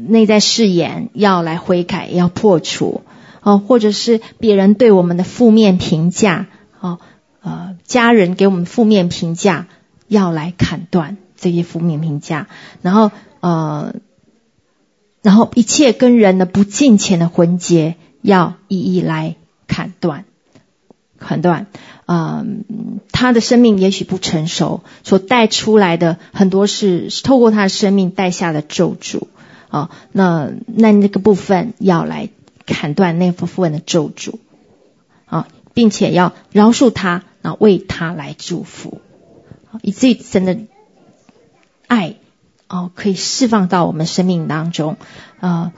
[0.09, 3.03] 内在誓言，要来悔改，要破除
[3.43, 6.47] 哦、或者是别人对我们的负面评价
[6.81, 6.99] 哦，
[7.43, 9.69] 呃，家人给我们负面评价，
[10.09, 12.49] 要来砍断这些负面评价，
[12.83, 13.95] 然后呃。
[15.23, 19.35] 然后一切跟人的不敬虔的婚结，要一一来
[19.67, 20.25] 砍断，
[21.27, 21.67] 砍断。
[22.07, 22.65] 嗯，
[23.13, 29.25] 他的生命也许不成熟，所带出来的很多是透过他的生命带下的咒诅
[29.69, 29.91] 啊。
[30.13, 32.31] 那那那个部分要来
[32.65, 34.37] 砍断那部分的咒诅
[35.27, 39.01] 啊，并且要饶恕他，然后为他来祝福，
[39.83, 40.57] 以至于真的
[41.89, 42.15] 爱。
[42.69, 44.97] 哦，可以释放到我们生命当中，
[45.39, 45.73] 啊、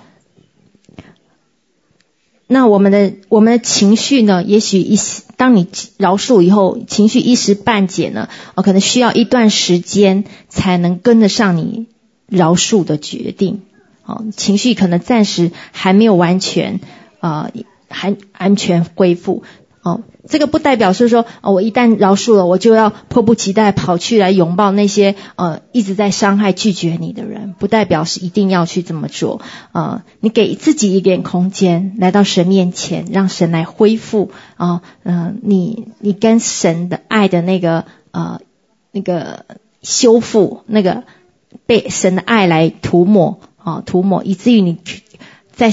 [2.47, 4.43] 那我们的我们的情绪呢？
[4.43, 11.87] 也许一些当你饶恕以后，情绪一时半解呢，哦，可能需要一段时间才能跟得上你
[12.29, 13.63] 饶恕的决定，
[14.05, 16.81] 哦，情绪可能暂时还没有完全
[17.21, 19.45] 啊、呃，还安全恢复。
[19.89, 29.41] 哦，这个不代表是说，哦，我一旦饶恕了，我就要迫不及待跑去来拥抱那些呃一直在伤害、拒绝你的人，不代表是一定要去这么做。
[29.73, 38.41] 呃，你给自己一点空间，来到神面前，让神来恢复啊，嗯、呃，你你跟神的爱的那个呃
[38.93, 39.47] 那个
[39.81, 41.05] 修复，那个
[41.65, 44.77] 被神的爱来涂抹啊，涂抹，以至于你
[45.53, 45.71] 在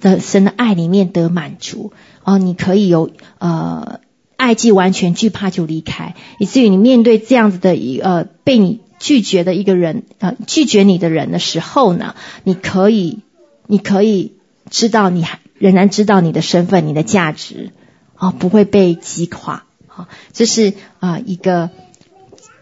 [0.00, 1.92] 的神的爱里面得满足。
[2.24, 4.00] 哦，你可以有呃
[4.36, 13.20] 爱既完全，惧怕就离开，以至于你面对这样子的一呃被你拒绝的一个人呃拒绝你的人的时候呢，你可以
[13.66, 14.32] 你可以
[14.70, 17.70] 知道你还仍然知道你的身份、你的价值
[18.16, 19.64] 啊、哦，不会被击垮。
[19.86, 21.70] 啊、这是啊、一个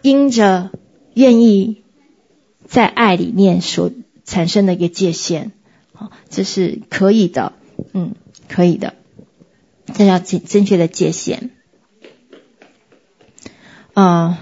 [0.03, 0.69] 因着
[1.15, 1.81] 愿意
[2.67, 3.91] 在爱里面所
[4.23, 5.51] 产生的一个界限。
[5.93, 7.53] 啊、这是可以的，
[7.93, 8.13] 嗯，
[8.47, 8.93] 可以的。
[9.93, 11.51] 这叫正正确的界限。
[13.93, 14.39] 啊、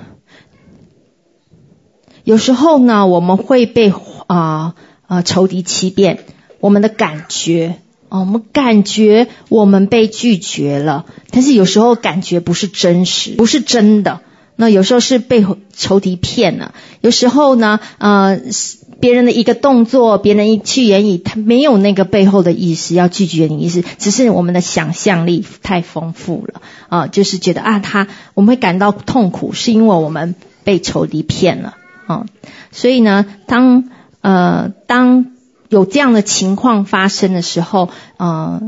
[2.23, 3.93] 有时候呢，我们会被
[4.27, 4.75] 啊
[5.07, 6.25] 啊、仇敌欺骗
[6.59, 7.79] 我们的感觉
[8.09, 14.21] 啊、我们感觉我们被拒绝了，但是有时候感觉不是真实，不是真的。
[14.55, 18.39] 那有时候是被仇敌骗了，有时候呢，呃。
[19.01, 31.75] 别人的一个动作，别人一去言语，他没有那个背后的意思，要拒绝你意思，只是我们的想象力太丰富了啊，就是觉得啊，他我们会感到痛苦，是因为我们被仇敌骗了
[32.05, 32.25] 啊。
[32.71, 33.89] 所以呢，当
[34.21, 35.25] 呃当
[35.67, 38.61] 有这样的情况发生的时候，呃，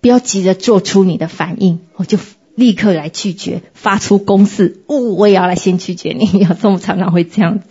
[0.00, 2.18] 不要急着做出你的反应，我就。
[2.54, 7.64] 立刻来拒绝，发出攻势，哦，我也要来先拒绝你，有 这么常常会这样子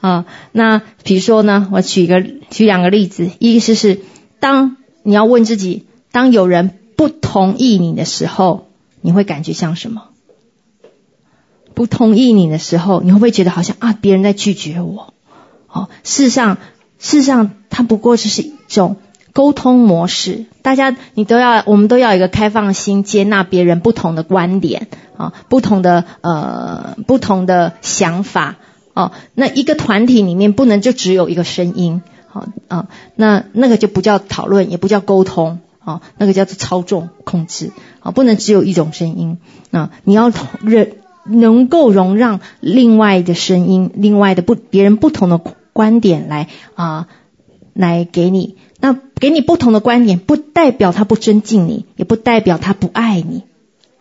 [0.00, 0.26] 啊。
[0.52, 4.00] 那比如说呢，我举一个举两个例子，意思是
[4.38, 8.68] 当你要问自己，当有人不同意你的时候，
[9.00, 10.08] 你会感觉像什么？
[11.74, 15.14] 不同意你的时候，你会不会觉得好像啊，别人在拒绝我？
[15.68, 16.58] 哦，事实上，
[16.98, 18.96] 事实上，它不过就是一种
[19.32, 20.46] 沟通模式。
[20.62, 28.56] 大家，你都要，我们都要一个开放心，接纳别人不同的观点啊，不同的呃，不同的想法
[28.94, 29.12] 哦。
[29.34, 39.38] 那一个团体里面不能就只有一个声音，好啊，那那个就不叫讨论，也不叫沟通啊，那个叫做操纵控制啊，不能只有一种声音
[39.70, 40.30] 啊，你要
[40.60, 40.96] 认。
[41.24, 45.38] 能够容让另外的声音、另外的不别人不同的
[45.72, 47.06] 观点来啊、
[47.74, 48.56] 来给你。
[48.82, 53.44] 那给你不同的观点，不代表他不尊敬你，也不代表他不爱你。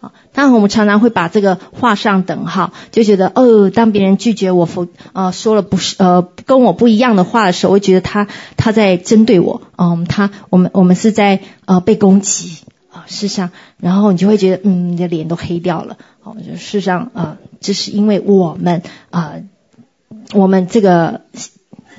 [0.01, 8.27] 啊，当然我们常常会把这个画上等号，就觉得哦，当别人拒绝我否呃说了不是呃跟我不一样的话的时候，我会觉得他
[8.57, 12.57] 他在针对我，嗯、他我们我们是在呃被攻击。
[12.93, 15.95] 啊，事实上，然后你就会觉得，嗯，你的脸都黑掉了。
[16.19, 19.35] 好，就事实上，啊、呃，这是因为我们啊、
[20.33, 21.21] 我们这个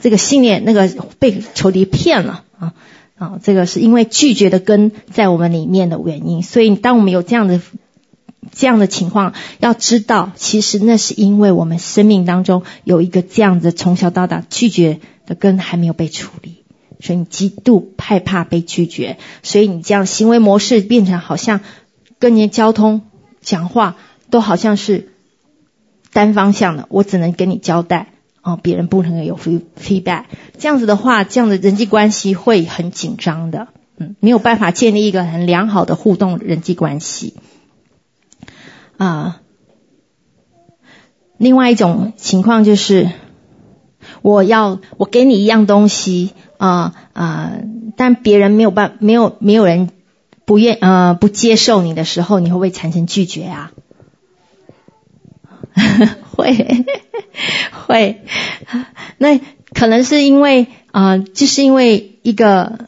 [0.02, 2.74] 这个信念那个被仇敌骗了啊
[3.18, 6.42] 啊，这个是因为拒绝的根在我们里面的原因。
[6.42, 7.60] 所以，当我们有这样的
[8.52, 16.62] 这样的情况，要知道，其实那是因为我们生命当中有一个这样子从小到大拒绝的根还没有被处理。
[17.00, 21.60] 所以你极度害怕被拒绝，所以你这样行为模式变成好像
[22.20, 23.02] 跟人交通、
[23.40, 23.96] 讲话
[24.30, 25.12] 都好像是
[26.12, 30.24] 单方向的，我只能跟你交代哦，别人不能有 feedback。
[30.58, 37.34] 这样子的话，这样的人际关系会很紧张的，嗯，没有办法建立一个很良好的互动人际关系
[38.96, 39.40] 啊。
[41.38, 43.10] 另外一种情况就是，
[44.22, 46.32] 我要我给你一样东西。
[46.58, 47.54] 啊啊、
[47.96, 49.90] 但别人没有办，没有没有人
[50.44, 53.72] 不愿呃不接受你的时候，你会不会产生拒绝啊？
[56.32, 56.54] 会
[57.86, 58.22] 会，
[59.18, 59.38] 那
[59.74, 62.86] 可能是因为啊、就是因为一个，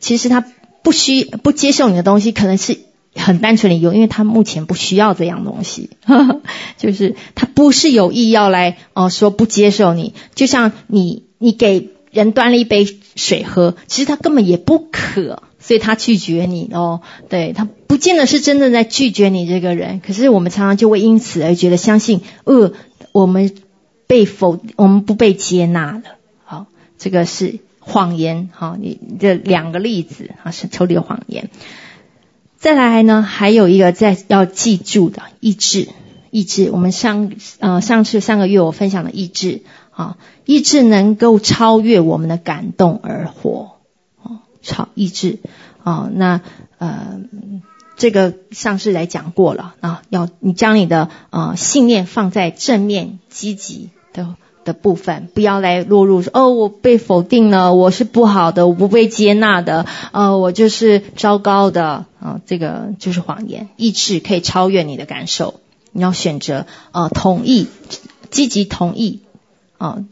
[0.00, 0.44] 其实他
[0.82, 2.78] 不需不接受你的东西，可能是
[3.14, 5.90] 很单纯的理由，因为他目前不需要这样东西，
[6.78, 11.93] 就是他不是有意要来哦、说不接受你，就像你你给。
[12.14, 12.86] 人端了一杯
[13.16, 17.02] 水喝，其实他根本也不渴，所以他拒绝你哦。
[17.28, 22.72] 对，他不见得是真的在拒绝你这个人，可是我们常常就会因此而觉得相信，呃，
[23.12, 23.52] 我们
[24.06, 26.02] 被否，我们不被接纳了。
[26.44, 28.48] 好，这个是谎言。
[28.52, 31.50] 好，你这两个例子啊是抽离谎言。
[32.56, 35.88] 再来呢，还有一个在要记住的意志，
[36.30, 36.70] 意志。
[36.70, 39.62] 我们上呃上次上个月我分享的意志。
[39.94, 43.76] 啊，意志能够超越我们的感动而活，
[44.22, 45.38] 啊，超意志
[45.82, 46.40] 啊，那
[46.78, 47.20] 呃，
[47.96, 54.34] 这个上次来讲过了啊，要你将你的啊信念放在正面积极的
[54.64, 63.68] 的部分，不要来落入说哦，我被否定了，我是不好的，我不被接纳的，呃，我就是糟糕的啊，这个就是谎言。
[63.76, 65.60] 意志可以超越你的感受，
[65.92, 67.68] 你要选择啊同意，
[68.30, 69.20] 积极同意。
[69.84, 70.04] 啊，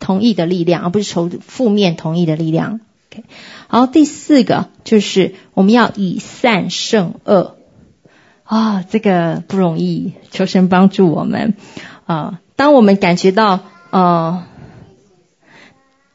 [0.00, 2.80] 同意的力量，而不是求负面同意的力量。
[3.10, 3.22] OK，
[3.68, 7.56] 好，第四个就是我们要以善胜恶。
[8.42, 11.54] 啊，这个不容易，求神帮助我们。
[12.04, 14.44] 啊，当我们感觉到，呃，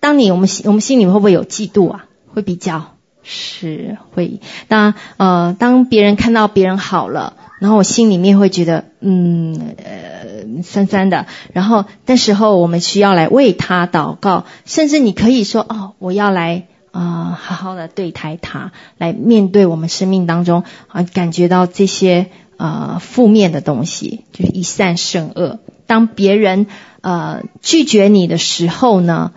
[0.02, 2.06] 当你我们心我们心里会不会有嫉妒啊？
[2.28, 4.42] 会比较是会。
[4.68, 7.38] 当呃，当别人看到别人好了。
[7.60, 10.21] 然后我心里面会觉得，嗯，呃，
[10.64, 11.26] 酸酸的。
[11.54, 25.60] 然后那时候我们需要来为他祷告，甚至你可以说，哦，我要来啊、好好的对待他，来面对我们生命当中啊，感觉到这些呃负面的东西，就是以善胜恶。
[25.88, 26.68] 当别人
[27.00, 29.32] 呃拒绝你的时候呢，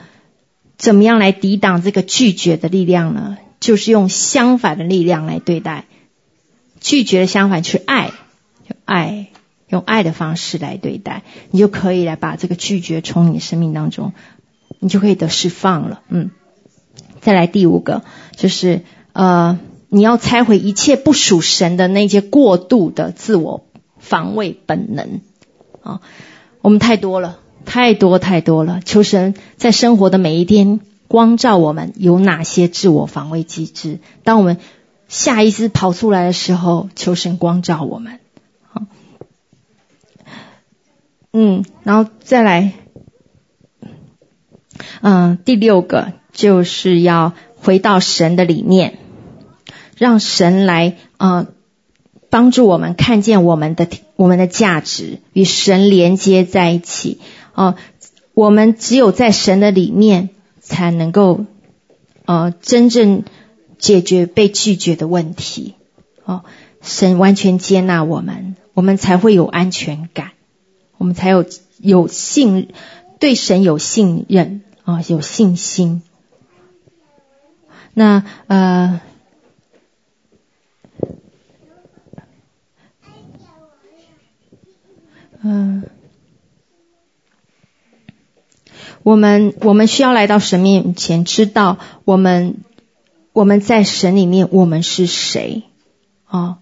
[0.77, 3.39] 怎么样来抵挡这个拒绝的力量呢？
[3.61, 5.85] 就是用相反的力量来对待。
[6.81, 8.11] 拒绝的相反是爱，
[8.69, 9.29] 就爱，
[9.69, 14.13] 用爱的方式来对待，你就可以来把这个拒绝从你生命当中，
[14.79, 16.03] 你就可以得释放了。
[16.09, 16.31] 嗯，
[17.21, 18.03] 再来第五个，
[18.37, 18.83] 就是
[19.13, 19.59] 呃，
[19.89, 23.67] 你要拆毁一切不属神的那些过度的自我
[23.99, 25.21] 防卫本能
[25.83, 26.01] 啊，
[26.61, 28.81] 我们太多了，太多太多了。
[28.85, 34.59] 求神在生活的每一天光照我们有哪些自我防卫机制，当我们。
[35.07, 38.19] 下意识跑出来的时候，求神光照我们。
[38.63, 38.83] 好，
[41.37, 42.73] 嗯，然后再来，
[45.03, 48.99] 嗯，第六个就是要回到神的里面，
[49.99, 51.49] 让神来，呃，
[52.31, 57.19] 帮助我们看见我们的我们的价值与神连接在一起。
[57.53, 57.77] 哦、呃，
[58.33, 60.31] 我们只有在神的里面，
[60.61, 61.45] 才能够，
[62.25, 63.25] 呃，真正。
[63.77, 65.75] 解决被拒绝的问题，
[66.25, 66.45] 哦，
[66.81, 70.31] 神完全接纳我们，我们才会有安全感，
[71.05, 71.45] 我们才有
[71.81, 72.69] 有信，
[73.19, 76.03] 对神有信任啊、有信心。
[77.93, 79.03] 那呃，
[85.43, 85.85] 嗯、
[89.03, 91.77] 我们我们需要来到神面前，知道
[92.07, 92.57] 我们。
[93.35, 95.65] 我们在神里面，我们是谁？
[96.29, 96.59] 哦，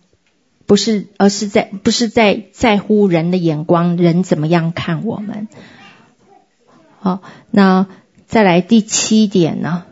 [0.73, 5.47] 不是，而是在不是在在乎人的眼光，人怎么样看我们？
[6.99, 7.21] 好，
[7.51, 7.89] 那
[8.27, 9.85] 再来第七点呢？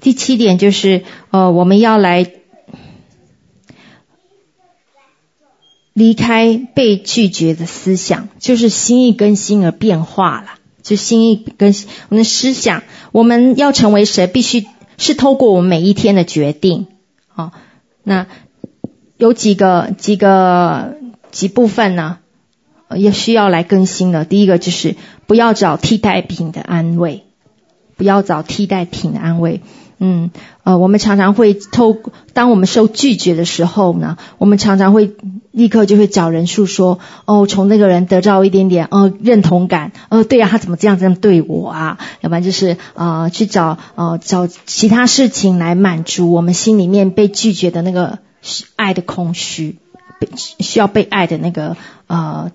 [0.00, 2.30] 第七点就是，呃，我们要来
[5.94, 14.66] 离开被拒绝的思想，就是心意更新而变化了，就心意更新我们的思想，我们要成为谁，必须。
[14.98, 16.88] 是透过我们每一天的决定，
[17.28, 17.52] 好，
[18.02, 18.26] 那
[19.18, 20.94] 有几个几个
[21.30, 22.18] 几部分呢，
[22.96, 24.24] 也需要来更新的。
[24.24, 24.94] 第一个就是
[25.26, 27.24] 不要找替代品的安慰，
[27.96, 29.60] 不要找替代品的安慰。
[30.00, 30.30] 嗯，
[30.62, 31.96] 呃，我们常常会透，
[32.32, 35.16] 当我们受拒绝的时候呢，我们常常会
[35.50, 41.98] 立刻就会找人诉说，哦，从那个人得到一点点，哦，认同感，哦，对啊，他怎么这样这样对我啊？
[42.20, 48.20] 要不然就是呃，去找呃找其他事情来满足我们心里面被拒绝的那个
[48.76, 49.78] 爱的空虚，
[50.20, 52.52] 被需要被爱的那个呃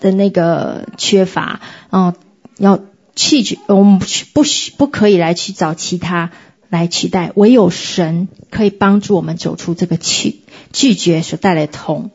[0.00, 2.14] 的那个缺乏，嗯、
[2.58, 2.80] 要
[3.14, 4.42] 弃绝，我们不不
[4.76, 6.30] 不可以来去找其他。
[6.70, 12.10] 来取代，唯有神可以帮助我们走出这个拒拒绝所带来的痛。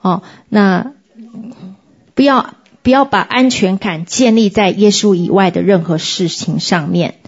[0.00, 0.94] 哦，那
[2.16, 7.20] 不要不要把安全感建立在耶稣以外的任何事情上面。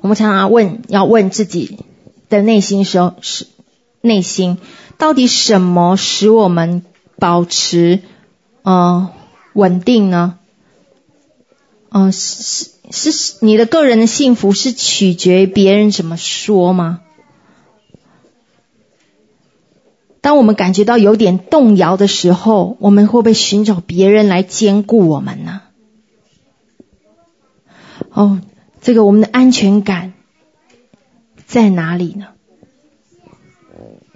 [0.00, 1.80] 我们常常问，要问自己
[2.30, 3.46] 的内心时候是
[4.00, 4.56] 内心
[4.96, 6.82] 到底什么使我们
[7.18, 8.00] 保持
[8.62, 9.10] 呃
[9.52, 10.38] 稳定呢？
[11.90, 12.70] 嗯、呃，是。
[12.92, 17.02] 是你的个人的幸福是取决于别人怎么说吗？
[20.20, 25.60] 当我们感觉到有点动摇的时候，我们会不会寻找别人来兼顾我们呢？
[28.10, 28.40] 哦，
[28.80, 30.12] 这个我们的安全感
[31.50, 32.28] 在哪里呢？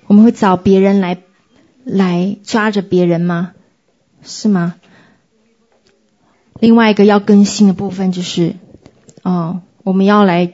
[0.07, 1.21] 我们会找别人来
[1.83, 3.55] 来抓着别人吗？
[4.23, 4.77] 是吗？
[6.61, 8.55] 另外一个要更新的部分就是。
[9.25, 10.53] 哦，我们要来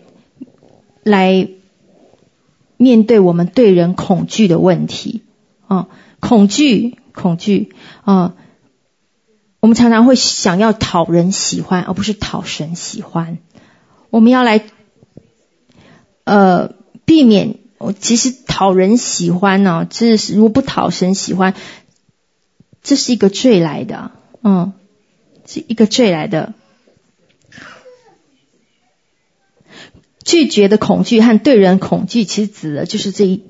[1.03, 1.51] 来
[2.79, 5.23] 面对我们对人恐惧的问题。
[5.67, 5.89] 哦，
[6.19, 7.75] 恐惧，恐惧。
[8.05, 8.33] 哦，
[9.61, 13.37] 我们常常会想要讨人喜欢，而不是讨神喜欢。
[14.09, 14.65] 我们要来
[16.31, 16.75] 呃
[17.05, 17.93] 避免我。
[17.93, 21.55] 其实讨人喜欢呢，哦，这是如果不讨神喜欢，
[22.83, 24.13] 这是一个罪来的。
[24.43, 24.73] 嗯，
[25.47, 26.55] 是一个罪来的。
[30.25, 33.43] 拒绝的恐惧和对人恐惧，其实指的就是这一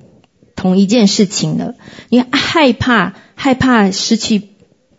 [0.55, 1.75] 同一件事情了。
[2.09, 4.39] 你害怕，害怕失去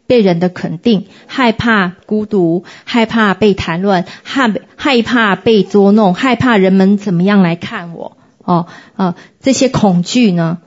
[0.07, 8.17] 被人的肯定，害怕孤独，害怕被谈论，害害怕被捉弄，害怕人们怎么样来看我。
[8.45, 8.67] 哦，
[8.97, 10.59] 呃，这些恐惧呢，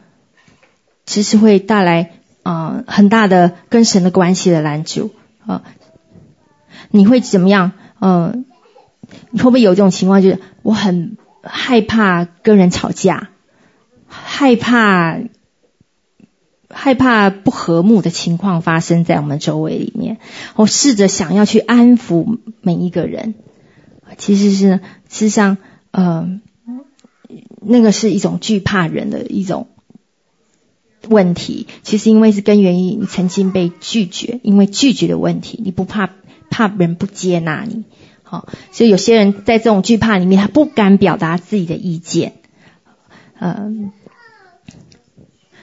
[1.06, 2.12] 其实会带来
[2.44, 5.14] 呃很大的跟神的关系的拦阻。
[5.46, 5.62] 啊、
[6.90, 7.74] 你会怎么样？
[8.00, 8.46] 嗯、
[9.32, 10.22] 你会不会有这种情况？
[10.22, 13.30] 就是我很害怕跟人吵架，
[14.08, 15.18] 害怕
[16.86, 20.20] 害怕不和睦的情况发生在我们周围里面。
[20.56, 23.34] 我试着想要去安抚每一个人，
[24.20, 25.58] 其实是事实上，
[25.90, 26.40] 呃，
[27.60, 29.66] 那个是一种惧怕人的一种
[31.10, 31.66] 问题。
[31.82, 36.12] 其实因为是根源于你曾经被拒绝，因为拒绝的问题，你不怕
[36.52, 37.84] 怕人不接纳你。
[38.22, 42.34] 好，所以有些人在这种惧怕里面，他不敢表达自己的意见。
[43.40, 43.92] 嗯，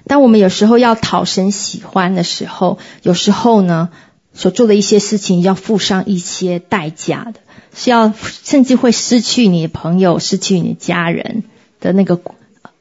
[0.06, 3.90] 当我们有时候要讨神喜欢的时候，有时候呢，
[4.34, 7.40] 所做的一些事情要付上一些代价的，
[7.74, 11.44] 是要甚至会失去你的朋友、失去你的家人
[11.80, 12.20] 的那个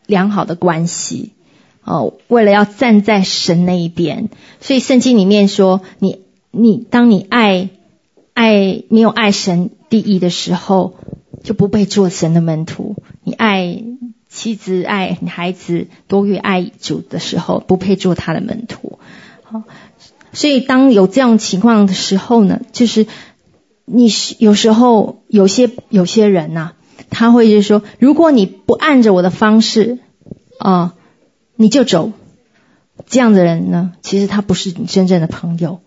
[0.05, 1.33] 良好的关系，
[1.83, 4.29] 哦，为了要站在神那一边，
[4.59, 6.21] 所以圣经里面说，你
[6.51, 7.69] 你当你爱
[8.33, 10.95] 爱没有爱神第一的时候，
[11.43, 13.83] 就不配做神的门徒；你爱
[14.31, 18.97] 妻子、爱孩子多于爱主的时候，不配做他的门徒。
[19.43, 19.63] 好，
[20.31, 23.05] 所以当有这样情况的时候呢，就是
[23.83, 24.07] 你
[24.39, 26.71] 有时候有些有些人呐、
[27.09, 29.99] 他会就说，如果你不按着我的方式，
[30.59, 30.95] 啊、
[31.57, 32.13] 你就走。
[33.07, 35.81] 这样的人呢，其实他不是你真正的朋友。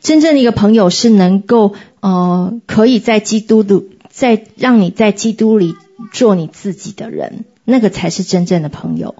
[0.00, 5.74] 真正的一个朋友是能够，呃，可以在基督的，在让你在基督里
[6.12, 9.14] 做你自己的人，那个才是真正的朋友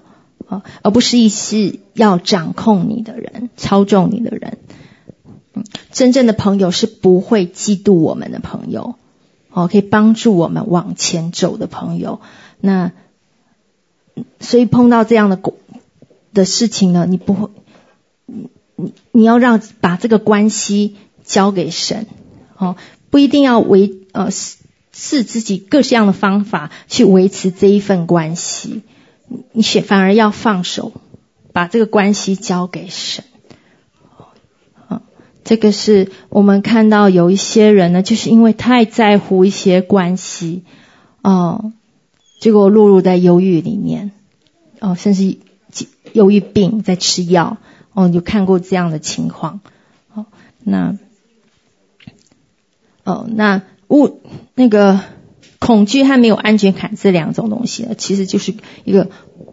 [0.47, 4.57] 啊、而不是一些要掌控你的人、操纵你的人。
[5.53, 8.95] 嗯，真正的朋友是不会嫉妒我们的朋友。
[9.49, 12.21] 哦，可以帮助我们往前走的朋友，
[12.61, 12.91] 那
[14.39, 15.39] 所以碰到这样的
[16.31, 17.49] 的事情呢，你不会，
[18.27, 22.05] 你你你要让把这个关系交给神，
[22.57, 22.75] 哦，
[23.09, 24.29] 不一定要维呃
[24.99, 28.81] 试自己各式样的方法去维持这一份关系，
[29.51, 30.91] 你选反而要放手，
[31.53, 33.23] 把这个关系交给神。
[35.43, 40.63] 这个是我们看到有一些人呢，就是因为太在乎一些关系，
[41.21, 41.71] 哦，
[42.41, 44.11] 结果落入在忧郁里面，
[44.81, 45.37] 哦，甚至
[46.11, 47.59] 忧郁病在吃药，
[47.93, 49.61] 哦，有看过这样的情况，
[50.13, 50.25] 哦，
[50.59, 50.97] 那，
[53.05, 54.21] 哦，那物
[54.55, 54.99] 那个
[55.59, 58.53] 恐惧和没有安全感这两种东西呢，其实就是
[58.83, 59.09] 一个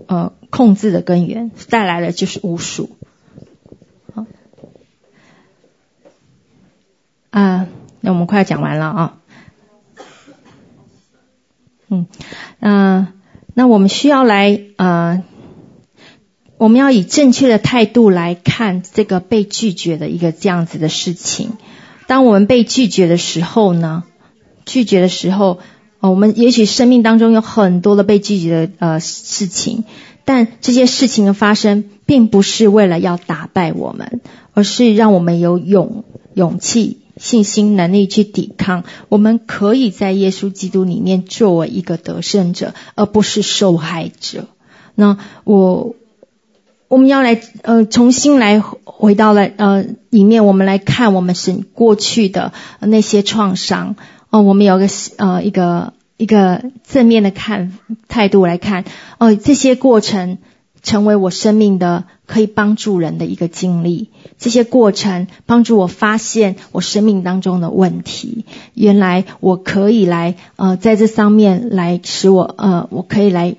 [0.06, 2.90] 呃控制的根源，带来的就是无数。
[7.30, 7.66] 啊，
[8.00, 9.18] 那我们快要讲完了啊。
[11.88, 12.06] 嗯，
[12.60, 13.08] 嗯、
[13.54, 15.24] 那我们需要来呃，
[16.56, 21.52] 我们要以正确的态度来看这个被拒绝的一个这样子的事情。
[22.06, 24.04] 当我们被拒绝的时候呢，
[24.64, 25.58] 拒绝的时候，
[26.00, 29.84] 呃、我们也许生命当中有很多的被拒绝的呃事情，
[30.24, 34.20] 但这些事情的发生，并不是为了要打败我们，
[34.52, 36.04] 而是让我们有勇
[36.34, 36.98] 勇气。
[37.16, 44.48] 信心能力去抵抗，我们可以在耶稣基督里面作为一个得胜者，而不是受害者。
[44.96, 45.94] 那我
[46.88, 53.94] 我们要来呃重新来回到了呃里面，我们来看我们是过去的那些创伤
[54.34, 57.78] 哦、我们有个呃一个一个正面的看
[58.08, 58.84] 态度来看
[59.18, 60.38] 哦、这些过程
[60.82, 62.04] 成为我生命的。
[62.26, 64.08] 可以帮助人的一个经历，
[64.38, 68.46] 这些过程帮助我发现我生命当中的问题。
[68.72, 73.56] 原来我可以来呃，在这上面来使我呃，我可以来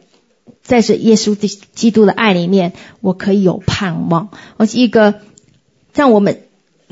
[0.64, 1.36] 在这耶稣
[1.76, 4.30] 基督的爱里面，我可以有盼望。
[4.58, 5.14] 而一个
[5.94, 6.40] 让我们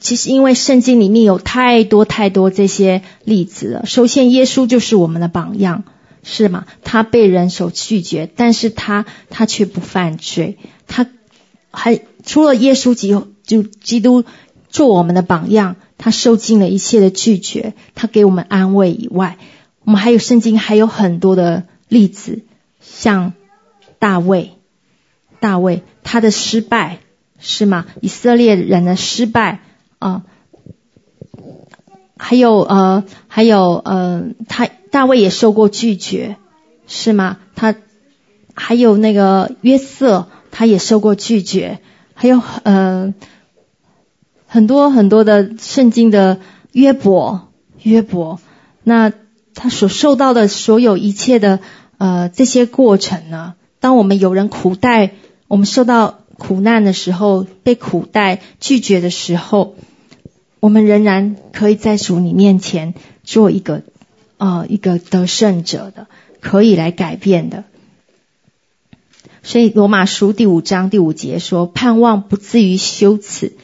[0.04, 3.86] 其实因为圣经里面有太多太多这些例子了。
[3.86, 5.86] 首先，耶稣就是我们的榜样，
[6.24, 6.66] 是吗？
[6.84, 11.08] 他被人所拒绝，但是他他却不犯罪，他。
[11.76, 14.26] 还除了耶稣基就基督
[14.70, 19.40] 做我们的榜样，他受尽了一切的拒绝，他给我们安慰以外，
[19.84, 22.44] 我们还有圣经还有很多的例子，
[22.80, 23.34] 像
[23.98, 24.52] 大卫，
[25.40, 27.00] 大卫他的失败
[27.40, 27.88] 是吗？
[28.02, 29.62] 以色列人的失败
[30.04, 30.24] 啊，
[32.18, 36.38] 还有呃还有呃他大卫也受过拒绝
[36.88, 37.38] 是吗？
[37.56, 37.76] 他
[38.54, 40.28] 还有那个约瑟。
[40.56, 41.80] 他也受过拒绝，
[42.14, 43.16] 还有呃
[44.46, 46.42] 很多很多的圣经的
[46.74, 47.48] 约伯，
[47.82, 48.40] 约伯，
[48.84, 49.12] 那
[49.56, 51.60] 他所受到的所有一切的
[51.98, 53.56] 呃这些过程呢？
[53.80, 55.16] 当我们有人苦待，
[55.48, 59.74] 我们受到苦难的时候，被苦待拒绝的时候，
[60.64, 62.94] 我们仍然可以在主你面前
[63.26, 63.82] 做一个
[64.38, 66.08] 呃一个得胜者的，
[66.40, 67.66] 可以来改变的。
[69.42, 73.58] 所以罗马书第五章第五节说：“盼望不至于羞耻，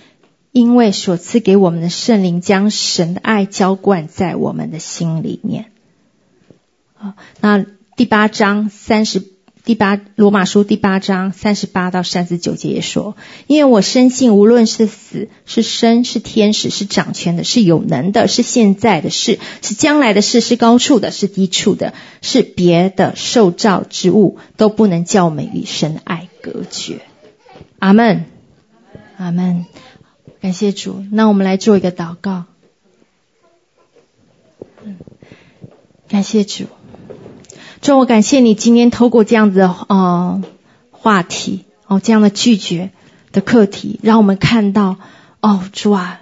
[0.52, 5.72] 因为所赐给我们的圣灵将神的爱浇灌在我们的心里面。”
[7.00, 7.66] 啊，那
[7.96, 9.24] 第八章三十
[9.70, 13.16] 第八罗马书第八章三十八到三十九节也说
[13.46, 21.94] ：“因为我深信，无论是死是生，是天使，是掌权的，是有能的，是现在的事，是将来的事，是高处的，是低处的，
[22.24, 27.02] 是别的受造之物，都不能叫我们与神爱隔绝。”
[27.78, 28.26] 阿门，
[29.18, 29.68] 阿门。
[30.42, 31.06] 感谢主。
[31.12, 32.46] 那我们来做一个祷告。
[34.84, 34.98] 嗯，
[36.08, 36.66] 感谢主。
[37.82, 40.42] 主，我感谢你今天透过这样子的呃
[40.92, 42.92] 话题哦，这样的拒绝
[43.32, 44.98] 的课题，让我们看到
[45.40, 46.20] 哦，主啊，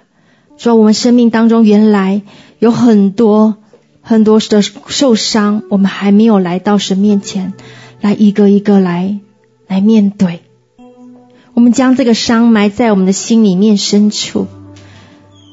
[0.56, 2.22] 主啊，我们生命当中原来
[2.60, 3.56] 有很多
[4.02, 7.52] 很多的受伤，我们还没有来到神面前，
[8.00, 9.18] 来一个一个来
[9.66, 10.42] 来面对。
[11.54, 14.46] 我们将这个伤埋在我们的心里面深处，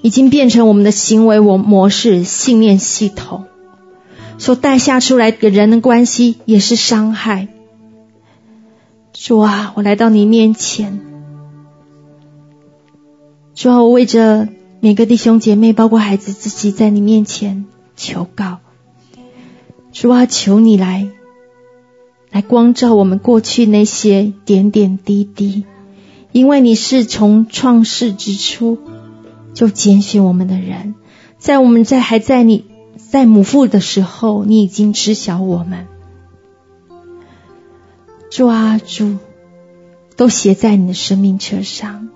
[0.03, 3.45] 已经变成我们的行为模模式、信念系统，
[4.37, 7.47] 所带下出来给人的关系也是伤害。
[9.13, 10.99] 主啊，我来到你面前。
[13.53, 14.49] 主啊，我为着
[14.81, 18.59] 每个弟兄姐妹，包括孩子自己，在你面前求告。
[19.93, 21.07] 主啊，求你来，
[22.29, 25.63] 来光照我们过去那些点点滴滴。
[26.33, 28.77] 因为你是从创世之初
[29.53, 30.95] 就拣选我们的人，
[31.37, 32.65] 在我们在还在你
[33.15, 35.87] 在母腹的时候，你已经知晓我们。
[38.29, 39.19] 主啊，主，
[40.17, 42.09] 都写在你的生命册上。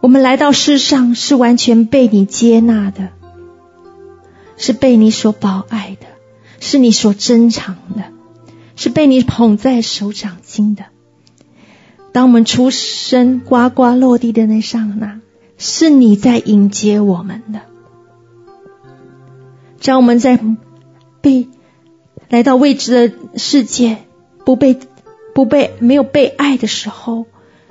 [0.00, 3.10] 我们来到世上是完全被你接纳的，
[4.56, 6.06] 是被你所保爱的，
[6.58, 8.04] 是你所珍藏的，
[8.76, 10.86] 是被你捧在手掌心的。
[12.12, 15.20] 当我们出生、呱呱落地的那刹那，
[15.58, 17.73] 是你在迎接我们的。
[19.86, 20.40] 当我们在
[21.20, 21.46] 被
[22.30, 23.98] 来到未知的世界，
[24.46, 24.78] 不被、
[25.34, 27.26] 不被、没有被爱的时候，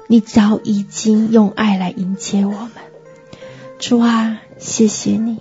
[0.08, 2.70] 你早已经用爱来迎接我们。
[3.80, 5.40] 主啊，谢谢你，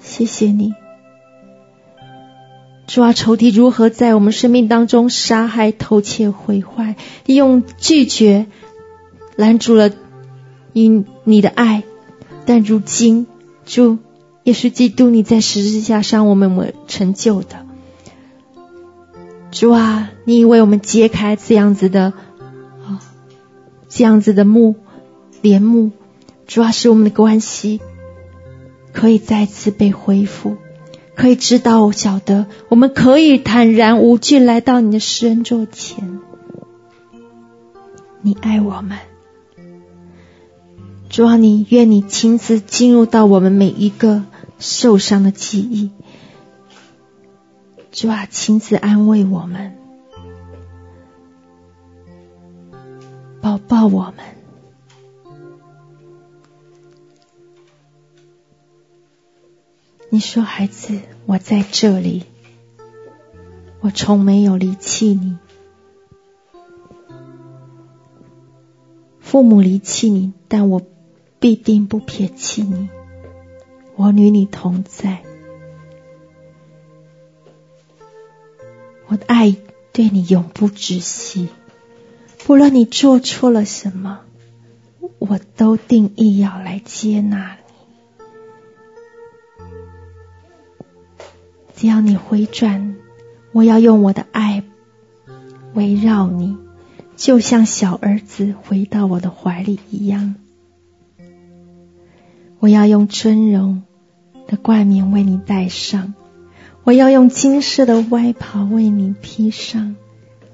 [0.00, 0.72] 谢谢你。
[2.86, 6.96] 主啊，仇敌如何在我们生命当中杀害、偷窃、毁坏，
[7.26, 8.46] 利用拒绝
[9.36, 9.90] 拦住了
[10.72, 11.82] 你你的爱。
[12.46, 13.26] 但如今，
[13.66, 13.98] 主
[14.50, 17.64] 耶稣基督，你在十字架上，我们成就的。
[19.52, 22.12] 主啊，你为我们揭开这样子的
[22.84, 22.98] 啊，
[23.88, 24.74] 这样子的幕
[25.40, 25.92] 帘幕，
[26.48, 27.80] 主啊，使我们的关系
[28.92, 30.56] 可以再次被恢复。
[31.14, 36.18] 可以知道，我晓得，我们可以坦然无惧来到你的施恩座前。
[38.20, 38.98] 你爱我们，
[41.08, 44.24] 主啊，你愿你亲自进入到我们每一个
[44.60, 45.90] 受伤的记忆，
[47.90, 49.74] 主啊，亲自安慰我们，
[53.40, 54.16] 抱抱我们。
[60.10, 62.24] 你说：“孩子，我在这里，
[63.80, 65.38] 我从没有离弃你。
[69.20, 70.82] 父母离弃你，但我
[71.38, 72.90] 必定不撇弃你。
[74.00, 75.18] 我与你同在，
[79.08, 79.54] 我的爱
[79.92, 81.50] 对你永不止息。
[82.46, 84.20] 不论你做错了什么，
[85.18, 87.64] 我都定义要来接纳你。”
[91.76, 92.96] 只要你回转，
[93.52, 94.64] 我要用我的爱
[95.74, 96.56] 围绕你，
[97.16, 100.36] 就像小儿子回到我的怀里一样。
[102.60, 103.82] 我要用尊荣
[104.50, 106.12] 的冠冕为你戴上，
[106.82, 109.94] 我要用金色的外袍为你披上，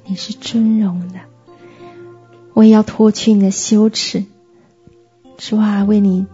[0.04, 1.20] 你是尊荣的。
[2.52, 4.26] 我也要脱去你的羞耻，
[5.38, 6.26] 主啊，为你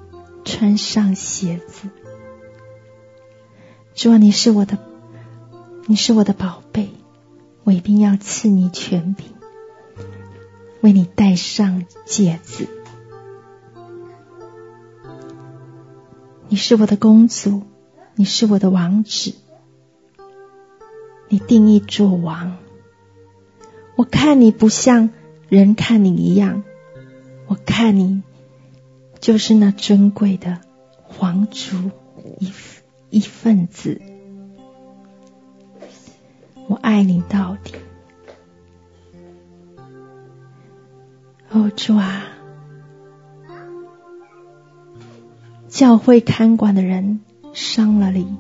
[0.45, 1.89] 穿上鞋子。
[3.95, 4.79] 主啊，你是我的，
[5.87, 6.91] 你是我的宝贝，
[7.63, 9.27] 我一定要赐你权柄，
[10.81, 12.67] 为你戴上戒指。
[16.53, 17.63] 你是我的公主，
[18.15, 19.33] 你是我的王子，
[21.31, 22.59] 你定义做王。
[23.97, 25.09] 我看你不像
[25.49, 26.63] 人看你一样，
[27.47, 28.23] 我看你
[29.19, 30.61] 就是那尊贵的
[31.05, 31.91] 皇族
[32.39, 32.53] 一
[33.09, 34.03] 一份子，
[36.69, 37.73] 我爱你到底。
[41.49, 42.27] 哦，主啊，
[45.73, 47.21] 教会看管的人
[47.55, 48.37] 伤了你，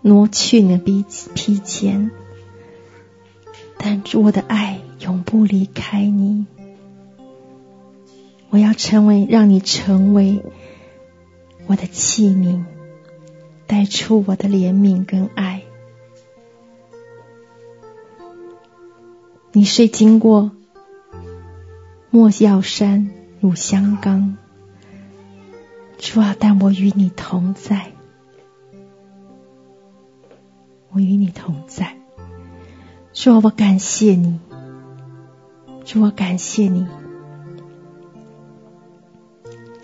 [0.00, 2.12] 挪去你的披披肩，
[3.76, 6.46] 但主，我的爱永不离开你。
[8.48, 10.44] 我要成为，让你成为
[11.66, 12.62] 我的器皿。
[13.66, 15.62] 带出我的怜悯跟爱。
[19.50, 20.52] 你虽经过
[22.10, 23.10] 莫药山、
[23.40, 24.36] 乳香冈，
[26.02, 27.92] 主啊，但我与你同在，
[30.90, 31.96] 我与你同在。
[33.12, 34.40] 主啊，我感谢你，
[35.84, 36.88] 主，我感谢你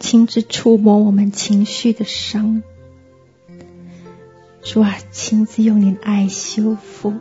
[0.00, 2.64] 亲自触摸我们情绪的伤，
[4.60, 7.14] 主啊，亲自用你的爱修复，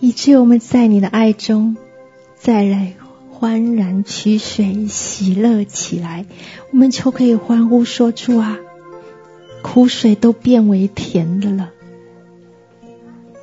[0.00, 1.76] 以致我们在你的爱中
[2.34, 2.94] 再来
[3.44, 6.24] 欢然取水，喜乐起来。
[6.70, 8.56] 我们就可以欢呼说：“主啊，
[9.62, 11.70] 苦水都变为甜的了。”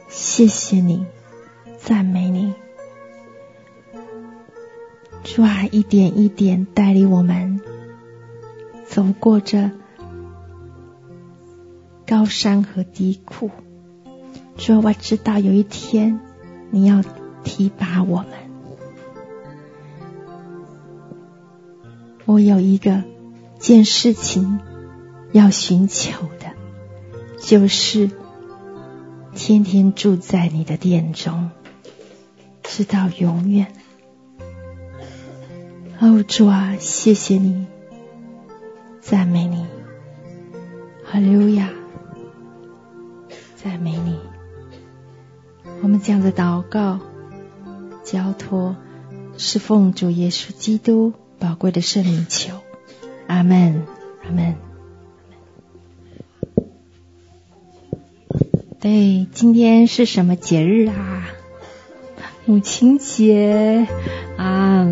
[0.10, 1.06] 谢谢你，
[1.78, 2.56] 赞美你。
[5.24, 7.62] 主啊，一点一点带领我们
[8.88, 9.70] 走过这
[12.08, 13.52] 高山和低谷。
[14.58, 16.20] 主啊，我知道有一天
[16.72, 17.04] 你要
[17.44, 18.41] 提拔我们。
[22.26, 23.04] 我有一个
[23.60, 24.60] 件事情
[25.32, 26.54] 要寻求的，
[27.42, 28.10] 就是
[29.34, 31.52] 天天住在你的殿中，
[32.64, 33.74] 直到永远。
[36.00, 37.68] 哦，主啊，谢谢你，
[39.02, 39.66] 赞美你，
[41.04, 41.70] 哈利路亚，
[43.56, 44.18] 赞美你。
[45.84, 47.00] 我们讲的祷告、
[48.04, 48.76] 交托，
[49.38, 52.54] 是奉主耶稣基督宝贵的圣名求，
[53.26, 53.82] 阿门，
[54.24, 54.54] 阿门。
[58.80, 61.28] 对，今天是什么节日啊？
[62.46, 63.88] 母亲节
[64.38, 64.88] 啊。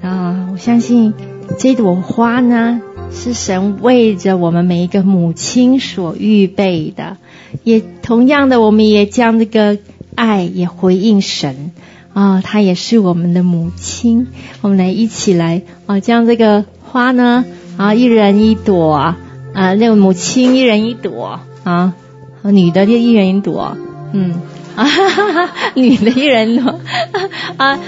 [0.00, 1.14] 啊，我相信
[1.58, 2.80] 这朵花呢，
[3.10, 7.16] 是神为着我们每一个母亲所预备的。
[7.64, 9.78] 也同样的，我们也将这个
[10.14, 11.72] 爱也回应神
[12.18, 14.26] 啊，她也是我们的母亲。
[14.60, 17.44] 我们来一起来啊，将这个花呢
[17.76, 19.16] 啊，一人一朵啊，
[19.54, 21.94] 那个母亲一人一朵啊，
[22.42, 23.76] 女的就一人一朵，
[24.12, 24.34] 嗯。
[24.74, 26.78] 啊哈哈， 女的一人朵
[27.58, 27.80] 啊，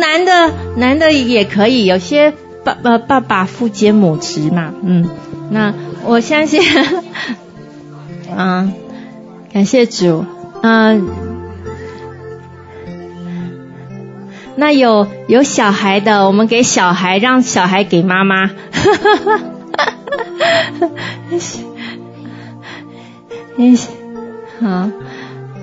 [0.00, 2.32] 男的男的也可以，有些
[2.62, 5.08] 爸爸爸爸父兼母职嘛，嗯，
[5.50, 6.62] 那我相信，
[8.36, 8.70] 啊，
[9.52, 10.24] 感谢主，
[10.62, 10.94] 啊，
[14.56, 19.82] 那有有小孩的，我们给小孩，让小孩给妈妈，哈哈哈哈
[20.80, 20.90] 哈，
[21.30, 21.38] 谢
[23.76, 23.90] 谢，
[24.60, 24.90] 好。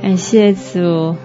[0.02, 1.16] 感谢主，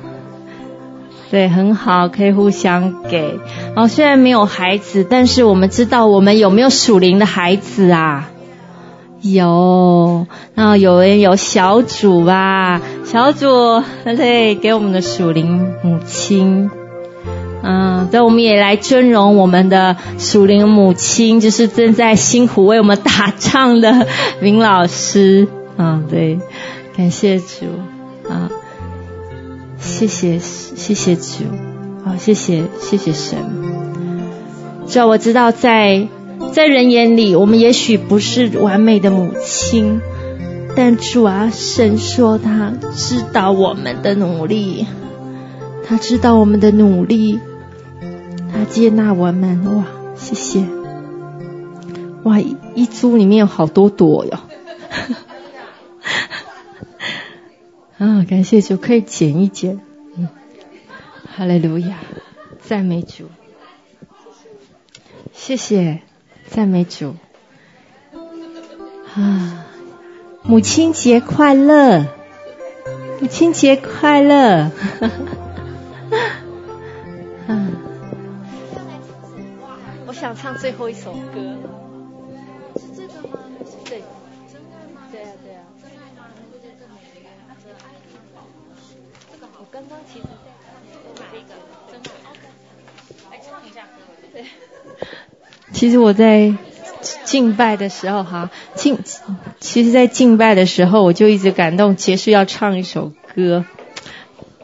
[1.32, 3.40] 对，很好，可以互相给。
[3.74, 8.30] 哦，虽然没有孩子，但是我们知道我们有没有属灵的孩子啊？
[9.20, 12.80] 有，那有人有小组吧？
[13.04, 16.70] 小组，对，给我们的属灵母亲。
[17.62, 24.06] 嗯，对，我们也来尊荣我们的属灵母亲，就是正在辛苦为我们打仗的
[24.40, 25.48] 林老师。
[25.76, 26.38] 嗯，对，
[26.96, 27.66] 感谢主，
[28.28, 28.50] 啊。
[29.80, 31.44] 谢谢，谢谢主，
[32.04, 33.38] 好，谢谢，谢谢神。
[34.86, 36.08] 只要我知道在，
[36.52, 40.00] 在在人眼里，我们也许不是完美的母亲，
[40.74, 44.86] 但主啊，神说他知道我们的努力，
[45.86, 47.38] 他知道我们的努力，
[48.58, 49.64] 他接纳我们。
[49.76, 49.84] 哇，
[50.16, 50.64] 谢谢。
[52.24, 54.40] 哇，一株里面有好多朵哟。
[57.98, 59.78] 啊，感谢主，可以剪一剪。
[60.16, 60.28] 嗯，
[61.36, 61.98] 哈利路亚，
[62.60, 63.26] 赞美主，
[65.32, 66.00] 谢谢，
[66.48, 67.14] 赞美主。
[69.14, 69.66] 啊，
[70.42, 72.06] 母亲节快乐，
[73.20, 74.72] 母亲节快乐。
[77.46, 77.87] 嗯，我
[80.18, 81.20] 想唱最后一首歌。
[82.74, 83.38] 是这个吗？
[83.84, 84.02] 对，
[85.12, 85.62] 对啊对啊。
[89.32, 90.50] 这个我刚刚其实在
[91.20, 91.54] 哪一个？
[91.92, 92.10] 真的
[93.30, 93.90] 来唱一下歌。
[94.32, 94.44] 对，
[95.72, 96.52] 其实我在
[97.22, 98.98] 敬拜的时候，哈，敬，
[99.60, 103.64] 其实，在敬拜的时候，我就一直感动，结束要唱一首歌。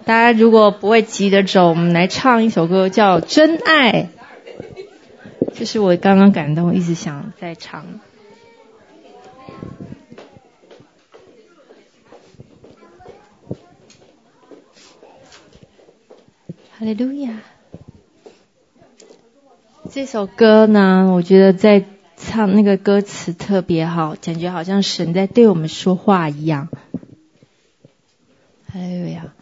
[0.04, 3.92] 大家如果不会急着走，我们来唱一首歌，叫《真爱》。
[5.56, 8.00] 这是我刚刚感动，一直想再唱。
[16.76, 17.40] 哈利路亚！
[19.90, 21.84] 这首歌呢，我觉得在
[22.16, 26.68] 唱那个歌词特别好，感觉好像神在对我们说话一样。
[28.66, 29.32] 哈利路亚！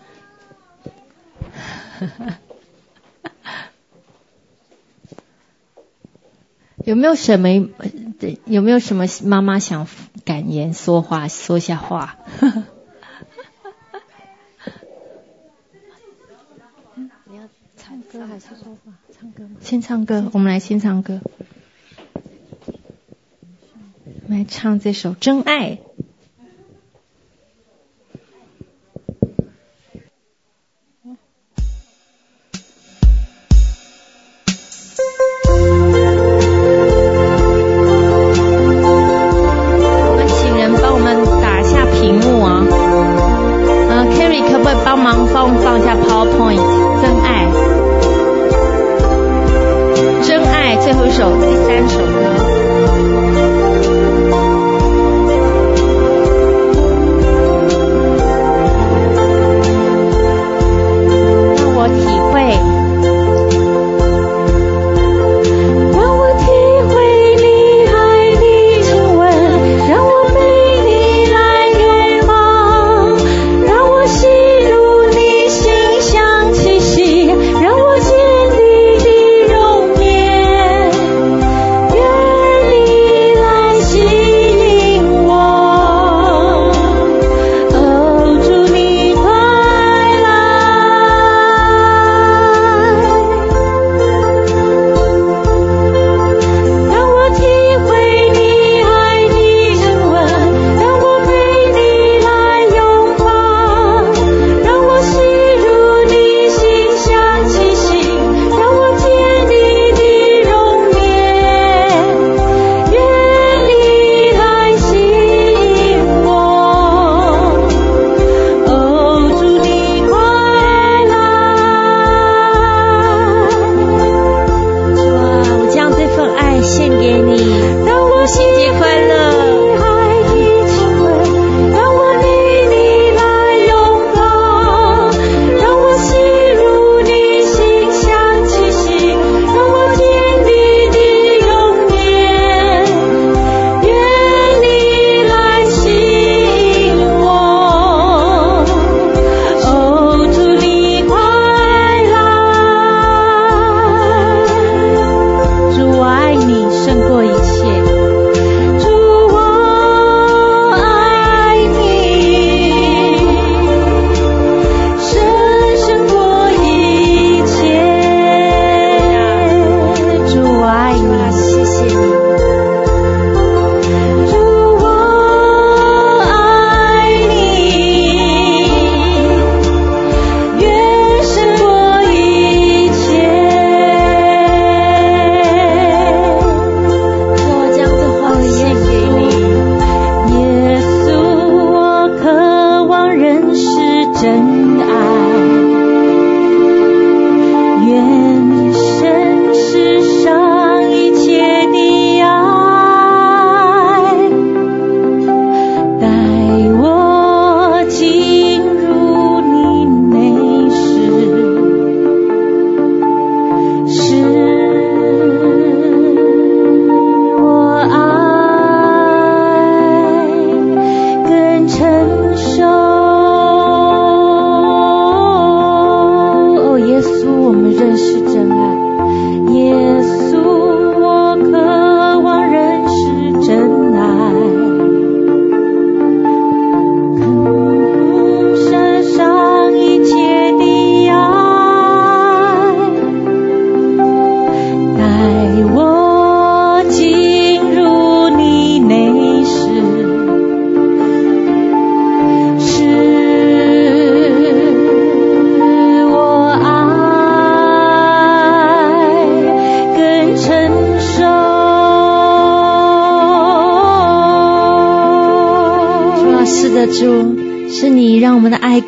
[6.84, 7.48] 有没有什么？
[8.44, 9.86] 有没有什么妈妈想
[10.24, 11.28] 感言说话？
[11.28, 12.18] 说下话。
[19.60, 21.20] 先唱歌，我们来先唱歌，
[24.24, 25.76] 我们来唱这首《真爱》。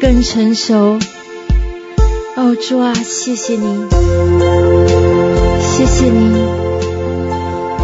[0.05, 0.99] 更成熟，
[2.37, 3.87] 哦，主啊，谢谢你，
[5.63, 6.45] 谢谢你，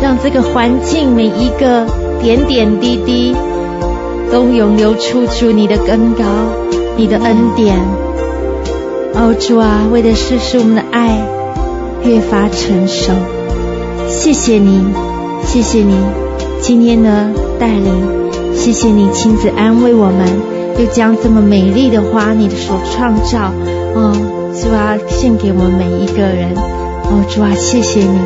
[0.02, 1.86] 让这个环境每一个
[2.20, 3.34] 点点滴滴
[4.30, 6.24] 都涌流出主你的恩膏，
[6.98, 7.78] 你的恩典。
[9.14, 11.26] 哦，主啊，为的是使我们的爱
[12.04, 13.14] 越发成熟。
[14.10, 14.84] 谢谢你，
[15.46, 15.96] 谢谢你
[16.60, 20.59] 今天的带领，谢谢你亲自安慰我们。
[20.80, 23.52] 就将这么美丽的花，你的所创造，
[23.94, 24.16] 哦，
[24.54, 28.18] 主啊，献给我们每一个人，哦，主啊，谢谢你，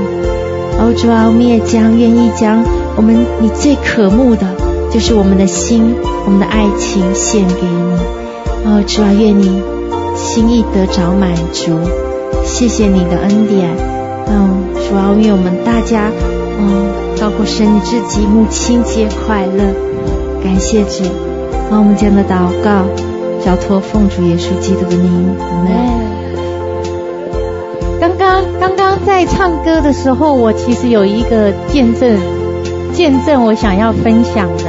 [0.78, 2.62] 哦，主啊，我们也将愿意将
[2.94, 4.46] 我们你最渴慕的，
[4.92, 9.60] 就是我们的心，我们的爱情献给你，哦，主啊，愿你
[10.14, 11.72] 心意得着满足，
[12.44, 13.68] 谢谢你的恩典，
[14.28, 16.08] 嗯，主要愿我们大家，
[16.60, 16.86] 嗯，
[17.20, 19.74] 包括生你自己母亲节快乐，
[20.40, 21.02] 感谢主，
[21.70, 22.84] 帮我们这样的祷告，
[23.44, 25.70] 交托奉主耶稣基督的名，阿门。
[28.00, 32.18] 刚刚刚刚在唱歌的时候，我其实有一个见证，
[32.92, 34.64] 见证我想要分享的。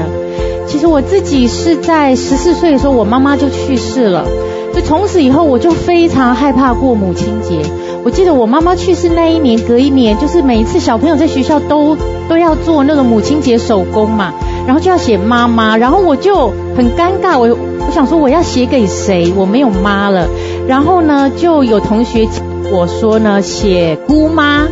[0.67, 4.25] 其实我自己是在十四岁的时候，我妈妈就去世了，
[4.73, 7.59] 就从此以后我就非常害怕过母亲节。
[8.03, 11.97] 我记得我妈妈去世那一年，隔一年就是每一次小朋友在学校都
[12.29, 14.33] 都要做那个母亲节手工嘛，
[14.65, 17.47] 然后就要写妈妈，然后我就很尴尬，我
[17.87, 19.33] 我想说我要写给谁？
[19.35, 20.27] 我没有妈了。
[20.67, 22.27] 然后呢，就有同学
[22.71, 24.67] 我说呢，写姑妈，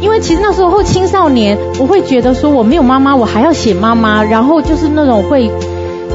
[0.00, 5.50] 因为其实那时候青少年，我会觉得说我没有妈妈，我还要写妈妈，然后就是那种会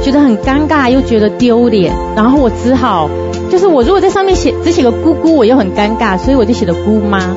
[0.01, 3.09] 觉得很尴尬，又觉得丢脸，然后我只好。
[3.51, 7.35] 就是我如果在上面写只写个姑姑，我又很尴尬，所以我就写了姑妈。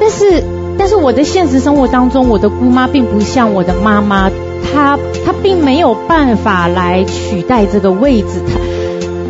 [0.00, 0.42] 但是，
[0.78, 4.30] 但是我的现实生活当中，我的姑妈并不像我的妈妈，
[4.78, 4.96] 他
[5.26, 8.40] 他并没有办法来取代这个位置。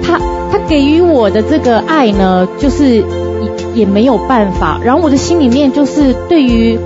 [0.03, 0.21] 他他
[0.53, 3.03] 他给予我的这个爱呢，就是
[3.75, 4.79] 也没有办法。
[4.85, 6.79] 然后我的心里面就是对于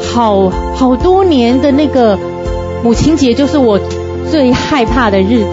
[0.00, 2.16] 好好多年的那个
[2.84, 3.80] 母亲节，就是我
[4.30, 5.46] 最害怕的日子。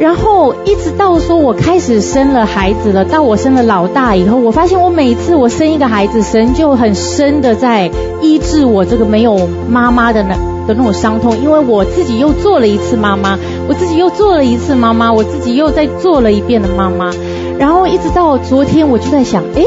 [0.00, 7.90] 然后一直到说我开始生了孩子了，到我生了老大以后，我发现我每次我生一个孩子，神就很深的在
[8.22, 10.34] 医治我这个没有妈妈的那
[10.66, 17.12] 的那种伤痛，因为我自己又做了一次妈妈，我自己又做了一次妈妈，我自己又再做了一遍的妈妈，
[17.58, 19.66] 然后一直到昨天，我就在想，诶，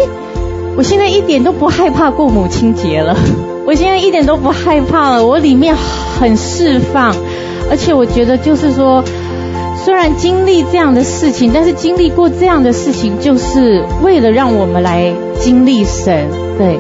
[0.78, 3.16] 我现在一点都不害怕过母亲节了，
[3.66, 5.76] 我现在一点都不害怕了，我里面
[6.20, 7.16] 很释放，
[7.70, 9.04] 而且我觉得就是说。
[9.84, 16.28] 虽然经历这样的事情，但是经历过这样的事情，就是为了让我们来经历神，
[16.58, 16.76] 对。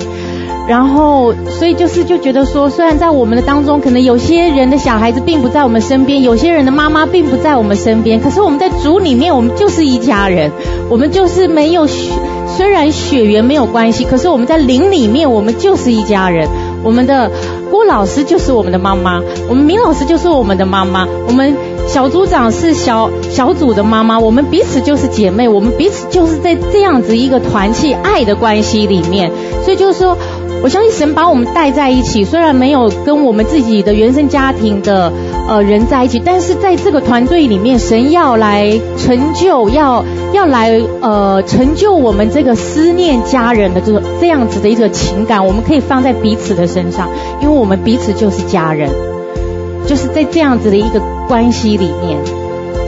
[0.67, 10.51] 然后，所以就是就觉得说，虽然在我们的当中，可能有些人的小孩子并不在我们身边，有些人的妈妈并不在我们身边，可是我们在主里面，我们就是一家人，
[10.89, 12.11] 我们就是没有血，
[12.57, 16.47] 虽然血缘没有关系，可是我们在灵里面，我们就是一家人。
[16.83, 17.31] 我们的
[17.71, 21.55] 郭老师就是我们的妈妈，我们明老师就是我们的妈妈，我们。
[21.87, 29.31] 小组长是小小组的妈妈，我们彼此就是姐妹，我们彼此就是在这样子一个团契爱的关系里面，
[29.63, 30.17] 所以就是说，
[30.65, 35.13] 我相信神把我们带在一起，虽然没有跟我们自己的原生家庭的
[35.47, 40.71] 呃人在一起，但是在这个团队里面，神要来成就，要要来
[41.01, 47.09] 呃成就我们这个思念家人的这个这样子的一个情感，我们可以放在彼此的身上，
[47.43, 48.89] 因为我们彼此就是家人，
[49.85, 50.99] 就是在这样子的一个。
[51.27, 52.19] 关系里面，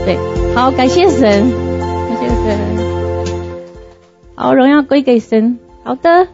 [0.04, 0.16] 对，
[0.54, 1.50] 好，感谢神，
[2.08, 2.58] 感谢神，
[4.34, 6.26] 好，荣耀归给神，好的。